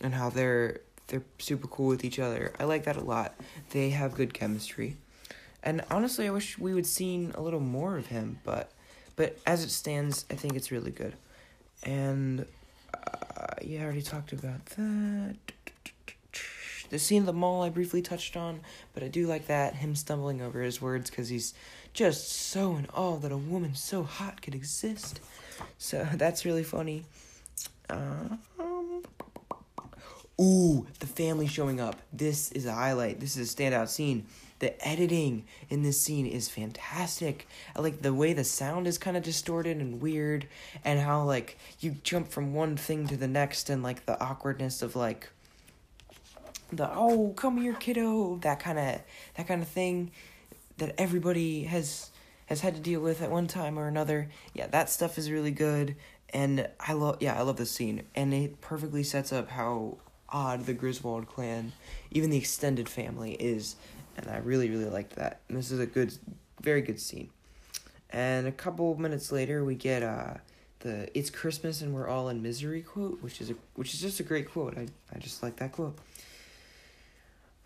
and 0.00 0.12
how 0.12 0.30
they're 0.30 0.80
they're 1.06 1.22
super 1.38 1.68
cool 1.68 1.86
with 1.86 2.04
each 2.04 2.18
other. 2.18 2.52
I 2.58 2.64
like 2.64 2.86
that 2.86 2.96
a 2.96 3.04
lot. 3.04 3.36
They 3.70 3.90
have 3.90 4.16
good 4.16 4.34
chemistry, 4.34 4.96
and 5.62 5.80
honestly, 5.92 6.26
I 6.26 6.30
wish 6.30 6.58
we 6.58 6.74
would 6.74 6.86
seen 6.86 7.30
a 7.36 7.40
little 7.40 7.60
more 7.60 7.96
of 7.96 8.06
him, 8.08 8.40
but 8.42 8.72
but 9.16 9.38
as 9.46 9.64
it 9.64 9.70
stands, 9.70 10.24
I 10.30 10.34
think 10.34 10.54
it's 10.54 10.70
really 10.70 10.90
good, 10.90 11.14
and 11.82 12.46
uh, 12.94 13.54
yeah, 13.62 13.80
I 13.80 13.84
already 13.84 14.02
talked 14.02 14.32
about 14.32 14.64
that. 14.66 15.36
The 16.90 16.98
scene 16.98 17.22
of 17.22 17.26
the 17.26 17.32
mall 17.32 17.62
I 17.62 17.70
briefly 17.70 18.02
touched 18.02 18.36
on, 18.36 18.60
but 18.92 19.02
I 19.02 19.08
do 19.08 19.26
like 19.26 19.46
that 19.46 19.74
him 19.74 19.96
stumbling 19.96 20.40
over 20.40 20.60
his 20.60 20.80
words 20.80 21.10
because 21.10 21.28
he's 21.28 21.54
just 21.92 22.30
so 22.30 22.76
in 22.76 22.86
awe 22.94 23.16
that 23.16 23.32
a 23.32 23.36
woman 23.36 23.74
so 23.74 24.02
hot 24.02 24.42
could 24.42 24.54
exist. 24.54 25.20
So 25.78 26.06
that's 26.14 26.44
really 26.44 26.62
funny. 26.62 27.04
Um, 27.88 28.38
ooh, 30.40 30.86
the 31.00 31.06
family 31.06 31.46
showing 31.46 31.80
up. 31.80 32.00
This 32.12 32.52
is 32.52 32.66
a 32.66 32.72
highlight. 32.72 33.20
This 33.20 33.36
is 33.36 33.52
a 33.52 33.56
standout 33.56 33.88
scene. 33.88 34.26
The 34.60 34.86
editing 34.86 35.44
in 35.68 35.82
this 35.82 36.00
scene 36.00 36.26
is 36.26 36.48
fantastic. 36.48 37.46
I 37.74 37.80
like 37.80 38.02
the 38.02 38.14
way 38.14 38.32
the 38.32 38.44
sound 38.44 38.86
is 38.86 38.98
kind 38.98 39.16
of 39.16 39.22
distorted 39.22 39.78
and 39.78 40.00
weird, 40.00 40.46
and 40.84 41.00
how 41.00 41.24
like 41.24 41.58
you 41.80 41.96
jump 42.02 42.28
from 42.28 42.54
one 42.54 42.76
thing 42.76 43.06
to 43.08 43.16
the 43.16 43.28
next, 43.28 43.68
and 43.68 43.82
like 43.82 44.06
the 44.06 44.20
awkwardness 44.20 44.80
of 44.80 44.96
like 44.96 45.30
the 46.72 46.90
oh 46.94 47.32
come 47.36 47.58
here 47.58 47.74
kiddo 47.74 48.36
that 48.38 48.58
kind 48.60 48.78
of 48.78 49.00
that 49.36 49.46
kind 49.46 49.62
of 49.62 49.68
thing 49.68 50.10
that 50.78 50.94
everybody 50.98 51.64
has 51.64 52.10
has 52.46 52.60
had 52.60 52.74
to 52.74 52.80
deal 52.80 53.00
with 53.00 53.22
at 53.22 53.30
one 53.30 53.46
time 53.46 53.78
or 53.78 53.86
another 53.86 54.28
yeah 54.54 54.66
that 54.66 54.90
stuff 54.90 55.18
is 55.18 55.30
really 55.30 55.50
good 55.50 55.94
and 56.30 56.68
i 56.80 56.92
love 56.92 57.16
yeah 57.20 57.38
i 57.38 57.42
love 57.42 57.56
this 57.56 57.70
scene 57.70 58.02
and 58.14 58.34
it 58.34 58.60
perfectly 58.60 59.02
sets 59.02 59.32
up 59.32 59.50
how 59.50 59.96
odd 60.28 60.66
the 60.66 60.74
griswold 60.74 61.26
clan 61.26 61.72
even 62.10 62.30
the 62.30 62.38
extended 62.38 62.88
family 62.88 63.34
is 63.34 63.76
and 64.16 64.28
i 64.30 64.36
really 64.38 64.68
really 64.70 64.84
liked 64.86 65.16
that 65.16 65.40
and 65.48 65.56
this 65.56 65.70
is 65.70 65.80
a 65.80 65.86
good 65.86 66.12
very 66.60 66.82
good 66.82 67.00
scene 67.00 67.30
and 68.10 68.46
a 68.46 68.52
couple 68.52 68.94
minutes 68.96 69.32
later 69.32 69.64
we 69.64 69.74
get 69.74 70.02
uh 70.02 70.34
the 70.80 71.08
it's 71.18 71.30
christmas 71.30 71.80
and 71.80 71.94
we're 71.94 72.08
all 72.08 72.28
in 72.28 72.42
misery 72.42 72.82
quote 72.82 73.22
which 73.22 73.40
is 73.40 73.50
a 73.50 73.54
which 73.74 73.94
is 73.94 74.00
just 74.00 74.20
a 74.20 74.22
great 74.22 74.50
quote 74.50 74.76
i, 74.76 74.86
I 75.14 75.18
just 75.18 75.42
like 75.42 75.56
that 75.56 75.72
quote 75.72 75.98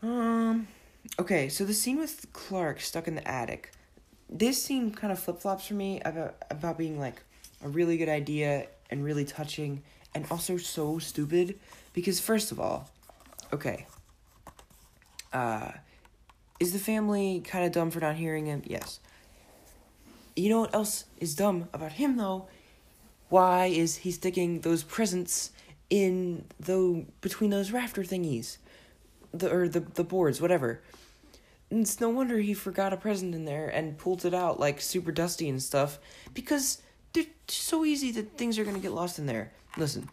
um, 0.03 0.69
okay, 1.19 1.49
so 1.49 1.65
the 1.65 1.75
scene 1.75 1.99
with 1.99 2.33
Clark 2.33 2.81
stuck 2.81 3.09
in 3.09 3.15
the 3.17 3.27
attic. 3.27 3.73
This 4.31 4.63
scene 4.63 4.93
kind 4.93 5.13
of 5.13 5.19
flip 5.19 5.41
flops 5.41 5.67
for 5.67 5.75
me 5.75 6.01
about 6.05 6.37
about 6.51 6.79
being 6.79 6.99
like 6.99 7.23
a 7.65 7.69
really 7.69 7.97
good 7.97 8.09
idea 8.09 8.67
and 8.91 9.05
really 9.05 9.25
touching, 9.25 9.83
and 10.15 10.27
also 10.31 10.57
so 10.57 10.99
stupid 10.99 11.59
because 11.93 12.21
first 12.21 12.53
of 12.53 12.61
all, 12.61 12.89
okay. 13.53 13.87
Uh, 15.33 15.73
is 16.61 16.73
the 16.73 16.79
family 16.79 17.41
kind 17.41 17.65
of 17.65 17.73
dumb 17.73 17.91
for 17.91 18.01
not 18.01 18.17
hearing 18.17 18.47
him? 18.47 18.63
Yes. 18.67 19.01
You 20.37 20.51
know 20.51 20.61
what 20.61 20.75
else 20.75 21.05
is 21.19 21.35
dumb 21.35 21.69
about 21.73 21.93
him 21.93 22.17
though? 22.17 22.49
Why 23.29 23.67
is 23.67 23.97
he 23.97 24.11
sticking 24.11 24.61
those 24.61 24.83
presents 24.83 25.51
in 25.91 26.45
the 26.59 27.05
between 27.21 27.51
those 27.51 27.73
rafter 27.73 28.03
thingies? 28.03 28.59
the 29.33 29.53
or 29.53 29.69
the 29.69 29.81
the 29.81 30.05
boards, 30.05 30.41
whatever. 30.41 30.81
And 31.71 31.81
it's 31.81 32.01
no 32.01 32.09
wonder 32.09 32.39
he 32.39 32.55
forgot 32.55 32.93
a 32.93 32.97
present 32.97 33.35
in 33.35 33.45
there 33.45 33.69
and 33.69 33.99
pulled 33.99 34.25
it 34.25 34.33
out 34.33 34.59
like 34.59 34.81
super 34.81 35.13
dusty 35.13 35.49
and 35.49 35.63
stuff 35.63 35.99
because 36.33 36.81
they're 37.13 37.27
so 37.47 37.85
easy 37.85 38.11
that 38.13 38.39
things 38.39 38.59
are 38.59 38.65
gonna 38.65 38.79
get 38.79 38.93
lost 38.93 39.19
in 39.19 39.27
there. 39.27 39.53
Listen, 39.77 40.09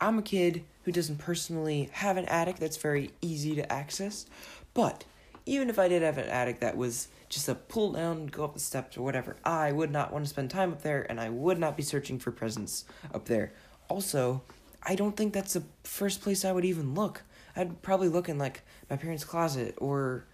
I'm 0.00 0.18
a 0.18 0.22
kid 0.22 0.64
who 0.84 0.92
doesn't 0.92 1.18
personally 1.18 1.90
have 1.92 2.16
an 2.16 2.24
attic 2.26 2.56
that's 2.56 2.78
very 2.78 3.10
easy 3.20 3.54
to 3.56 3.70
access, 3.70 4.24
but 4.72 5.04
even 5.48 5.70
if 5.70 5.78
I 5.78 5.88
did 5.88 6.02
have 6.02 6.18
an 6.18 6.28
attic 6.28 6.60
that 6.60 6.76
was 6.76 7.08
just 7.28 7.48
a 7.48 7.54
pull 7.54 7.92
down, 7.92 8.26
go 8.26 8.44
up 8.44 8.54
the 8.54 8.60
steps 8.60 8.96
or 8.96 9.02
whatever, 9.02 9.36
I 9.44 9.72
would 9.72 9.90
not 9.90 10.12
want 10.12 10.24
to 10.24 10.28
spend 10.28 10.50
time 10.50 10.72
up 10.72 10.82
there 10.82 11.06
and 11.08 11.20
I 11.20 11.28
would 11.30 11.58
not 11.58 11.76
be 11.76 11.82
searching 11.82 12.18
for 12.18 12.30
presents 12.30 12.84
up 13.12 13.24
there. 13.26 13.52
Also, 13.88 14.42
I 14.82 14.94
don't 14.94 15.16
think 15.16 15.32
that's 15.32 15.54
the 15.54 15.64
first 15.84 16.20
place 16.20 16.44
I 16.44 16.52
would 16.52 16.64
even 16.64 16.94
look. 16.94 17.22
I'd 17.56 17.82
probably 17.82 18.08
look 18.08 18.28
in 18.28 18.38
like 18.38 18.62
my 18.88 18.96
parents' 18.96 19.24
closet 19.24 19.74
or 19.78 20.26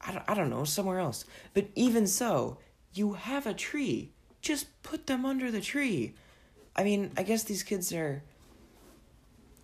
I 0.00 0.12
don't, 0.12 0.24
I 0.28 0.34
don't 0.34 0.50
know, 0.50 0.64
somewhere 0.64 1.00
else. 1.00 1.24
But 1.54 1.68
even 1.74 2.06
so, 2.06 2.58
you 2.92 3.14
have 3.14 3.46
a 3.46 3.54
tree. 3.54 4.12
Just 4.40 4.82
put 4.82 5.06
them 5.06 5.24
under 5.24 5.50
the 5.50 5.60
tree. 5.60 6.14
I 6.76 6.84
mean, 6.84 7.10
I 7.16 7.22
guess 7.22 7.42
these 7.42 7.62
kids 7.62 7.92
are 7.92 8.22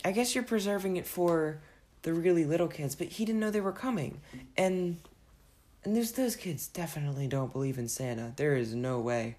I 0.05 0.13
guess 0.13 0.35
you're 0.35 0.45
preserving 0.45 0.97
it 0.97 1.07
for 1.07 1.61
the 2.03 2.13
really 2.13 2.45
little 2.45 2.69
kids, 2.69 2.95
but 2.95 3.09
he 3.09 3.25
didn't 3.25 3.41
know 3.41 3.51
they 3.51 3.61
were 3.61 3.73
coming. 3.73 4.21
And 4.57 4.99
and 5.85 5.97
those 5.97 6.13
those 6.13 6.37
kids 6.37 6.69
definitely 6.69 7.27
don't 7.27 7.53
believe 7.53 7.79
in 7.79 7.89
Santa. 7.89 8.33
There 8.37 8.57
is 8.57 8.75
no 8.75 9.01
way. 9.01 9.37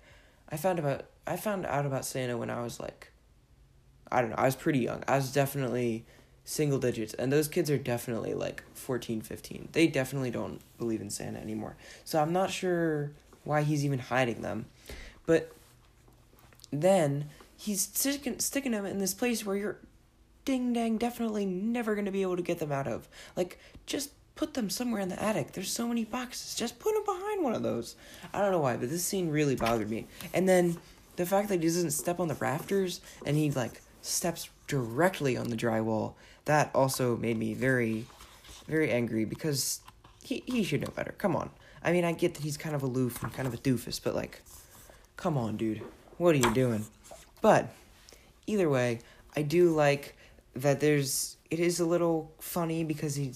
I 0.49 0.57
found 0.57 0.79
about 0.79 1.05
I 1.27 1.37
found 1.37 1.65
out 1.65 1.85
about 1.85 2.05
Santa 2.05 2.37
when 2.37 2.49
I 2.49 2.61
was 2.61 2.79
like 2.79 3.11
I 4.11 4.21
don't 4.21 4.31
know, 4.31 4.37
I 4.37 4.45
was 4.45 4.55
pretty 4.55 4.79
young. 4.79 5.03
I 5.07 5.15
was 5.17 5.31
definitely 5.31 6.05
single 6.43 6.79
digits 6.79 7.13
and 7.13 7.31
those 7.31 7.47
kids 7.47 7.69
are 7.69 7.77
definitely 7.77 8.33
like 8.33 8.63
14 8.73 9.21
15 9.21 9.69
they 9.73 9.85
definitely 9.85 10.31
don't 10.31 10.59
believe 10.79 10.99
in 10.99 11.09
santa 11.09 11.39
anymore 11.39 11.75
so 12.03 12.19
i'm 12.19 12.33
not 12.33 12.49
sure 12.49 13.11
why 13.43 13.61
he's 13.61 13.85
even 13.85 13.99
hiding 13.99 14.41
them 14.41 14.65
but 15.27 15.51
then 16.71 17.29
he's 17.57 17.81
sticking, 17.81 18.39
sticking 18.39 18.71
them 18.71 18.85
in 18.85 18.97
this 18.97 19.13
place 19.13 19.45
where 19.45 19.55
you're 19.55 19.77
ding 20.45 20.73
dang 20.73 20.97
definitely 20.97 21.45
never 21.45 21.95
going 21.95 22.05
to 22.05 22.11
be 22.11 22.21
able 22.21 22.35
to 22.35 22.41
get 22.41 22.59
them 22.59 22.71
out 22.71 22.87
of 22.87 23.07
like 23.35 23.59
just 23.85 24.11
put 24.35 24.53
them 24.53 24.69
somewhere 24.69 25.01
in 25.01 25.09
the 25.09 25.21
attic 25.21 25.51
there's 25.51 25.71
so 25.71 25.87
many 25.87 26.03
boxes 26.03 26.55
just 26.55 26.79
put 26.79 26.93
them 26.93 27.03
behind 27.05 27.43
one 27.43 27.53
of 27.53 27.63
those 27.63 27.95
i 28.33 28.41
don't 28.41 28.51
know 28.51 28.59
why 28.59 28.75
but 28.75 28.89
this 28.89 29.03
scene 29.03 29.29
really 29.29 29.55
bothered 29.55 29.89
me 29.89 30.07
and 30.33 30.47
then 30.49 30.77
the 31.15 31.25
fact 31.25 31.49
that 31.49 31.61
he 31.61 31.67
doesn't 31.67 31.91
step 31.91 32.19
on 32.19 32.27
the 32.27 32.35
rafters 32.35 33.01
and 33.25 33.37
he 33.37 33.51
like 33.51 33.81
steps 34.01 34.49
directly 34.67 35.37
on 35.37 35.49
the 35.49 35.57
drywall 35.57 36.13
that 36.45 36.71
also 36.73 37.17
made 37.17 37.37
me 37.37 37.53
very, 37.53 38.05
very 38.67 38.91
angry 38.91 39.25
because 39.25 39.81
he, 40.23 40.43
he 40.45 40.63
should 40.63 40.81
know 40.81 40.91
better. 40.95 41.13
Come 41.17 41.35
on. 41.35 41.49
I 41.83 41.91
mean, 41.91 42.05
I 42.05 42.11
get 42.11 42.35
that 42.35 42.43
he's 42.43 42.57
kind 42.57 42.75
of 42.75 42.83
aloof 42.83 43.23
and 43.23 43.33
kind 43.33 43.47
of 43.47 43.53
a 43.53 43.57
doofus, 43.57 43.99
but 44.03 44.15
like, 44.15 44.41
come 45.17 45.37
on, 45.37 45.57
dude. 45.57 45.81
What 46.17 46.35
are 46.35 46.39
you 46.39 46.53
doing? 46.53 46.85
But 47.41 47.69
either 48.47 48.69
way, 48.69 48.99
I 49.35 49.41
do 49.41 49.71
like 49.71 50.15
that 50.55 50.79
there's 50.79 51.37
it 51.49 51.59
is 51.59 51.79
a 51.79 51.85
little 51.85 52.31
funny 52.39 52.83
because 52.83 53.15
he 53.15 53.33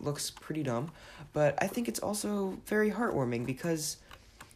looks 0.00 0.30
pretty 0.30 0.62
dumb, 0.62 0.90
but 1.32 1.56
I 1.62 1.66
think 1.66 1.88
it's 1.88 2.00
also 2.00 2.58
very 2.66 2.90
heartwarming 2.90 3.46
because 3.46 3.98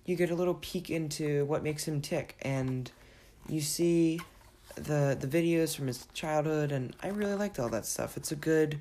you 0.05 0.16
get 0.16 0.31
a 0.31 0.35
little 0.35 0.55
peek 0.55 0.88
into 0.90 1.44
what 1.44 1.62
makes 1.62 1.87
him 1.87 2.01
tick 2.01 2.37
and 2.40 2.90
you 3.49 3.61
see 3.61 4.21
the 4.75 5.16
the 5.18 5.27
videos 5.27 5.75
from 5.75 5.87
his 5.87 6.07
childhood, 6.12 6.73
and 6.73 6.94
I 7.03 7.09
really 7.09 7.35
liked 7.35 7.59
all 7.59 7.68
that 7.71 7.87
stuff. 7.87 8.16
It's 8.16 8.33
a 8.33 8.37
good, 8.37 8.81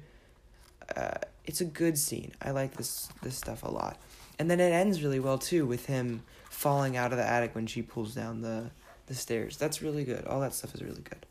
uh, 0.96 1.18
it's 1.46 1.62
a 1.62 1.66
good 1.66 1.98
scene. 1.98 2.34
I 2.42 2.52
like 2.52 2.76
this 2.76 3.10
this 3.22 3.36
stuff 3.36 3.64
a 3.64 3.70
lot, 3.72 3.98
and 4.40 4.50
then 4.50 4.60
it 4.60 4.72
ends 4.72 5.04
really 5.04 5.20
well 5.20 5.38
too 5.38 5.66
with 5.66 5.86
him 5.86 6.24
falling 6.50 6.98
out 6.98 7.12
of 7.12 7.18
the 7.18 7.26
attic 7.26 7.56
when 7.56 7.68
she 7.68 7.82
pulls 7.82 8.16
down 8.16 8.42
the 8.42 8.72
the 9.08 9.16
stairs. 9.16 9.58
That's 9.58 9.82
really 9.82 10.04
good. 10.04 10.26
All 10.26 10.42
that 10.42 10.54
stuff 10.54 10.76
is 10.76 10.84
really 10.84 11.02
good. 11.02 11.26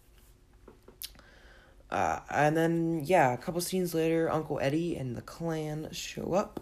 Uh, 1.91 2.21
and 2.31 2.57
then 2.57 3.03
yeah, 3.05 3.33
a 3.33 3.37
couple 3.37 3.61
scenes 3.61 3.95
later, 3.95 4.31
Uncle 4.31 4.59
Eddie 4.61 4.97
and 4.97 5.17
the 5.17 5.23
clan 5.23 5.89
show 5.93 6.33
up, 6.33 6.61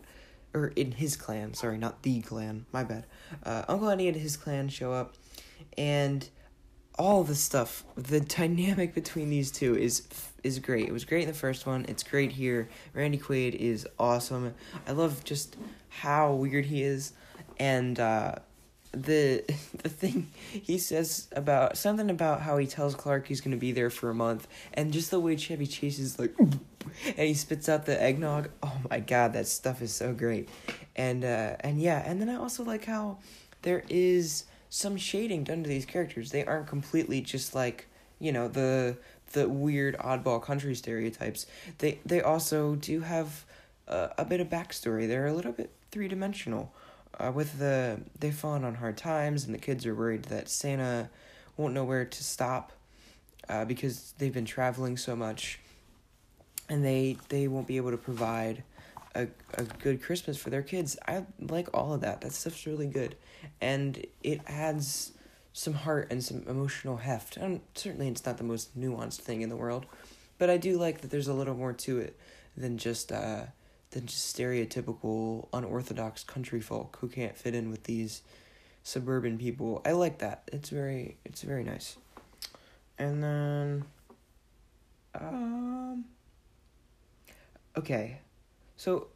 or 0.53 0.69
in 0.77 0.93
his 0.93 1.17
clan. 1.17 1.55
Sorry, 1.55 1.79
not 1.79 2.03
the 2.03 2.21
clan. 2.21 2.67
My 2.73 2.85
bad. 2.85 3.07
Uh, 3.43 3.65
Uncle 3.69 3.89
Eddie 3.89 4.09
and 4.09 4.17
his 4.17 4.37
clan 4.37 4.69
show 4.69 4.93
up, 4.93 5.15
and 5.79 6.29
all 6.97 7.25
the 7.25 7.35
stuff, 7.35 7.85
the 7.97 8.21
dynamic 8.21 8.95
between 8.95 9.31
these 9.31 9.51
two 9.51 9.77
is 9.77 10.07
is 10.43 10.59
great. 10.59 10.89
It 10.89 10.93
was 10.93 11.05
great 11.05 11.23
in 11.23 11.29
the 11.29 11.35
first 11.35 11.67
one. 11.67 11.87
It's 11.89 12.03
great 12.03 12.33
here. 12.33 12.69
Randy 12.93 13.19
Quaid 13.19 13.55
is 13.55 13.87
awesome. 13.99 14.55
I 14.87 14.93
love 14.93 15.25
just 15.25 15.57
how 15.89 16.35
weird 16.35 16.67
he 16.67 16.83
is, 16.83 17.13
and 17.59 17.99
uh, 17.99 18.37
the 18.95 19.45
the 19.83 19.89
thing 19.89 20.31
he 20.51 20.79
says 20.79 21.29
about 21.33 21.77
something 21.77 22.11
about 22.11 22.41
how 22.41 22.57
he 22.57 22.67
tells 22.67 22.95
Clark 22.95 23.27
he's 23.27 23.41
gonna 23.41 23.57
be 23.57 23.73
there 23.73 23.91
for 23.91 24.11
a 24.11 24.15
month, 24.15 24.49
and 24.73 24.93
just 24.93 25.11
the 25.11 25.21
way 25.21 25.37
Chevy 25.37 25.67
Chase 25.67 25.99
is 25.99 26.19
like, 26.19 26.35
and 26.39 26.59
he 27.17 27.35
spits 27.35 27.69
out 27.69 27.87
the 27.87 28.01
eggnog. 28.01 28.51
Oh 28.63 28.81
my 28.91 29.01
god, 29.01 29.33
that 29.35 29.47
stuff 29.47 29.83
is 29.83 29.93
so 29.93 30.13
great. 30.13 30.49
And 30.97 31.25
uh 31.25 31.57
and 31.61 31.81
yeah, 31.81 32.03
and 32.05 32.21
then 32.21 32.29
I 32.29 32.37
also 32.37 32.65
like 32.65 32.85
how 32.85 33.19
there 33.63 33.85
is 33.89 34.45
some 34.69 34.97
shading 34.97 35.45
done 35.45 35.63
to 35.63 35.69
these 35.69 35.87
characters. 35.87 36.31
They 36.31 36.45
aren't 36.45 36.67
completely 36.67 37.21
just 37.21 37.55
like, 37.55 37.87
you 38.19 38.33
know, 38.33 38.49
the 38.49 38.97
the 39.33 39.49
weird 39.49 39.97
oddball 39.99 40.43
country 40.43 40.75
stereotypes. 40.75 41.47
They 41.79 42.01
they 42.05 42.21
also 42.23 42.75
do 42.77 43.01
have 43.01 43.45
uh, 43.87 44.09
a 44.17 44.25
bit 44.25 44.41
of 44.41 44.49
backstory. 44.49 45.07
They're 45.07 45.27
a 45.27 45.33
little 45.33 45.53
bit 45.53 45.71
three 45.91 46.09
dimensional. 46.09 46.73
Uh, 47.19 47.31
with 47.33 47.59
the 47.59 48.01
they've 48.19 48.35
fallen 48.35 48.65
on 48.65 48.75
hard 48.77 48.97
times, 48.97 49.45
and 49.45 49.55
the 49.55 49.59
kids 49.59 49.87
are 49.87 49.95
worried 49.95 50.25
that 50.25 50.49
Santa 50.49 51.09
won't 51.57 51.75
know 51.75 51.85
where 51.85 52.05
to 52.05 52.25
stop 52.25 52.73
uh, 53.49 53.65
because 53.65 54.15
they've 54.19 54.35
been 54.35 54.45
traveling 54.45 54.97
so 54.97 55.15
much, 55.15 55.61
and 56.69 56.85
they 56.85 57.17
they 57.29 57.47
won't 57.49 57.67
be 57.67 57.77
able 57.77 57.91
to 57.91 57.97
provide 57.97 58.65
a 59.15 59.29
a 59.55 59.65
good 59.65 60.03
Christmas 60.03 60.37
for 60.37 60.51
their 60.51 60.63
kids. 60.63 60.97
I 61.07 61.25
like 61.41 61.69
all 61.73 61.95
of 61.95 62.01
that. 62.01 62.21
That 62.21 62.33
stuff's 62.33 62.67
really 62.67 62.89
good, 62.89 63.17
and 63.61 64.05
it 64.23 64.41
adds 64.47 65.13
some 65.53 65.75
heart 65.75 66.09
and 66.11 66.23
some 66.23 66.45
emotional 66.49 66.97
heft. 66.97 67.37
And 67.37 67.61
certainly, 67.75 68.09
it's 68.09 68.27
not 68.27 68.39
the 68.39 68.45
most 68.45 68.79
nuanced 68.79 69.21
thing 69.21 69.43
in 69.43 69.49
the 69.49 69.57
world, 69.57 69.87
but 70.39 70.51
I 70.51 70.57
do 70.57 70.79
like 70.79 71.01
that 71.03 71.11
there's 71.11 71.29
a 71.29 71.35
little 71.35 71.55
more 71.55 71.73
to 71.73 71.99
it 71.99 72.19
than 72.57 72.79
just 72.79 73.13
uh 73.13 73.47
than 73.95 74.07
just 74.07 74.37
stereotypical 74.37 75.47
unorthodox 75.53 76.25
country 76.25 76.61
folk 76.61 76.99
who 77.01 77.09
can't 77.09 77.37
fit 77.37 77.55
in 77.55 77.71
with 77.71 77.85
these 77.85 78.23
suburban 78.83 79.39
people. 79.39 79.81
I 79.87 79.93
like 79.93 80.19
that. 80.19 80.43
It's 80.53 80.69
very 80.69 81.17
it's 81.25 81.43
very 81.43 81.63
nice. 81.63 81.97
And 82.99 83.23
then 83.23 83.85
um 85.19 86.05
okay. 87.77 88.19
So 88.77 89.07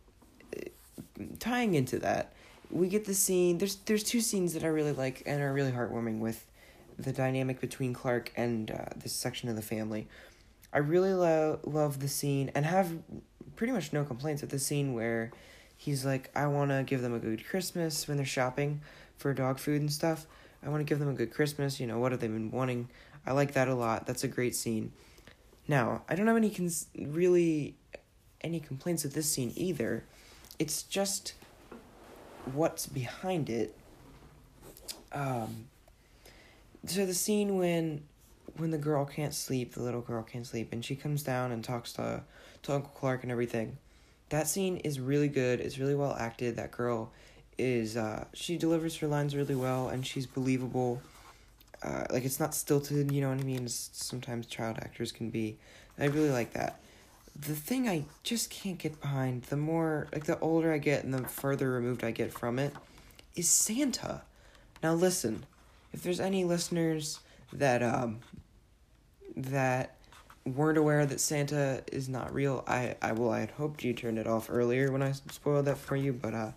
tying 1.41 1.75
into 1.75 1.99
that, 1.99 2.33
we 2.71 2.89
get 2.89 3.05
the 3.05 3.15
scene 3.15 3.59
there's 3.59 3.77
there's 3.87 4.05
two 4.05 4.21
scenes 4.21 4.55
that 4.55 4.63
I 4.63 4.69
really 4.69 4.93
like 4.93 5.25
and 5.27 5.43
are 5.43 5.53
really 5.53 5.73
heartwarming 5.73 6.21
with 6.21 6.47
the 6.97 7.13
dynamic 7.13 7.61
between 7.61 7.93
Clark 7.95 8.33
and 8.37 8.71
uh, 8.71 8.87
this 8.97 9.13
section 9.13 9.49
of 9.49 9.57
the 9.57 9.63
family. 9.63 10.07
I 10.73 10.79
really 10.79 11.15
lo- 11.15 11.59
love 11.65 11.99
the 11.99 12.09
scene 12.09 12.53
and 12.55 12.65
have 12.65 12.93
pretty 13.59 13.73
much 13.73 13.93
no 13.93 14.05
complaints 14.05 14.45
at 14.45 14.51
the 14.51 14.59
scene 14.59 14.95
where 14.95 15.33
he's 15.77 16.07
like, 16.07 16.31
I 16.35 16.47
want 16.47 16.71
to 16.71 16.85
give 16.85 17.03
them 17.03 17.13
a 17.13 17.19
good 17.19 17.45
Christmas 17.45 18.07
when 18.07 18.17
they're 18.17 18.25
shopping 18.25 18.81
for 19.17 19.35
dog 19.35 19.59
food 19.59 19.81
and 19.81 19.93
stuff. 19.93 20.27
I 20.65 20.69
want 20.69 20.81
to 20.81 20.85
give 20.85 21.01
them 21.01 21.09
a 21.09 21.13
good 21.13 21.33
Christmas. 21.33 21.81
You 21.81 21.89
know, 21.89 21.99
what 21.99 22.13
have 22.13 22.21
they 22.21 22.29
been 22.29 22.53
wanting? 22.53 22.89
I 23.27 23.33
like 23.33 23.55
that 23.55 23.67
a 23.67 23.75
lot. 23.75 24.07
That's 24.07 24.23
a 24.23 24.29
great 24.29 24.55
scene. 24.55 24.93
Now, 25.67 26.03
I 26.09 26.15
don't 26.15 26.29
have 26.29 26.37
any 26.37 26.51
cons- 26.51 26.87
really 26.97 27.75
any 28.43 28.61
complaints 28.61 29.03
with 29.03 29.15
this 29.15 29.31
scene 29.31 29.53
either. 29.57 30.05
It's 30.61 30.85
just 30.85 31.35
what's 32.53 32.87
behind 32.87 33.51
it. 33.51 33.77
Um, 35.11 35.67
so 36.87 37.05
the 37.05 37.13
scene 37.13 37.59
when 37.59 38.03
when 38.59 38.71
the 38.71 38.79
girl 38.79 39.05
can't 39.05 39.35
sleep, 39.35 39.73
the 39.73 39.83
little 39.83 40.01
girl 40.01 40.23
can't 40.23 40.47
sleep, 40.47 40.73
and 40.73 40.85
she 40.85 40.97
comes 40.97 41.23
down 41.23 41.53
and 41.53 41.65
talks 41.65 41.93
to 41.95 42.23
to 42.63 42.75
Uncle 42.75 42.93
Clark 42.95 43.23
and 43.23 43.33
everything. 43.33 43.79
That 44.31 44.49
scene 44.49 44.79
is 44.79 45.01
really 45.01 45.29
good. 45.29 45.61
It's 45.61 45.79
really 45.79 45.95
well 45.95 46.15
acted. 46.19 46.57
That 46.57 46.71
girl 46.71 47.11
is 47.57 47.97
uh 47.97 48.25
she 48.35 48.57
delivers 48.57 48.97
her 48.99 49.07
lines 49.07 49.35
really 49.35 49.55
well 49.55 49.89
and 49.89 50.07
she's 50.07 50.27
believable. 50.27 51.01
Uh, 51.83 52.05
like 52.11 52.25
it's 52.25 52.41
not 52.41 52.55
stilted, 52.55 53.13
you 53.13 53.21
know 53.21 53.31
what 53.31 53.39
I 53.39 53.45
mean? 53.45 53.65
It's, 53.65 53.91
sometimes 53.93 54.47
child 54.47 54.79
actors 54.81 55.13
can 55.13 55.31
be. 55.31 55.57
I 55.99 56.07
really 56.07 56.31
like 56.31 56.53
that. 56.55 56.81
The 57.41 57.55
thing 57.55 57.89
I 57.89 58.05
just 58.25 58.51
can't 58.51 58.79
get 58.79 59.01
behind, 59.01 59.45
the 59.45 59.57
more 59.57 60.09
like 60.13 60.25
the 60.25 60.39
older 60.41 60.73
I 60.73 60.79
get 60.79 61.05
and 61.05 61.15
the 61.15 61.23
further 61.29 61.71
removed 61.71 62.03
I 62.03 62.11
get 62.11 62.33
from 62.33 62.59
it, 62.59 62.73
is 63.37 63.49
Santa. 63.49 64.23
Now 64.83 64.95
listen, 64.95 65.47
if 65.93 66.03
there's 66.03 66.19
any 66.21 66.45
listeners 66.45 67.21
that 67.53 67.83
um 67.83 68.19
that 69.39 69.95
weren't 70.45 70.79
aware 70.79 71.05
that 71.07 71.21
Santa 71.21 71.83
is 71.93 72.09
not 72.09 72.33
real, 72.33 72.65
I 72.67 72.97
I 73.01 73.13
well 73.13 73.31
I 73.31 73.41
had 73.41 73.53
hoped 73.53 73.85
you 73.85 73.93
turned 73.93 74.19
it 74.19 74.27
off 74.27 74.49
earlier 74.51 74.91
when 74.91 75.03
I 75.03 75.13
spoiled 75.13 75.67
that 75.67 75.79
for 75.79 75.97
you, 75.97 76.13
but 76.13 76.35
uh, 76.35 76.53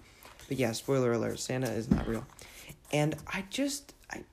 but 0.47 0.57
yeah, 0.57 0.71
spoiler 0.71 1.13
alert, 1.13 1.39
Santa 1.39 1.71
is 1.71 1.89
not 1.89 2.07
real, 2.07 2.25
and 2.91 3.15
I 3.27 3.45
just 3.49 3.93
I 4.11 4.23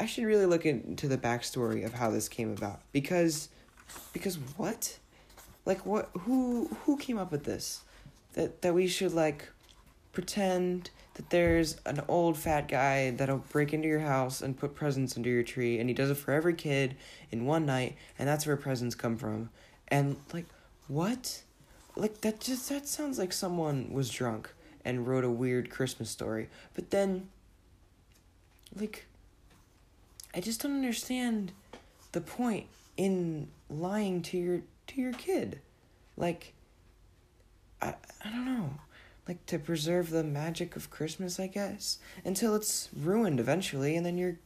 I 0.00 0.06
should 0.06 0.24
really 0.24 0.46
look 0.46 0.66
into 0.66 1.08
the 1.08 1.18
backstory 1.18 1.84
of 1.84 1.94
how 1.94 2.10
this 2.10 2.28
came 2.28 2.52
about 2.52 2.80
because 2.92 3.48
because 4.12 4.36
what? 4.56 4.98
Like 5.64 5.84
what 5.86 6.10
who 6.20 6.68
who 6.84 6.96
came 6.96 7.18
up 7.18 7.30
with 7.30 7.44
this? 7.44 7.82
That 8.34 8.62
that 8.62 8.74
we 8.74 8.86
should 8.88 9.12
like 9.12 9.48
pretend 10.12 10.90
that 11.14 11.30
there's 11.30 11.76
an 11.84 12.02
old 12.08 12.38
fat 12.38 12.68
guy 12.68 13.10
that'll 13.10 13.38
break 13.38 13.72
into 13.72 13.88
your 13.88 14.00
house 14.00 14.40
and 14.40 14.56
put 14.56 14.74
presents 14.74 15.16
under 15.16 15.28
your 15.28 15.42
tree 15.42 15.78
and 15.78 15.88
he 15.90 15.94
does 15.94 16.10
it 16.10 16.16
for 16.16 16.32
every 16.32 16.54
kid 16.54 16.96
in 17.30 17.44
one 17.44 17.66
night 17.66 17.96
and 18.18 18.28
that's 18.28 18.46
where 18.46 18.56
presents 18.56 18.94
come 18.94 19.16
from. 19.16 19.50
And 19.88 20.16
like 20.32 20.46
what? 20.88 21.42
Like 21.96 22.22
that 22.22 22.40
just 22.40 22.68
that 22.70 22.88
sounds 22.88 23.18
like 23.18 23.32
someone 23.32 23.92
was 23.92 24.10
drunk 24.10 24.52
and 24.84 25.06
wrote 25.06 25.24
a 25.24 25.30
weird 25.30 25.70
christmas 25.70 26.08
story. 26.08 26.48
But 26.74 26.90
then 26.90 27.28
like 28.74 29.06
i 30.34 30.40
just 30.40 30.62
don't 30.62 30.74
understand 30.74 31.52
the 32.12 32.22
point 32.22 32.66
in 32.96 33.48
lying 33.68 34.22
to 34.22 34.38
your 34.38 34.62
to 34.86 35.00
your 35.00 35.12
kid. 35.12 35.60
Like 36.16 36.54
i 37.82 37.94
i 38.24 38.30
don't 38.30 38.46
know 38.46 38.70
like 39.28 39.44
to 39.46 39.58
preserve 39.58 40.10
the 40.10 40.24
magic 40.24 40.76
of 40.76 40.90
Christmas, 40.90 41.38
I 41.38 41.46
guess, 41.46 41.98
until 42.24 42.54
it's 42.54 42.88
ruined 42.96 43.40
eventually, 43.40 43.96
and 43.96 44.04
then 44.04 44.18
your 44.18 44.38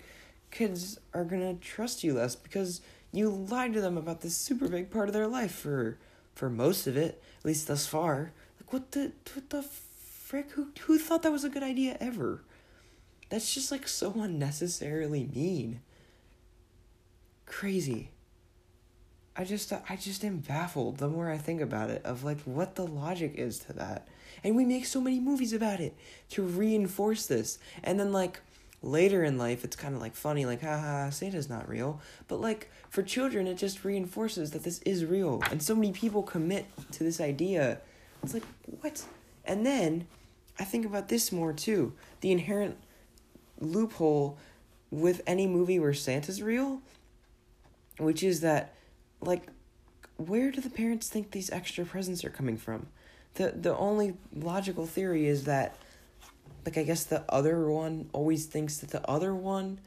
kids 0.51 0.99
are 1.15 1.25
gonna 1.25 1.55
trust 1.55 2.05
you 2.05 2.15
less 2.15 2.37
because 2.37 2.81
you 3.13 3.31
lied 3.31 3.73
to 3.73 3.81
them 3.81 3.97
about 3.97 4.21
this 4.21 4.37
super 4.37 4.69
big 4.69 4.91
part 4.91 5.09
of 5.09 5.15
their 5.15 5.27
life 5.27 5.53
for 5.53 5.99
for 6.35 6.51
most 6.51 6.87
of 6.87 6.97
it, 6.97 7.23
at 7.39 7.45
least 7.45 7.67
thus 7.67 7.87
far. 7.87 8.33
Like 8.61 8.73
what 8.73 8.93
the 8.93 9.13
what 9.35 9.51
the 9.51 9.63
frick? 9.63 10.51
Who 10.53 10.69
who 10.83 10.99
thought 10.99 11.23
that 11.23 11.33
was 11.33 11.45
a 11.45 11.49
good 11.49 11.63
idea 11.63 11.97
ever? 12.01 12.43
That's 13.31 13.53
just 13.53 13.73
like 13.73 13.89
so 13.89 14.13
unnecessarily 14.17 15.29
mean. 15.35 15.81
Crazy. 17.47 18.11
I 19.37 19.45
just 19.45 19.73
I 19.73 19.97
just 19.97 20.25
am 20.25 20.39
baffled 20.39 20.99
the 20.99 21.09
more 21.09 21.31
I 21.31 21.39
think 21.39 21.61
about 21.61 21.91
it 21.91 22.05
of 22.05 22.25
like 22.25 22.41
what 22.43 22.75
the 22.75 22.87
logic 22.87 23.35
is 23.37 23.59
to 23.61 23.73
that. 23.75 24.09
And 24.47 24.55
we 24.55 24.65
make 24.65 24.87
so 24.87 25.01
many 25.01 25.19
movies 25.19 25.53
about 25.53 25.81
it 25.81 25.97
to 26.31 26.43
reinforce 26.43 27.27
this. 27.27 27.59
And 27.83 27.99
then 27.99 28.13
like 28.13 28.41
later 28.81 29.25
in 29.25 29.39
life 29.39 29.65
it's 29.65 29.75
kind 29.75 29.93
of 29.93 30.01
like 30.01 30.15
funny 30.15 30.47
like 30.47 30.61
haha 30.61 31.11
Santa's 31.11 31.51
not 31.51 31.69
real. 31.69 32.01
But 32.29 32.41
like 32.41 32.71
for 32.89 33.03
children 33.03 33.49
it 33.49 33.57
just 33.57 33.85
reinforces 33.85 34.53
that 34.53 34.63
this 34.63 34.79
is 34.87 35.05
real. 35.05 35.43
And 35.51 35.61
so 35.61 35.75
many 35.75 35.91
people 35.91 36.23
commit 36.23 36.67
to 36.93 37.03
this 37.03 37.21
idea. 37.21 37.81
It's 38.23 38.35
like 38.35 38.45
what? 38.81 39.03
And 39.45 39.67
then 39.67 40.07
I 40.61 40.65
think 40.65 40.87
about 40.87 41.09
this 41.09 41.33
more 41.33 41.53
too. 41.53 41.95
The 42.21 42.31
inherent 42.31 42.77
loophole 43.59 44.39
with 44.93 45.23
any 45.27 45.49
movie 45.49 45.81
where 45.81 45.93
Santa's 45.93 46.41
real, 46.41 46.83
which 47.99 48.23
is 48.23 48.43
that 48.43 48.77
like 49.21 49.49
where 50.19 50.53
do 50.53 50.61
the 50.61 50.71
parents 50.71 51.09
think 51.09 51.33
these 51.33 51.51
extra 51.51 51.85
presents 51.85 52.25
are 52.25 52.31
coming 52.31 52.57
from? 52.57 52.87
The 53.37 53.53
the 53.53 53.77
only 53.77 54.15
logical 54.35 54.87
theory 54.87 55.27
is 55.27 55.45
that 55.45 55.77
like 56.65 56.77
I 56.77 56.83
guess 56.83 57.05
the 57.05 57.25
other 57.29 57.69
one 57.69 58.11
always 58.13 58.47
thinks 58.47 58.79
that 58.79 58.91
the 58.91 59.09
other 59.09 59.35
one 59.35 59.81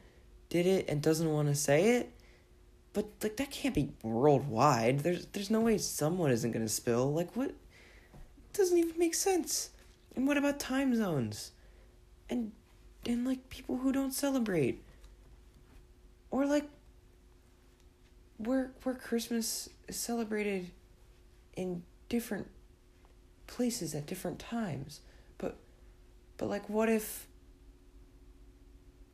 did 0.50 0.66
it 0.66 0.88
and 0.88 1.02
doesn't 1.02 1.32
want 1.32 1.50
to 1.50 1.56
say 1.56 1.98
it. 1.98 2.12
But 2.94 3.06
like 3.22 3.38
that 3.38 3.52
can't 3.52 3.76
be 3.76 3.92
worldwide. 4.02 5.02
There's 5.02 5.26
there's 5.28 5.50
no 5.50 5.62
way 5.62 5.78
someone 5.78 6.32
isn't 6.32 6.54
to 6.54 6.70
spill. 6.70 7.14
Like 7.14 7.36
what 7.36 7.50
it 7.50 7.56
doesn't 8.54 8.78
even 8.78 8.98
make 8.98 9.14
sense. 9.14 9.70
And 10.16 10.28
what 10.28 10.38
about 10.38 10.60
time 10.60 10.96
zones? 10.96 11.52
And 12.30 12.52
and 13.06 13.26
like 13.26 13.50
people 13.50 13.78
who 13.78 13.92
don't 13.92 14.14
celebrate. 14.14 14.84
Or 16.32 16.46
like 16.46 16.70
where 18.38 18.72
where 18.84 18.96
Christmas 18.96 19.70
is 19.88 19.98
celebrated 19.98 20.72
in 21.56 21.84
different 22.08 22.48
places 23.50 23.94
at 23.96 24.06
different 24.06 24.40
times. 24.40 25.02
But 25.38 25.58
but 26.38 26.48
like 26.48 26.70
what 26.70 26.90
if 26.90 27.28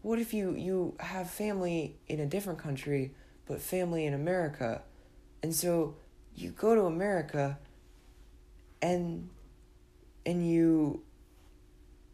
what 0.02 0.20
if 0.20 0.34
you 0.34 0.54
you 0.56 0.96
have 1.00 1.30
family 1.30 1.96
in 2.08 2.20
a 2.20 2.26
different 2.26 2.60
country 2.60 3.14
but 3.48 3.62
family 3.62 4.06
in 4.06 4.14
America? 4.14 4.82
And 5.42 5.54
so 5.54 5.96
you 6.36 6.52
go 6.52 6.76
to 6.76 6.82
America 6.82 7.58
and 8.82 9.30
and 10.26 10.48
you 10.48 11.02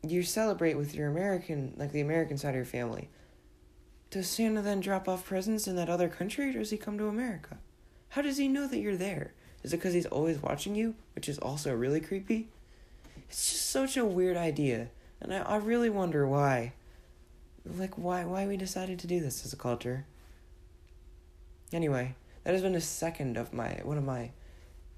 you 0.07 0.23
celebrate 0.23 0.75
with 0.75 0.95
your 0.95 1.09
American 1.09 1.73
like 1.77 1.91
the 1.91 2.01
American 2.01 2.37
side 2.37 2.49
of 2.49 2.55
your 2.55 2.65
family 2.65 3.09
does 4.11 4.27
Santa 4.27 4.61
then 4.61 4.81
drop 4.81 5.07
off 5.07 5.25
presents 5.25 5.67
in 5.67 5.77
that 5.77 5.89
other 5.89 6.09
country 6.09 6.49
or 6.49 6.53
does 6.59 6.69
he 6.69 6.77
come 6.77 6.97
to 6.97 7.07
America? 7.07 7.57
How 8.09 8.21
does 8.21 8.37
he 8.37 8.49
know 8.49 8.67
that 8.67 8.79
you're 8.79 8.97
there? 8.97 9.33
Is 9.63 9.73
it 9.73 9.77
because 9.77 9.93
he's 9.93 10.05
always 10.07 10.41
watching 10.41 10.75
you, 10.75 10.95
which 11.15 11.29
is 11.29 11.37
also 11.37 11.73
really 11.73 11.99
creepy? 11.99 12.47
It's 13.29 13.51
just 13.51 13.69
such 13.69 13.97
a 13.97 14.05
weird 14.05 14.37
idea, 14.37 14.89
and 15.21 15.33
I, 15.33 15.39
I 15.39 15.55
really 15.57 15.89
wonder 15.89 16.27
why. 16.27 16.73
Like, 17.65 17.97
why, 17.97 18.25
why 18.25 18.47
we 18.47 18.57
decided 18.57 18.97
to 18.99 19.07
do 19.07 19.19
this 19.19 19.45
as 19.45 19.53
a 19.53 19.57
culture. 19.57 20.05
Anyway, 21.71 22.15
that 22.43 22.53
has 22.53 22.63
been 22.63 22.75
a 22.75 22.81
second 22.81 23.37
of 23.37 23.53
my, 23.53 23.79
one 23.83 23.97
of 23.97 24.03
my, 24.03 24.31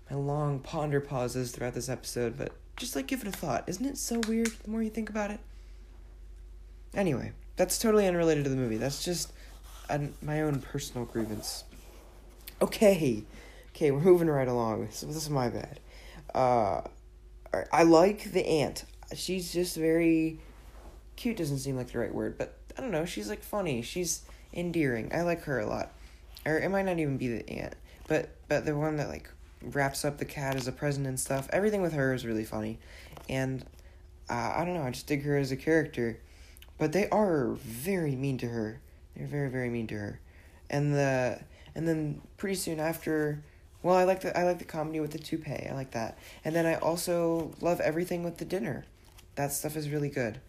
my 0.09 0.15
long 0.15 0.59
ponder 0.59 1.01
pauses 1.01 1.51
throughout 1.51 1.73
this 1.73 1.89
episode, 1.89 2.37
but 2.37 2.53
just 2.77 2.95
like 2.95 3.07
give 3.07 3.21
it 3.21 3.27
a 3.27 3.31
thought. 3.31 3.65
Isn't 3.67 3.85
it 3.85 3.97
so 3.97 4.21
weird 4.27 4.47
the 4.63 4.69
more 4.69 4.81
you 4.81 4.89
think 4.89 5.09
about 5.09 5.29
it? 5.29 5.39
Anyway, 6.93 7.33
that's 7.55 7.77
totally 7.77 8.07
unrelated 8.07 8.45
to 8.45 8.49
the 8.49 8.55
movie. 8.55 8.77
That's 8.77 9.03
just 9.03 9.33
an, 9.89 10.13
my 10.21 10.41
own 10.41 10.61
personal 10.61 11.05
grievance. 11.05 11.65
Okay, 12.61 13.23
okay, 13.73 13.91
we're 13.91 13.99
moving 13.99 14.29
right 14.29 14.47
along. 14.47 14.89
So 14.91 15.07
this 15.07 15.15
is 15.15 15.29
my 15.29 15.49
bad. 15.49 15.79
Uh, 16.33 16.81
I 17.71 17.83
like 17.83 18.31
the 18.31 18.45
aunt. 18.45 18.85
She's 19.15 19.51
just 19.53 19.75
very 19.75 20.39
cute. 21.15 21.37
Doesn't 21.37 21.59
seem 21.59 21.75
like 21.75 21.91
the 21.91 21.99
right 21.99 22.13
word, 22.13 22.37
but 22.37 22.57
I 22.77 22.81
don't 22.81 22.91
know. 22.91 23.05
She's 23.05 23.29
like 23.29 23.43
funny. 23.43 23.81
She's 23.81 24.23
endearing. 24.53 25.11
I 25.13 25.21
like 25.21 25.43
her 25.43 25.59
a 25.59 25.65
lot. 25.65 25.91
Or 26.45 26.57
it 26.57 26.69
might 26.69 26.85
not 26.85 26.99
even 26.99 27.17
be 27.17 27.27
the 27.29 27.49
aunt, 27.49 27.75
but 28.07 28.29
but 28.47 28.65
the 28.65 28.75
one 28.75 28.97
that 28.97 29.09
like 29.09 29.29
wraps 29.61 30.03
up 30.03 30.17
the 30.17 30.25
cat 30.25 30.55
as 30.55 30.67
a 30.67 30.71
present 30.71 31.07
and 31.07 31.19
stuff. 31.19 31.47
Everything 31.53 31.81
with 31.81 31.93
her 31.93 32.13
is 32.13 32.25
really 32.25 32.43
funny, 32.43 32.79
and 33.29 33.63
uh, 34.29 34.53
I 34.55 34.65
don't 34.65 34.73
know. 34.73 34.83
I 34.83 34.91
just 34.91 35.07
dig 35.07 35.23
her 35.23 35.37
as 35.37 35.51
a 35.51 35.55
character, 35.55 36.19
but 36.77 36.91
they 36.91 37.07
are 37.09 37.53
very 37.53 38.15
mean 38.15 38.37
to 38.39 38.47
her. 38.47 38.81
They're 39.15 39.27
very 39.27 39.49
very 39.49 39.69
mean 39.69 39.87
to 39.87 39.95
her, 39.95 40.19
and 40.69 40.93
the 40.93 41.39
and 41.75 41.87
then 41.87 42.21
pretty 42.37 42.55
soon 42.55 42.79
after. 42.79 43.41
Well, 43.83 43.95
I 43.95 44.05
like 44.05 44.21
the 44.21 44.37
I 44.37 44.43
like 44.43 44.59
the 44.59 44.65
comedy 44.65 45.01
with 45.01 45.11
the 45.11 45.19
toupee. 45.19 45.67
I 45.69 45.73
like 45.73 45.91
that, 45.91 46.17
and 46.45 46.55
then 46.55 46.65
I 46.65 46.75
also 46.75 47.51
love 47.59 47.81
everything 47.81 48.23
with 48.23 48.37
the 48.37 48.45
dinner. 48.45 48.85
That 49.35 49.51
stuff 49.51 49.75
is 49.75 49.89
really 49.89 50.09
good, 50.09 50.39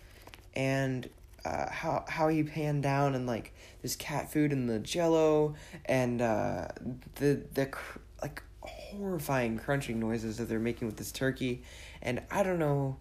and 0.55 1.09
uh, 1.45 1.69
how 1.69 2.05
how 2.09 2.29
you 2.29 2.45
pan 2.45 2.81
down 2.81 3.17
and 3.17 3.27
like 3.27 3.53
this 3.83 3.97
cat 3.97 4.33
food 4.33 4.53
and 4.53 4.71
the 4.71 4.79
jello 4.79 5.57
and 5.85 6.23
uh, 6.23 6.69
the 7.17 7.43
the 7.55 7.67
cr- 7.67 7.99
like 8.23 8.43
horrifying 8.61 9.59
crunching 9.59 9.99
noises 9.99 10.39
that 10.39 10.49
they're 10.49 10.61
making 10.61 10.87
with 10.87 10.97
this 10.97 11.11
turkey, 11.11 11.63
and 12.01 12.23
I 12.31 12.45
don't 12.45 12.61
know. 12.61 12.99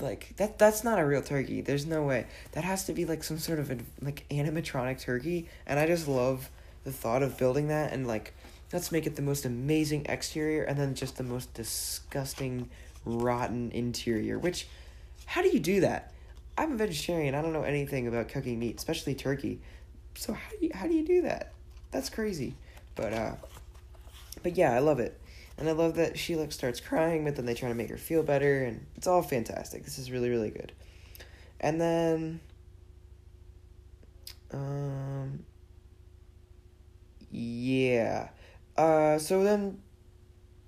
Like 0.00 0.34
that 0.38 0.58
that's 0.58 0.82
not 0.82 0.98
a 0.98 1.06
real 1.06 1.22
turkey. 1.22 1.60
There's 1.60 1.86
no 1.86 2.02
way. 2.02 2.26
That 2.50 2.64
has 2.64 2.84
to 2.86 2.92
be 2.92 3.04
like 3.04 3.22
some 3.22 3.38
sort 3.38 3.60
of 3.60 3.70
a, 3.70 3.78
like 4.02 4.26
animatronic 4.28 5.00
turkey, 5.00 5.48
and 5.66 5.78
I 5.78 5.86
just 5.86 6.08
love 6.08 6.50
the 6.82 6.92
thought 6.92 7.22
of 7.22 7.38
building 7.38 7.68
that 7.68 7.92
and 7.92 8.06
like 8.06 8.34
let's 8.74 8.90
make 8.90 9.06
it 9.06 9.14
the 9.14 9.22
most 9.22 9.44
amazing 9.44 10.04
exterior 10.08 10.64
and 10.64 10.76
then 10.76 10.96
just 10.96 11.16
the 11.16 11.22
most 11.22 11.54
disgusting 11.54 12.68
rotten 13.04 13.70
interior. 13.70 14.36
Which 14.36 14.66
how 15.26 15.42
do 15.42 15.48
you 15.48 15.60
do 15.60 15.80
that? 15.80 16.12
I'm 16.58 16.72
a 16.72 16.76
vegetarian. 16.76 17.36
I 17.36 17.40
don't 17.40 17.52
know 17.52 17.62
anything 17.62 18.08
about 18.08 18.28
cooking 18.28 18.58
meat, 18.58 18.76
especially 18.76 19.14
turkey. 19.14 19.60
So 20.16 20.32
how 20.32 20.50
do 20.50 20.66
you 20.66 20.72
how 20.74 20.88
do 20.88 20.94
you 20.94 21.06
do 21.06 21.22
that? 21.22 21.52
That's 21.92 22.10
crazy. 22.10 22.56
But 22.96 23.12
uh 23.12 23.34
but 24.42 24.56
yeah, 24.56 24.74
I 24.74 24.80
love 24.80 24.98
it. 24.98 25.20
And 25.56 25.68
I 25.68 25.72
love 25.72 25.94
that 25.94 26.18
she 26.18 26.34
like 26.34 26.50
starts 26.50 26.80
crying, 26.80 27.24
but 27.24 27.36
then 27.36 27.46
they 27.46 27.54
try 27.54 27.68
to 27.68 27.76
make 27.76 27.90
her 27.90 27.96
feel 27.96 28.24
better 28.24 28.64
and 28.64 28.84
it's 28.96 29.06
all 29.06 29.22
fantastic. 29.22 29.84
This 29.84 30.00
is 30.00 30.10
really 30.10 30.30
really 30.30 30.50
good. 30.50 30.72
And 31.60 31.80
then 31.80 32.40
um 34.52 35.44
yeah. 37.30 38.30
Uh 38.76 39.18
so 39.18 39.42
then 39.44 39.78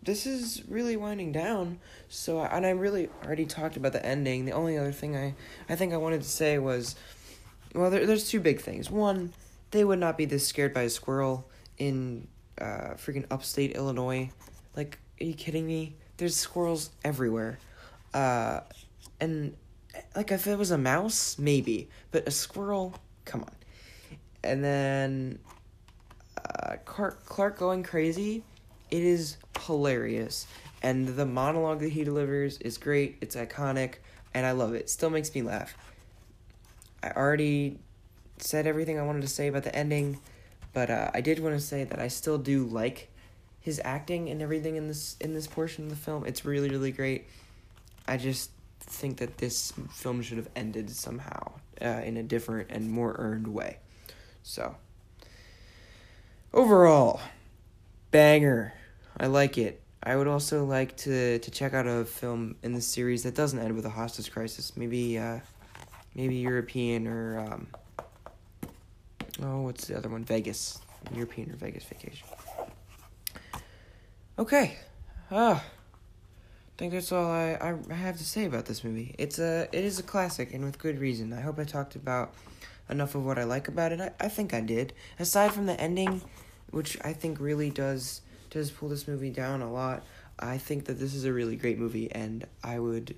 this 0.02 0.24
is 0.24 0.62
really 0.68 0.96
winding 0.96 1.32
down. 1.32 1.80
So, 2.08 2.40
and 2.40 2.64
I 2.64 2.70
really 2.70 3.10
already 3.24 3.44
talked 3.44 3.76
about 3.76 3.92
the 3.92 4.06
ending. 4.06 4.44
The 4.44 4.52
only 4.52 4.78
other 4.78 4.92
thing 4.92 5.16
I, 5.16 5.34
I 5.68 5.74
think 5.74 5.92
I 5.92 5.96
wanted 5.96 6.22
to 6.22 6.28
say 6.28 6.58
was, 6.58 6.94
well, 7.74 7.90
there, 7.90 8.06
there's 8.06 8.30
two 8.30 8.38
big 8.38 8.60
things. 8.60 8.88
One, 8.88 9.32
they 9.72 9.84
would 9.84 9.98
not 9.98 10.16
be 10.16 10.24
this 10.24 10.46
scared 10.46 10.72
by 10.72 10.82
a 10.82 10.90
squirrel 10.90 11.50
in 11.76 12.28
uh, 12.60 12.94
freaking 12.94 13.26
upstate 13.32 13.72
Illinois. 13.72 14.30
Like, 14.76 15.00
are 15.20 15.24
you 15.24 15.34
kidding 15.34 15.66
me? 15.66 15.96
There's 16.18 16.36
squirrels 16.36 16.90
everywhere. 17.04 17.58
Uh, 18.14 18.60
and, 19.20 19.56
like, 20.14 20.30
if 20.30 20.46
it 20.46 20.56
was 20.56 20.70
a 20.70 20.78
mouse, 20.78 21.36
maybe. 21.36 21.90
But 22.12 22.28
a 22.28 22.30
squirrel, 22.30 22.94
come 23.24 23.42
on. 23.42 23.56
And 24.44 24.62
then, 24.62 25.40
Clark, 26.84 27.24
Clark 27.24 27.58
going 27.58 27.82
crazy 27.82 28.42
it 28.90 29.02
is 29.02 29.36
hilarious. 29.60 30.46
And 30.82 31.08
the 31.08 31.26
monologue 31.26 31.80
that 31.80 31.90
he 31.90 32.04
delivers 32.04 32.58
is 32.58 32.78
great. 32.78 33.18
It's 33.20 33.34
iconic, 33.34 33.94
and 34.34 34.46
I 34.46 34.52
love 34.52 34.74
it. 34.74 34.88
Still 34.88 35.10
makes 35.10 35.34
me 35.34 35.42
laugh. 35.42 35.76
I 37.02 37.10
already 37.10 37.78
said 38.38 38.66
everything 38.66 38.98
I 38.98 39.02
wanted 39.02 39.22
to 39.22 39.28
say 39.28 39.48
about 39.48 39.64
the 39.64 39.74
ending, 39.74 40.18
but 40.72 40.90
uh, 40.90 41.10
I 41.14 41.20
did 41.20 41.40
want 41.40 41.54
to 41.54 41.60
say 41.60 41.84
that 41.84 41.98
I 41.98 42.08
still 42.08 42.38
do 42.38 42.64
like 42.64 43.08
his 43.60 43.80
acting 43.84 44.28
and 44.28 44.42
everything 44.42 44.76
in 44.76 44.86
this 44.86 45.16
in 45.20 45.34
this 45.34 45.46
portion 45.46 45.84
of 45.84 45.90
the 45.90 45.96
film. 45.96 46.24
It's 46.26 46.44
really 46.44 46.68
really 46.68 46.92
great. 46.92 47.26
I 48.06 48.16
just 48.16 48.50
think 48.80 49.16
that 49.18 49.38
this 49.38 49.72
film 49.90 50.22
should 50.22 50.36
have 50.36 50.48
ended 50.54 50.90
somehow 50.90 51.52
uh, 51.80 52.02
in 52.04 52.16
a 52.16 52.22
different 52.22 52.70
and 52.70 52.90
more 52.90 53.16
earned 53.18 53.48
way. 53.48 53.78
So 54.42 54.76
overall, 56.56 57.20
banger. 58.10 58.72
I 59.18 59.26
like 59.26 59.58
it. 59.58 59.82
I 60.02 60.16
would 60.16 60.26
also 60.26 60.64
like 60.64 60.96
to 60.98 61.38
to 61.38 61.50
check 61.50 61.74
out 61.74 61.86
a 61.86 62.04
film 62.04 62.56
in 62.62 62.72
the 62.72 62.80
series 62.80 63.22
that 63.24 63.34
doesn't 63.34 63.58
end 63.58 63.76
with 63.76 63.84
a 63.86 63.90
hostage 63.90 64.32
crisis. 64.32 64.76
Maybe 64.76 65.18
uh, 65.18 65.40
maybe 66.14 66.36
European 66.36 67.06
or 67.06 67.40
um, 67.40 67.66
oh, 69.42 69.60
what's 69.62 69.86
the 69.86 69.96
other 69.96 70.08
one? 70.08 70.24
Vegas, 70.24 70.78
European 71.14 71.50
or 71.50 71.56
Vegas 71.56 71.84
vacation. 71.84 72.26
Okay, 74.38 74.76
ah, 75.30 75.56
I 75.56 76.72
think 76.76 76.92
that's 76.92 77.10
all 77.10 77.30
I, 77.30 77.74
I 77.90 77.94
have 77.94 78.18
to 78.18 78.24
say 78.24 78.44
about 78.44 78.66
this 78.66 78.84
movie. 78.84 79.14
It's 79.18 79.38
a 79.38 79.68
it 79.72 79.84
is 79.84 79.98
a 79.98 80.02
classic 80.02 80.54
and 80.54 80.64
with 80.64 80.78
good 80.78 81.00
reason. 81.00 81.32
I 81.32 81.40
hope 81.40 81.58
I 81.58 81.64
talked 81.64 81.96
about 81.96 82.34
enough 82.88 83.14
of 83.14 83.24
what 83.24 83.38
I 83.38 83.44
like 83.44 83.66
about 83.68 83.92
it. 83.92 84.00
I, 84.00 84.12
I 84.20 84.28
think 84.28 84.54
I 84.54 84.60
did. 84.60 84.92
Aside 85.18 85.52
from 85.52 85.66
the 85.66 85.78
ending, 85.80 86.22
which 86.70 86.96
I 87.04 87.12
think 87.12 87.40
really 87.40 87.70
does 87.70 88.22
does 88.50 88.70
pull 88.70 88.88
this 88.88 89.08
movie 89.08 89.30
down 89.30 89.62
a 89.62 89.70
lot. 89.70 90.02
I 90.38 90.58
think 90.58 90.84
that 90.86 90.98
this 90.98 91.14
is 91.14 91.24
a 91.24 91.32
really 91.32 91.56
great 91.56 91.78
movie, 91.78 92.10
and 92.12 92.46
I 92.62 92.78
would 92.78 93.16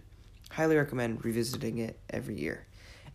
highly 0.51 0.77
recommend 0.77 1.25
revisiting 1.25 1.79
it 1.79 1.99
every 2.11 2.37
year. 2.37 2.65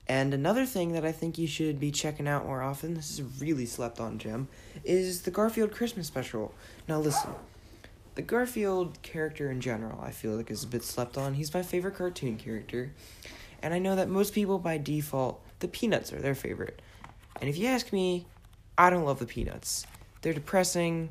And 0.07 0.33
another 0.33 0.65
thing 0.65 0.91
that 0.93 1.05
I 1.05 1.13
think 1.13 1.37
you 1.37 1.47
should 1.47 1.79
be 1.79 1.89
checking 1.89 2.27
out 2.27 2.45
more 2.45 2.61
often, 2.61 2.93
this 2.93 3.11
is 3.11 3.41
really 3.41 3.65
slept 3.65 3.99
on 3.99 4.17
gem, 4.17 4.49
is 4.83 5.21
the 5.21 5.31
Garfield 5.31 5.71
Christmas 5.71 6.07
special. 6.07 6.53
Now, 6.89 6.99
listen, 6.99 7.31
the 8.15 8.21
Garfield 8.21 9.01
character 9.01 9.49
in 9.49 9.61
general, 9.61 10.01
I 10.01 10.11
feel 10.11 10.35
like 10.35 10.51
is 10.51 10.65
a 10.65 10.67
bit 10.67 10.83
slept 10.83 11.17
on. 11.17 11.35
He's 11.35 11.53
my 11.53 11.63
favorite 11.63 11.95
cartoon 11.95 12.35
character, 12.35 12.91
and 13.61 13.73
I 13.73 13.79
know 13.79 13.95
that 13.95 14.09
most 14.09 14.33
people 14.33 14.59
by 14.59 14.77
default, 14.77 15.41
the 15.59 15.69
Peanuts 15.69 16.11
are 16.11 16.19
their 16.19 16.35
favorite. 16.35 16.81
And 17.39 17.49
if 17.49 17.57
you 17.57 17.67
ask 17.67 17.93
me, 17.93 18.25
I 18.77 18.89
don't 18.89 19.05
love 19.05 19.19
the 19.19 19.25
Peanuts. 19.25 19.85
They're 20.23 20.33
depressing, 20.33 21.09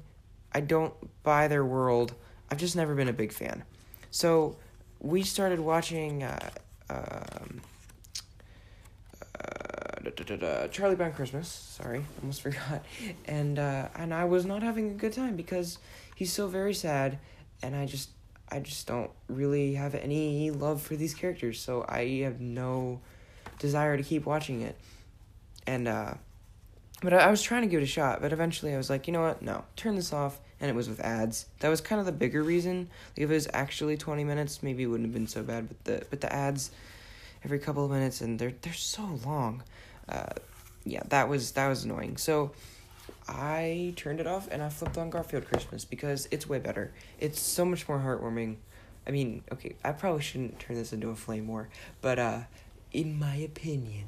I 0.53 0.61
don't 0.61 0.93
buy 1.23 1.47
their 1.47 1.65
world. 1.65 2.15
I've 2.51 2.59
just 2.59 2.75
never 2.75 2.95
been 2.95 3.09
a 3.09 3.13
big 3.13 3.31
fan. 3.33 3.63
So 4.11 4.57
we 5.01 5.23
started 5.23 5.61
watching 5.61 6.23
uh, 6.23 6.51
um, 6.91 7.61
uh, 10.43 10.69
Charlie 10.69 10.97
Brown 10.97 11.13
Christmas. 11.13 11.49
Sorry, 11.49 12.05
almost 12.21 12.43
forgot. 12.43 12.85
And 13.27 13.59
uh, 13.59 13.89
and 13.95 14.13
I 14.15 14.25
was 14.25 14.45
not 14.45 14.63
having 14.63 14.91
a 14.91 14.95
good 14.95 15.13
time 15.13 15.37
because 15.37 15.79
he's 16.17 16.33
so 16.33 16.49
very 16.49 16.75
sad, 16.75 17.19
and 17.63 17.77
I 17.77 17.87
just 17.87 18.11
I 18.51 18.61
just 18.61 18.87
don't 18.87 19.11
really 19.29 19.75
have 19.75 19.95
any 19.95 20.51
love 20.51 20.83
for 20.83 20.97
these 20.97 21.15
characters. 21.15 21.61
So 21.61 21.85
I 21.89 22.23
have 22.23 22.41
no 22.41 23.01
desire 23.59 23.97
to 23.97 24.03
keep 24.03 24.27
watching 24.27 24.63
it. 24.63 24.77
And 25.67 25.87
uh, 25.87 26.15
but 27.03 27.13
I, 27.13 27.19
I 27.19 27.31
was 27.31 27.43
trying 27.43 27.63
to 27.63 27.69
give 27.69 27.81
it 27.81 27.85
a 27.85 27.87
shot, 27.87 28.21
but 28.21 28.33
eventually 28.33 28.75
I 28.75 28.77
was 28.77 28.89
like, 28.89 29.07
you 29.07 29.13
know 29.13 29.23
what? 29.23 29.43
No, 29.43 29.65
turn 29.77 29.97
this 29.97 30.13
off. 30.13 30.41
And 30.61 30.71
it 30.71 30.75
was 30.75 30.89
with 30.89 31.01
ads. 31.01 31.47
That 31.59 31.71
was 31.71 31.81
kind 31.81 31.99
of 31.99 32.07
the 32.07 32.13
bigger 32.13 32.43
reason. 32.43 32.89
Like 33.17 33.25
if 33.25 33.31
it 33.31 33.35
was 33.35 33.49
actually 33.53 33.97
twenty 33.97 34.23
minutes, 34.23 34.63
maybe 34.63 34.85
it 34.85 34.87
wouldn't 34.87 35.09
have 35.09 35.13
been 35.13 35.27
so 35.27 35.43
bad. 35.43 35.67
But 35.67 35.85
the 35.85 36.07
but 36.09 36.21
the 36.21 36.33
ads, 36.33 36.71
every 37.45 37.59
couple 37.59 37.85
of 37.85 37.91
minutes, 37.91 38.21
and 38.21 38.39
they're 38.39 38.55
they're 38.63 38.73
so 38.73 39.19
long. 39.27 39.65
Uh, 40.09 40.27
yeah, 40.85 41.03
that 41.09 41.29
was 41.29 41.51
that 41.53 41.69
was 41.69 41.83
annoying. 41.83 42.17
So 42.17 42.53
I 43.29 43.93
turned 43.97 44.21
it 44.21 44.27
off 44.27 44.49
and 44.51 44.63
I 44.63 44.69
flipped 44.69 44.99
on 44.99 45.11
Garfield 45.11 45.47
Christmas 45.47 45.85
because 45.85 46.29
it's 46.31 46.49
way 46.49 46.59
better. 46.59 46.93
It's 47.19 47.41
so 47.41 47.65
much 47.65 47.89
more 47.89 47.99
heartwarming. 47.99 48.57
I 49.07 49.11
mean, 49.11 49.43
okay, 49.53 49.75
I 49.85 49.93
probably 49.93 50.23
shouldn't 50.23 50.61
turn 50.61 50.77
this 50.77 50.93
into 50.93 51.11
a 51.11 51.17
flame 51.17 51.49
war, 51.49 51.69
but 52.01 52.19
uh, 52.19 52.41
in 52.93 53.19
my 53.19 53.37
opinion, 53.37 54.05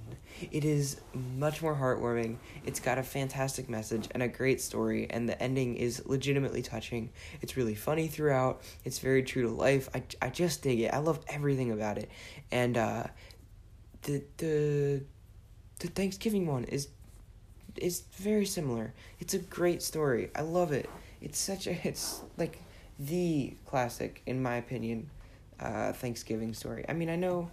it 0.51 0.65
is 0.65 1.01
much 1.15 1.63
more 1.63 1.75
heartwarming. 1.75 2.37
It's 2.67 2.81
got 2.81 2.99
a 2.99 3.03
fantastic 3.03 3.69
message 3.69 4.09
and 4.11 4.23
a 4.23 4.29
great 4.29 4.61
story, 4.61 5.07
and 5.09 5.29
the 5.29 5.41
ending 5.43 5.77
is 5.77 6.03
legitimately 6.07 6.63
touching. 6.63 7.11
It's 7.41 7.57
really 7.57 7.75
funny 7.75 8.09
throughout. 8.09 8.63
It's 8.85 8.99
very 8.99 9.23
true 9.23 9.43
to 9.43 9.49
life. 9.49 9.89
I, 9.95 10.03
I 10.21 10.29
just 10.29 10.63
dig 10.63 10.81
it. 10.81 10.93
I 10.93 10.99
love 10.99 11.21
everything 11.29 11.71
about 11.73 11.99
it, 11.99 12.11
and 12.51 12.77
uh, 12.77 13.05
the 14.03 14.23
the 14.37 15.03
the 15.79 15.89
Thanksgiving 15.89 16.47
one 16.47 16.65
is 16.65 16.89
is 17.77 18.03
very 18.13 18.47
similar. 18.47 18.93
It's 19.21 19.35
a 19.35 19.39
great 19.39 19.83
story. 19.83 20.31
I 20.35 20.43
love 20.43 20.73
it. 20.73 20.89
It's 21.21 21.39
such 21.39 21.67
a 21.67 21.77
it's 21.87 22.21
like 22.37 22.59
the 22.99 23.55
classic 23.67 24.23
in 24.27 24.43
my 24.43 24.57
opinion 24.57 25.11
uh 25.61 25.93
Thanksgiving 25.93 26.55
story. 26.55 26.85
I 26.89 26.93
mean, 26.93 27.09
I 27.09 27.17
know 27.17 27.51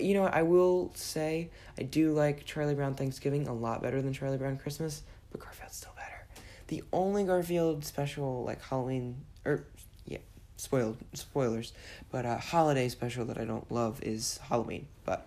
you 0.00 0.14
know, 0.14 0.24
I 0.24 0.42
will 0.42 0.92
say 0.94 1.50
I 1.78 1.82
do 1.82 2.12
like 2.12 2.44
Charlie 2.44 2.74
Brown 2.74 2.94
Thanksgiving 2.94 3.48
a 3.48 3.54
lot 3.54 3.82
better 3.82 4.02
than 4.02 4.12
Charlie 4.12 4.38
Brown 4.38 4.58
Christmas, 4.58 5.02
but 5.30 5.40
Garfield's 5.40 5.76
still 5.76 5.92
better. 5.96 6.26
The 6.68 6.82
only 6.92 7.24
Garfield 7.24 7.84
special 7.84 8.44
like 8.44 8.62
Halloween 8.62 9.16
or 9.44 9.64
yeah, 10.06 10.18
spoiled 10.56 10.96
spoilers, 11.14 11.72
but 12.10 12.24
a 12.24 12.36
holiday 12.36 12.88
special 12.88 13.24
that 13.26 13.38
I 13.38 13.44
don't 13.44 13.70
love 13.70 14.02
is 14.02 14.38
Halloween, 14.48 14.86
but 15.04 15.26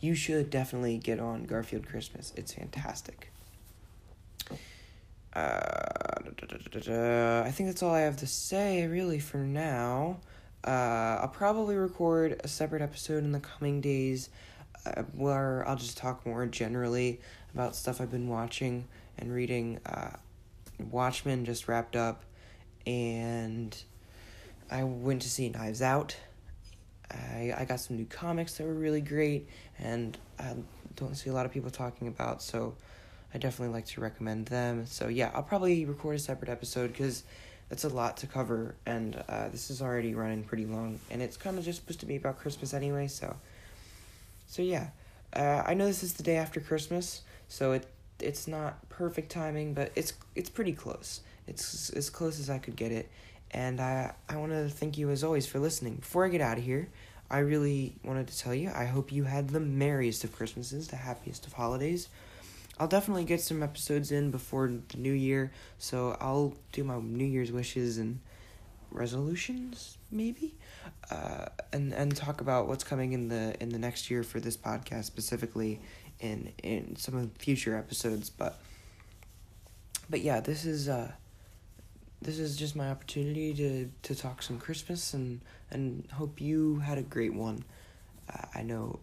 you 0.00 0.14
should 0.14 0.50
definitely 0.50 0.98
get 0.98 1.20
on 1.20 1.44
Garfield 1.44 1.86
Christmas. 1.86 2.32
It's 2.36 2.52
fantastic. 2.52 3.30
Uh, 5.34 7.42
I 7.46 7.50
think 7.50 7.68
that's 7.68 7.82
all 7.82 7.94
I 7.94 8.00
have 8.00 8.18
to 8.18 8.26
say, 8.26 8.86
really, 8.86 9.18
for 9.18 9.38
now. 9.38 10.18
Uh, 10.64 11.18
I'll 11.20 11.28
probably 11.28 11.76
record 11.76 12.40
a 12.44 12.48
separate 12.48 12.82
episode 12.82 13.24
in 13.24 13.32
the 13.32 13.40
coming 13.40 13.80
days 13.80 14.30
uh, 14.86 15.02
where 15.14 15.66
I'll 15.66 15.76
just 15.76 15.96
talk 15.96 16.24
more 16.24 16.46
generally 16.46 17.20
about 17.54 17.74
stuff 17.74 18.00
I've 18.00 18.10
been 18.10 18.28
watching 18.28 18.86
and 19.18 19.32
reading. 19.32 19.80
Uh, 19.84 20.16
Watchmen 20.90 21.44
just 21.44 21.68
wrapped 21.68 21.96
up, 21.96 22.24
and 22.86 23.76
I 24.70 24.84
went 24.84 25.22
to 25.22 25.28
see 25.28 25.48
Knives 25.48 25.82
Out. 25.82 26.16
I, 27.10 27.54
I 27.58 27.64
got 27.64 27.80
some 27.80 27.96
new 27.96 28.06
comics 28.06 28.56
that 28.56 28.66
were 28.66 28.74
really 28.74 29.00
great, 29.00 29.48
and 29.78 30.16
I 30.38 30.54
don't 30.96 31.14
see 31.14 31.30
a 31.30 31.32
lot 31.32 31.46
of 31.46 31.52
people 31.52 31.70
talking 31.70 32.08
about, 32.08 32.42
so 32.42 32.74
I 33.34 33.38
definitely 33.38 33.74
like 33.74 33.86
to 33.86 34.00
recommend 34.00 34.46
them. 34.46 34.86
So 34.86 35.08
yeah, 35.08 35.30
I'll 35.34 35.42
probably 35.42 35.84
record 35.84 36.16
a 36.16 36.18
separate 36.18 36.50
episode 36.50 36.88
because 36.88 37.24
that's 37.72 37.84
a 37.84 37.88
lot 37.88 38.18
to 38.18 38.26
cover, 38.26 38.74
and 38.84 39.24
uh, 39.30 39.48
this 39.48 39.70
is 39.70 39.80
already 39.80 40.14
running 40.14 40.44
pretty 40.44 40.66
long, 40.66 41.00
and 41.10 41.22
it's 41.22 41.38
kind 41.38 41.56
of 41.56 41.64
just 41.64 41.80
supposed 41.80 42.00
to 42.00 42.06
be 42.06 42.16
about 42.16 42.38
Christmas 42.38 42.74
anyway. 42.74 43.08
So, 43.08 43.34
so 44.46 44.60
yeah, 44.60 44.88
uh, 45.32 45.62
I 45.64 45.72
know 45.72 45.86
this 45.86 46.02
is 46.02 46.12
the 46.12 46.22
day 46.22 46.36
after 46.36 46.60
Christmas, 46.60 47.22
so 47.48 47.72
it 47.72 47.86
it's 48.20 48.46
not 48.46 48.86
perfect 48.90 49.32
timing, 49.32 49.72
but 49.72 49.90
it's 49.94 50.12
it's 50.34 50.50
pretty 50.50 50.74
close. 50.74 51.22
It's 51.46 51.88
as 51.88 52.10
close 52.10 52.38
as 52.38 52.50
I 52.50 52.58
could 52.58 52.76
get 52.76 52.92
it, 52.92 53.08
and 53.52 53.80
I 53.80 54.12
I 54.28 54.36
want 54.36 54.52
to 54.52 54.68
thank 54.68 54.98
you 54.98 55.08
as 55.08 55.24
always 55.24 55.46
for 55.46 55.58
listening. 55.58 55.94
Before 55.94 56.26
I 56.26 56.28
get 56.28 56.42
out 56.42 56.58
of 56.58 56.64
here. 56.64 56.90
I 57.30 57.38
really 57.38 57.94
wanted 58.04 58.28
to 58.28 58.38
tell 58.38 58.54
you, 58.54 58.70
I 58.74 58.84
hope 58.84 59.10
you 59.10 59.24
had 59.24 59.48
the 59.48 59.58
merriest 59.58 60.22
of 60.22 60.36
Christmases, 60.36 60.88
the 60.88 60.96
happiest 60.96 61.46
of 61.46 61.54
holidays. 61.54 62.10
I'll 62.82 62.88
definitely 62.88 63.22
get 63.22 63.40
some 63.40 63.62
episodes 63.62 64.10
in 64.10 64.32
before 64.32 64.66
the 64.66 64.98
new 64.98 65.12
year, 65.12 65.52
so 65.78 66.16
I'll 66.20 66.56
do 66.72 66.82
my 66.82 66.98
New 66.98 67.24
Year's 67.24 67.52
wishes 67.52 67.96
and 67.96 68.18
resolutions, 68.90 69.98
maybe, 70.10 70.56
uh, 71.08 71.46
and 71.72 71.92
and 71.94 72.16
talk 72.16 72.40
about 72.40 72.66
what's 72.66 72.82
coming 72.82 73.12
in 73.12 73.28
the 73.28 73.54
in 73.62 73.68
the 73.68 73.78
next 73.78 74.10
year 74.10 74.24
for 74.24 74.40
this 74.40 74.56
podcast 74.56 75.04
specifically, 75.04 75.80
in 76.18 76.52
in 76.64 76.96
some 76.96 77.14
of 77.14 77.32
the 77.32 77.38
future 77.38 77.76
episodes. 77.76 78.30
But 78.30 78.58
but 80.10 80.22
yeah, 80.22 80.40
this 80.40 80.64
is 80.64 80.88
uh, 80.88 81.12
this 82.20 82.40
is 82.40 82.56
just 82.56 82.74
my 82.74 82.90
opportunity 82.90 83.54
to 83.54 83.90
to 84.02 84.14
talk 84.16 84.42
some 84.42 84.58
Christmas 84.58 85.14
and 85.14 85.40
and 85.70 86.08
hope 86.14 86.40
you 86.40 86.80
had 86.80 86.98
a 86.98 87.02
great 87.02 87.32
one. 87.32 87.62
Uh, 88.28 88.46
I 88.56 88.62
know 88.62 88.98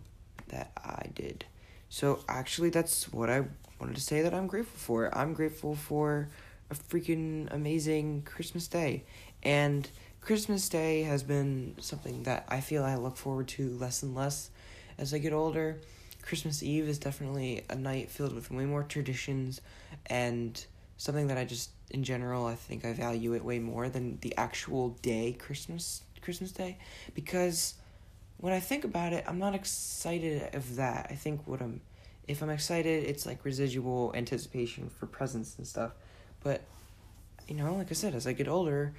that 0.49 0.73
I 0.75 1.05
did. 1.15 1.45
So 1.89 2.19
actually, 2.29 2.69
that's 2.69 3.11
what 3.11 3.29
I 3.29 3.45
wanted 3.79 3.95
to 3.95 4.01
say 4.01 4.21
that 4.21 4.33
I'm 4.33 4.47
grateful 4.47 4.77
for. 4.77 5.17
I'm 5.17 5.33
grateful 5.33 5.75
for 5.75 6.29
a 6.69 6.75
freaking 6.75 7.51
amazing 7.51 8.23
Christmas 8.23 8.67
day. 8.67 9.03
And 9.43 9.89
Christmas 10.21 10.67
Day 10.69 11.03
has 11.03 11.23
been 11.23 11.75
something 11.79 12.23
that 12.23 12.45
I 12.49 12.61
feel 12.61 12.83
I 12.83 12.95
look 12.95 13.17
forward 13.17 13.47
to 13.49 13.69
less 13.77 14.03
and 14.03 14.13
less 14.13 14.49
as 14.97 15.13
I 15.13 15.17
get 15.17 15.33
older. 15.33 15.79
Christmas 16.21 16.61
Eve 16.61 16.87
is 16.87 16.99
definitely 16.99 17.63
a 17.69 17.75
night 17.75 18.09
filled 18.11 18.35
with 18.35 18.51
way 18.51 18.65
more 18.65 18.83
traditions 18.83 19.61
and 20.07 20.63
something 20.97 21.27
that 21.27 21.37
I 21.37 21.45
just 21.45 21.71
in 21.89 22.03
general 22.03 22.45
I 22.45 22.55
think 22.55 22.85
I 22.85 22.93
value 22.93 23.33
it 23.33 23.43
way 23.43 23.57
more 23.57 23.89
than 23.89 24.19
the 24.21 24.35
actual 24.37 24.89
day 25.01 25.35
Christmas 25.39 26.03
Christmas 26.21 26.51
Day 26.51 26.77
because 27.15 27.75
when 28.37 28.53
I 28.53 28.59
think 28.59 28.85
about 28.85 29.11
it, 29.11 29.25
I'm 29.27 29.37
not 29.37 29.53
excited 29.53 30.55
of 30.55 30.77
that. 30.77 31.07
I 31.09 31.15
think 31.15 31.45
what 31.45 31.61
I'm, 31.61 31.81
if 32.29 32.43
I'm 32.43 32.51
excited, 32.51 33.05
it's 33.05 33.25
like 33.25 33.43
residual 33.43 34.13
anticipation 34.15 34.87
for 34.87 35.07
presents 35.07 35.57
and 35.57 35.65
stuff. 35.65 35.93
But, 36.43 36.61
you 37.47 37.55
know, 37.55 37.73
like 37.73 37.89
I 37.89 37.95
said, 37.95 38.13
as 38.13 38.27
I 38.27 38.33
get 38.33 38.47
older, 38.47 38.93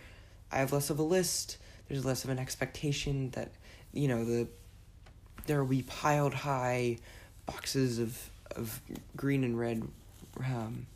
I 0.51 0.59
have 0.59 0.73
less 0.73 0.91
of 0.91 0.99
a 0.99 1.05
list. 1.05 1.59
There's 1.89 2.05
less 2.05 2.25
of 2.25 2.31
an 2.31 2.41
expectation 2.41 3.31
that, 3.31 3.53
you 3.93 4.09
know, 4.09 4.25
the 4.25 4.49
there 5.47 5.61
will 5.63 5.71
be 5.71 5.83
piled 5.83 6.35
high 6.35 6.99
boxes 7.47 8.01
of 8.01 8.19
of 8.57 8.81
green 9.17 9.45
and 9.45 9.59
red 9.59 9.85
um, 10.45 10.87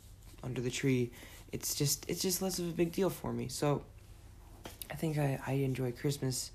under 0.43 0.59
the 0.59 0.69
tree. 0.69 1.11
It's 1.53 1.73
just 1.73 2.05
it's 2.09 2.21
just 2.21 2.41
less 2.41 2.59
of 2.59 2.67
a 2.67 2.73
big 2.73 2.91
deal 2.91 3.09
for 3.09 3.31
me. 3.31 3.47
So, 3.47 3.81
I 4.91 4.95
think 4.95 5.17
I 5.17 5.39
I 5.47 5.53
enjoy 5.53 5.93
Christmas 5.93 6.51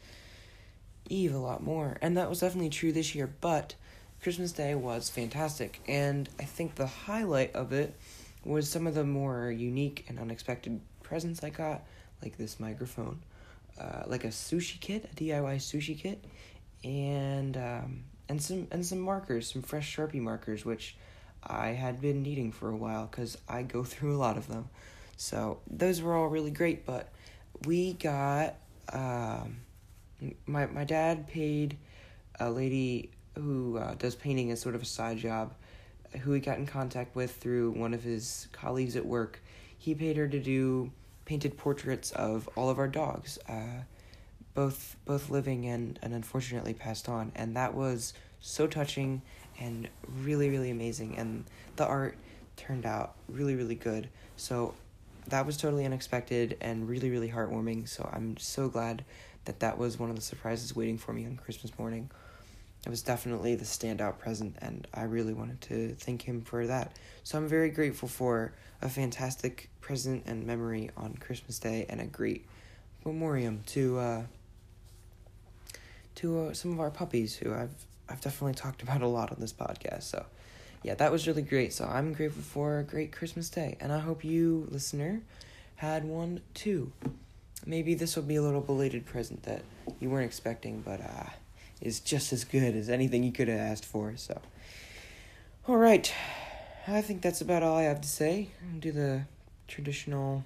Eve 1.09 1.35
a 1.35 1.39
lot 1.39 1.63
more. 1.63 1.97
And 2.03 2.19
that 2.19 2.29
was 2.29 2.41
definitely 2.41 2.69
true 2.69 2.93
this 2.93 3.15
year, 3.15 3.33
but 3.41 3.77
Christmas 4.23 4.53
Day 4.53 4.75
was 4.75 5.09
fantastic. 5.09 5.81
And 5.89 6.29
I 6.39 6.45
think 6.45 6.75
the 6.75 6.87
highlight 6.87 7.55
of 7.55 7.73
it 7.73 7.95
was 8.45 8.69
some 8.69 8.87
of 8.87 8.95
the 8.95 9.05
more 9.05 9.51
unique 9.51 10.05
and 10.09 10.19
unexpected 10.19 10.81
presents 11.03 11.43
I 11.43 11.51
got, 11.51 11.83
like 12.23 12.37
this 12.37 12.61
microphone, 12.61 13.21
uh, 13.81 14.03
like 14.07 14.25
a 14.25 14.29
sushi 14.29 14.79
kit, 14.79 15.09
a 15.11 15.15
DIY 15.15 15.57
sushi 15.57 15.99
kit, 15.99 16.23
and 16.85 17.57
um, 17.57 18.05
and 18.29 18.43
some 18.43 18.69
and 18.71 18.85
some 18.85 19.01
markers, 19.01 19.51
some 19.53 19.63
fresh 19.63 19.97
Sharpie 19.97 20.21
markers, 20.21 20.65
which 20.65 20.97
I 21.43 21.69
had 21.69 22.01
been 22.01 22.23
needing 22.23 22.53
for 22.53 22.69
a 22.69 22.77
while 22.77 23.07
because 23.07 23.39
I 23.49 23.63
go 23.63 23.85
through 23.85 24.17
a 24.17 24.19
lot 24.19 24.37
of 24.37 24.49
them. 24.49 24.69
So 25.17 25.61
those 25.67 26.01
were 26.03 26.15
all 26.15 26.29
really 26.29 26.51
great, 26.51 26.85
but 26.85 27.11
we 27.65 27.95
got 27.95 28.57
um, 28.93 29.61
my 30.47 30.67
my 30.67 30.85
dad 30.85 31.27
paid 31.27 31.79
a 32.39 32.51
lady 32.51 33.11
who 33.41 33.79
uh, 33.79 33.95
does 33.95 34.15
painting 34.15 34.51
as 34.51 34.61
sort 34.61 34.75
of 34.75 34.83
a 34.83 34.87
side 34.87 35.19
job, 35.19 35.55
who 36.21 36.33
he 36.33 36.41
got 36.41 36.59
in 36.59 36.67
contact 36.67 37.15
with 37.15 37.35
through 37.37 37.73
one 37.73 37.95
of 37.95 38.03
his 38.03 38.49
colleagues 38.53 38.97
at 38.97 39.07
work. 39.07 39.41
He 39.79 39.95
paid 39.95 40.17
her 40.17 40.29
to 40.29 40.41
do 40.41 40.91
painted 41.25 41.57
portraits 41.57 42.11
of 42.13 42.49
all 42.57 42.69
of 42.69 42.79
our 42.79 42.89
dogs, 42.89 43.39
uh, 43.49 43.83
both 44.55 44.97
both 45.05 45.31
living 45.31 45.67
and 45.67 45.99
and 46.03 46.13
unfortunately 46.13 46.75
passed 46.75 47.09
on, 47.09 47.33
and 47.35 47.57
that 47.57 47.75
was 47.75 48.13
so 48.41 48.67
touching 48.67 49.23
and 49.59 49.89
really 50.23 50.51
really 50.51 50.71
amazing, 50.71 51.17
and 51.17 51.45
the 51.77 51.87
art 51.87 52.17
turned 52.57 52.85
out 52.85 53.15
really 53.29 53.55
really 53.55 53.75
good. 53.75 54.09
So 54.37 54.75
that 55.29 55.47
was 55.47 55.57
totally 55.57 55.85
unexpected 55.85 56.57
and 56.61 56.89
really 56.89 57.11
really 57.11 57.31
heartwarming. 57.31 57.89
So 57.89 58.09
I'm 58.13 58.37
so 58.37 58.69
glad 58.69 59.05
that 59.45 59.61
that 59.61 59.79
was 59.79 59.99
one 59.99 60.11
of 60.11 60.17
the 60.17 60.23
surprises 60.23 60.75
waiting 60.75 60.99
for 60.99 61.13
me 61.13 61.25
on 61.25 61.37
Christmas 61.37 61.79
morning. 61.79 62.11
It 62.85 62.89
was 62.89 63.03
definitely 63.03 63.55
the 63.57 63.65
standout 63.65 64.19
present, 64.19 64.57
and 64.61 64.87
I 64.95 65.03
really 65.03 65.35
wanted 65.35 65.61
to 65.63 65.95
thank 65.97 66.23
him 66.23 66.41
for 66.41 66.67
that. 66.67 66.97
So 67.25 67.37
I'm 67.37 67.47
very 67.47 67.69
grateful 67.71 68.09
for 68.09 68.53
a 68.81 68.89
fantastic 68.89 69.69
present 69.81 70.25
and 70.27 70.47
memory 70.47 70.91
on 70.97 71.15
Christmas 71.15 71.59
Day, 71.59 71.87
and 71.89 72.01
a 72.01 72.07
great 72.07 72.47
memoriam 73.05 73.63
to 73.67 73.99
uh, 73.99 74.23
to 76.17 76.41
uh, 76.41 76.55
some 76.55 76.73
of 76.73 76.81
our 76.81 76.91
puppies 76.91 77.37
who 77.37 77.53
I've 77.53 77.75
I've 78.09 78.21
definitely 78.21 78.55
talked 78.55 78.83
about 78.83 79.03
a 79.03 79.07
lot 79.07 79.31
on 79.31 79.37
this 79.41 79.53
podcast. 79.53 80.05
So 80.05 80.25
yeah, 80.83 80.95
that 80.95 81.13
was 81.13 81.27
really 81.27 81.43
great. 81.43 81.75
So 81.75 81.85
I'm 81.85 82.15
grateful 82.15 82.43
for 82.43 82.79
a 82.79 82.83
great 82.83 83.13
Christmas 83.13 83.51
Day, 83.51 83.77
and 83.81 83.93
I 83.93 83.99
hope 83.99 84.25
you, 84.25 84.67
listener, 84.71 85.21
had 85.77 86.05
one 86.05 86.41
too 86.55 86.93
maybe 87.67 87.95
this 87.95 88.17
will 88.17 88.23
be 88.23 88.37
a 88.37 88.43
little 88.43 88.61
belated 88.61 89.07
present 89.07 89.43
that 89.45 89.63
you 90.01 90.11
weren't 90.11 90.27
expecting, 90.27 90.81
but 90.81 91.01
uh, 91.01 91.29
is 91.81 92.01
just 92.01 92.33
as 92.33 92.45
good 92.45 92.75
as 92.75 92.89
anything 92.89 93.25
you 93.25 93.33
could 93.33 93.49
have 93.49 93.59
asked 93.59 93.85
for. 93.85 94.15
So, 94.17 94.41
all 95.67 95.77
right, 95.77 96.13
I 96.87 97.01
think 97.03 97.23
that's 97.23 97.41
about 97.41 97.63
all 97.63 97.77
I 97.77 97.83
have 97.85 98.01
to 98.01 98.09
say. 98.09 98.49
I'll 98.73 98.81
do 98.81 98.93
the 98.93 99.23
traditional 99.69 100.45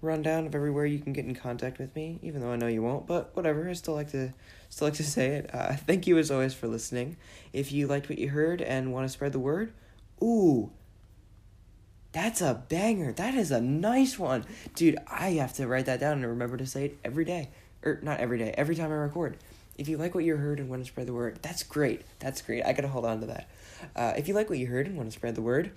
rundown 0.00 0.46
of 0.46 0.54
everywhere 0.54 0.86
you 0.86 0.98
can 0.98 1.12
get 1.12 1.24
in 1.24 1.34
contact 1.34 1.78
with 1.78 1.94
me, 1.96 2.18
even 2.22 2.40
though 2.40 2.52
I 2.52 2.56
know 2.56 2.68
you 2.68 2.82
won't, 2.82 3.06
but 3.06 3.34
whatever, 3.34 3.68
I 3.68 3.72
still 3.72 3.94
like 3.94 4.10
to 4.12 4.32
still 4.68 4.86
like 4.86 4.94
to 4.94 5.04
say 5.04 5.28
it. 5.36 5.50
Uh, 5.52 5.72
thank 5.76 6.06
you 6.06 6.18
as 6.18 6.30
always 6.30 6.54
for 6.54 6.68
listening. 6.68 7.16
If 7.52 7.72
you 7.72 7.86
liked 7.86 8.08
what 8.08 8.18
you 8.18 8.28
heard 8.28 8.60
and 8.62 8.92
want 8.92 9.06
to 9.06 9.12
spread 9.12 9.32
the 9.32 9.38
word, 9.38 9.72
ooh, 10.22 10.70
that's 12.12 12.40
a 12.40 12.62
banger. 12.68 13.12
That 13.12 13.34
is 13.34 13.50
a 13.50 13.60
nice 13.60 14.18
one. 14.18 14.44
Dude, 14.74 14.98
I 15.06 15.30
have 15.32 15.52
to 15.54 15.66
write 15.66 15.86
that 15.86 16.00
down 16.00 16.14
and 16.18 16.26
remember 16.26 16.56
to 16.56 16.66
say 16.66 16.86
it 16.86 16.98
every 17.04 17.24
day. 17.24 17.50
Or 17.84 18.00
not 18.02 18.18
every 18.18 18.38
day, 18.38 18.52
every 18.56 18.74
time 18.74 18.90
I 18.90 18.94
record. 18.94 19.36
If 19.78 19.88
you 19.88 19.96
like 19.96 20.14
what 20.14 20.24
you 20.24 20.36
heard 20.36 20.58
and 20.58 20.68
want 20.68 20.82
to 20.82 20.88
spread 20.88 21.06
the 21.06 21.14
word, 21.14 21.38
that's 21.40 21.62
great. 21.62 22.02
That's 22.18 22.42
great. 22.42 22.64
I 22.64 22.72
gotta 22.72 22.88
hold 22.88 23.06
on 23.06 23.20
to 23.20 23.26
that. 23.26 23.48
Uh, 23.94 24.12
if 24.16 24.28
you 24.28 24.34
like 24.34 24.50
what 24.50 24.58
you 24.58 24.66
heard 24.66 24.86
and 24.86 24.96
want 24.96 25.08
to 25.08 25.16
spread 25.16 25.36
the 25.36 25.42
word, 25.42 25.70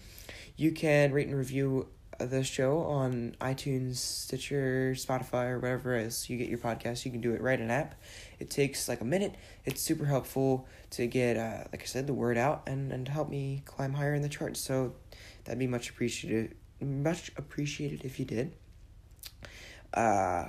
you 0.58 0.72
can 0.72 1.12
rate 1.12 1.28
and 1.28 1.38
review 1.38 1.88
the 2.20 2.44
show 2.44 2.80
on 2.80 3.36
iTunes, 3.42 3.98
Stitcher, 3.98 4.94
Spotify, 4.96 5.50
or 5.50 5.60
wherever 5.60 5.96
else 5.96 6.30
you 6.30 6.38
get 6.38 6.50
your 6.50 6.58
podcast. 6.58 7.06
You 7.06 7.12
can 7.12 7.22
do 7.22 7.34
it 7.34 7.42
right 7.42 7.60
in 7.60 7.72
app. 7.72 7.96
It 8.40 8.50
takes 8.50 8.88
like 8.88 9.02
a 9.02 9.06
minute. 9.06 9.36
It's 9.66 9.82
super 9.82 10.06
helpful 10.06 10.68
to 10.92 11.08
get, 11.08 11.38
uh, 11.38 11.66
like 11.72 11.82
I 11.82 11.86
said, 11.86 12.08
the 12.08 12.14
word 12.14 12.38
out 12.38 12.64
and, 12.68 12.92
and 12.92 13.08
help 13.08 13.30
me 13.30 13.64
climb 13.66 13.94
higher 13.94 14.14
in 14.14 14.22
the 14.22 14.30
charts. 14.30 14.60
So 14.60 14.94
that'd 15.46 15.60
be 15.60 15.68
much 15.68 15.90
appreciated. 15.90 16.56
Much 16.80 17.32
appreciated 17.38 18.04
if 18.04 18.20
you 18.20 18.26
did. 18.26 18.54
Uh, 19.94 20.46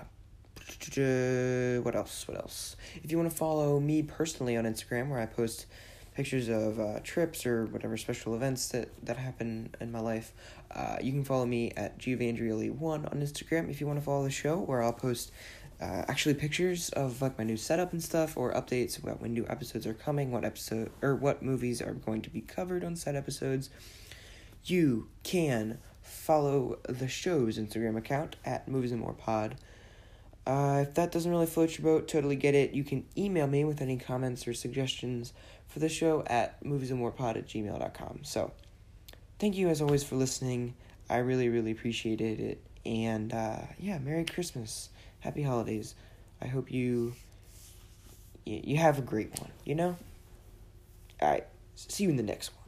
what 1.83 1.95
else? 1.95 2.27
What 2.29 2.37
else? 2.37 2.77
If 3.03 3.11
you 3.11 3.19
want 3.19 3.31
to 3.31 3.37
follow 3.37 3.81
me 3.81 4.03
personally 4.03 4.57
on 4.57 4.65
Instagram, 4.65 5.09
where 5.09 5.21
I 5.21 5.27
post 5.27 5.67
pictures 6.15 6.49
of 6.49 6.79
uh, 6.79 7.01
trips 7.03 7.47
or 7.47 7.67
whatever 7.67 7.97
special 7.97 8.35
events 8.35 8.69
that, 8.69 8.89
that 9.05 9.17
happen 9.17 9.75
in 9.81 9.91
my 9.91 10.01
life, 10.01 10.33
uh, 10.75 10.97
you 11.01 11.13
can 11.13 11.25
follow 11.25 11.47
me 11.47 11.73
at 11.77 11.99
Giovandrioli1 11.99 12.83
on 12.83 13.21
Instagram 13.21 13.71
if 13.71 13.81
you 13.81 13.87
want 13.87 13.99
to 13.99 14.05
follow 14.05 14.25
the 14.25 14.31
show, 14.31 14.59
where 14.59 14.83
I'll 14.83 14.93
post 14.93 15.33
uh, 15.81 16.05
actually 16.07 16.35
pictures 16.35 16.91
of 16.91 17.21
like 17.21 17.37
my 17.39 17.45
new 17.45 17.57
setup 17.57 17.93
and 17.93 18.03
stuff, 18.03 18.37
or 18.37 18.53
updates 18.53 19.03
about 19.03 19.21
when 19.21 19.33
new 19.33 19.47
episodes 19.49 19.87
are 19.87 19.95
coming, 19.95 20.31
what 20.31 20.45
episode 20.45 20.91
or 21.01 21.17
what 21.17 21.43
movies 21.43 21.83
are 21.83 21.95
going 21.95 22.23
to 22.23 22.31
be 22.31 22.41
covered 22.41 22.85
on 22.85 22.95
said 22.95 23.17
episodes. 23.17 23.71
You 24.65 25.09
can 25.25 25.79
follow 26.03 26.79
the 26.89 27.09
show's 27.09 27.59
Instagram 27.59 27.97
account 27.97 28.37
at 28.45 28.69
Movies 28.69 28.93
and 28.93 29.01
More 29.01 29.13
Pod. 29.13 29.57
Uh, 30.47 30.81
if 30.83 30.95
that 30.95 31.13
doesn't 31.13 31.31
really 31.31 31.47
float 31.47 31.79
your 31.79 31.85
boat, 31.85 32.09
totally 32.09 32.37
get 32.37 32.55
it. 32.55 32.73
You 32.73 32.83
can 32.83 33.05
email 33.17 33.47
me 33.47 33.65
with 33.65 33.81
any 33.81 33.97
comments 33.97 34.47
or 34.49 34.55
suggestions 34.55 35.33
for 35.69 35.79
the 35.79 35.89
show 35.89 36.25
at 36.27 36.63
moviesandmorepod 36.65 37.37
at 37.37 37.47
gmail.com. 37.47 38.21
So, 38.23 38.53
thank 39.39 39.57
you 39.57 39.69
as 39.69 39.81
always 39.81 40.03
for 40.03 40.17
listening. 40.17 40.75
I 41.09 41.19
really, 41.19 41.49
really 41.49 41.71
appreciated 41.71 42.41
it. 42.41 42.61
And 42.85 43.33
uh, 43.33 43.59
yeah, 43.79 43.99
Merry 43.99 44.25
Christmas. 44.25 44.89
Happy 45.21 45.43
holidays. 45.43 45.95
I 46.41 46.47
hope 46.47 46.73
you 46.73 47.15
you 48.45 48.77
have 48.77 48.99
a 48.99 49.03
great 49.03 49.39
one, 49.39 49.51
you 49.65 49.77
know? 49.77 49.97
All 51.21 51.31
right. 51.31 51.47
See 51.77 52.05
you 52.05 52.11
in 52.11 52.17
the 52.17 52.25
next 52.25 52.53
one. 52.55 52.62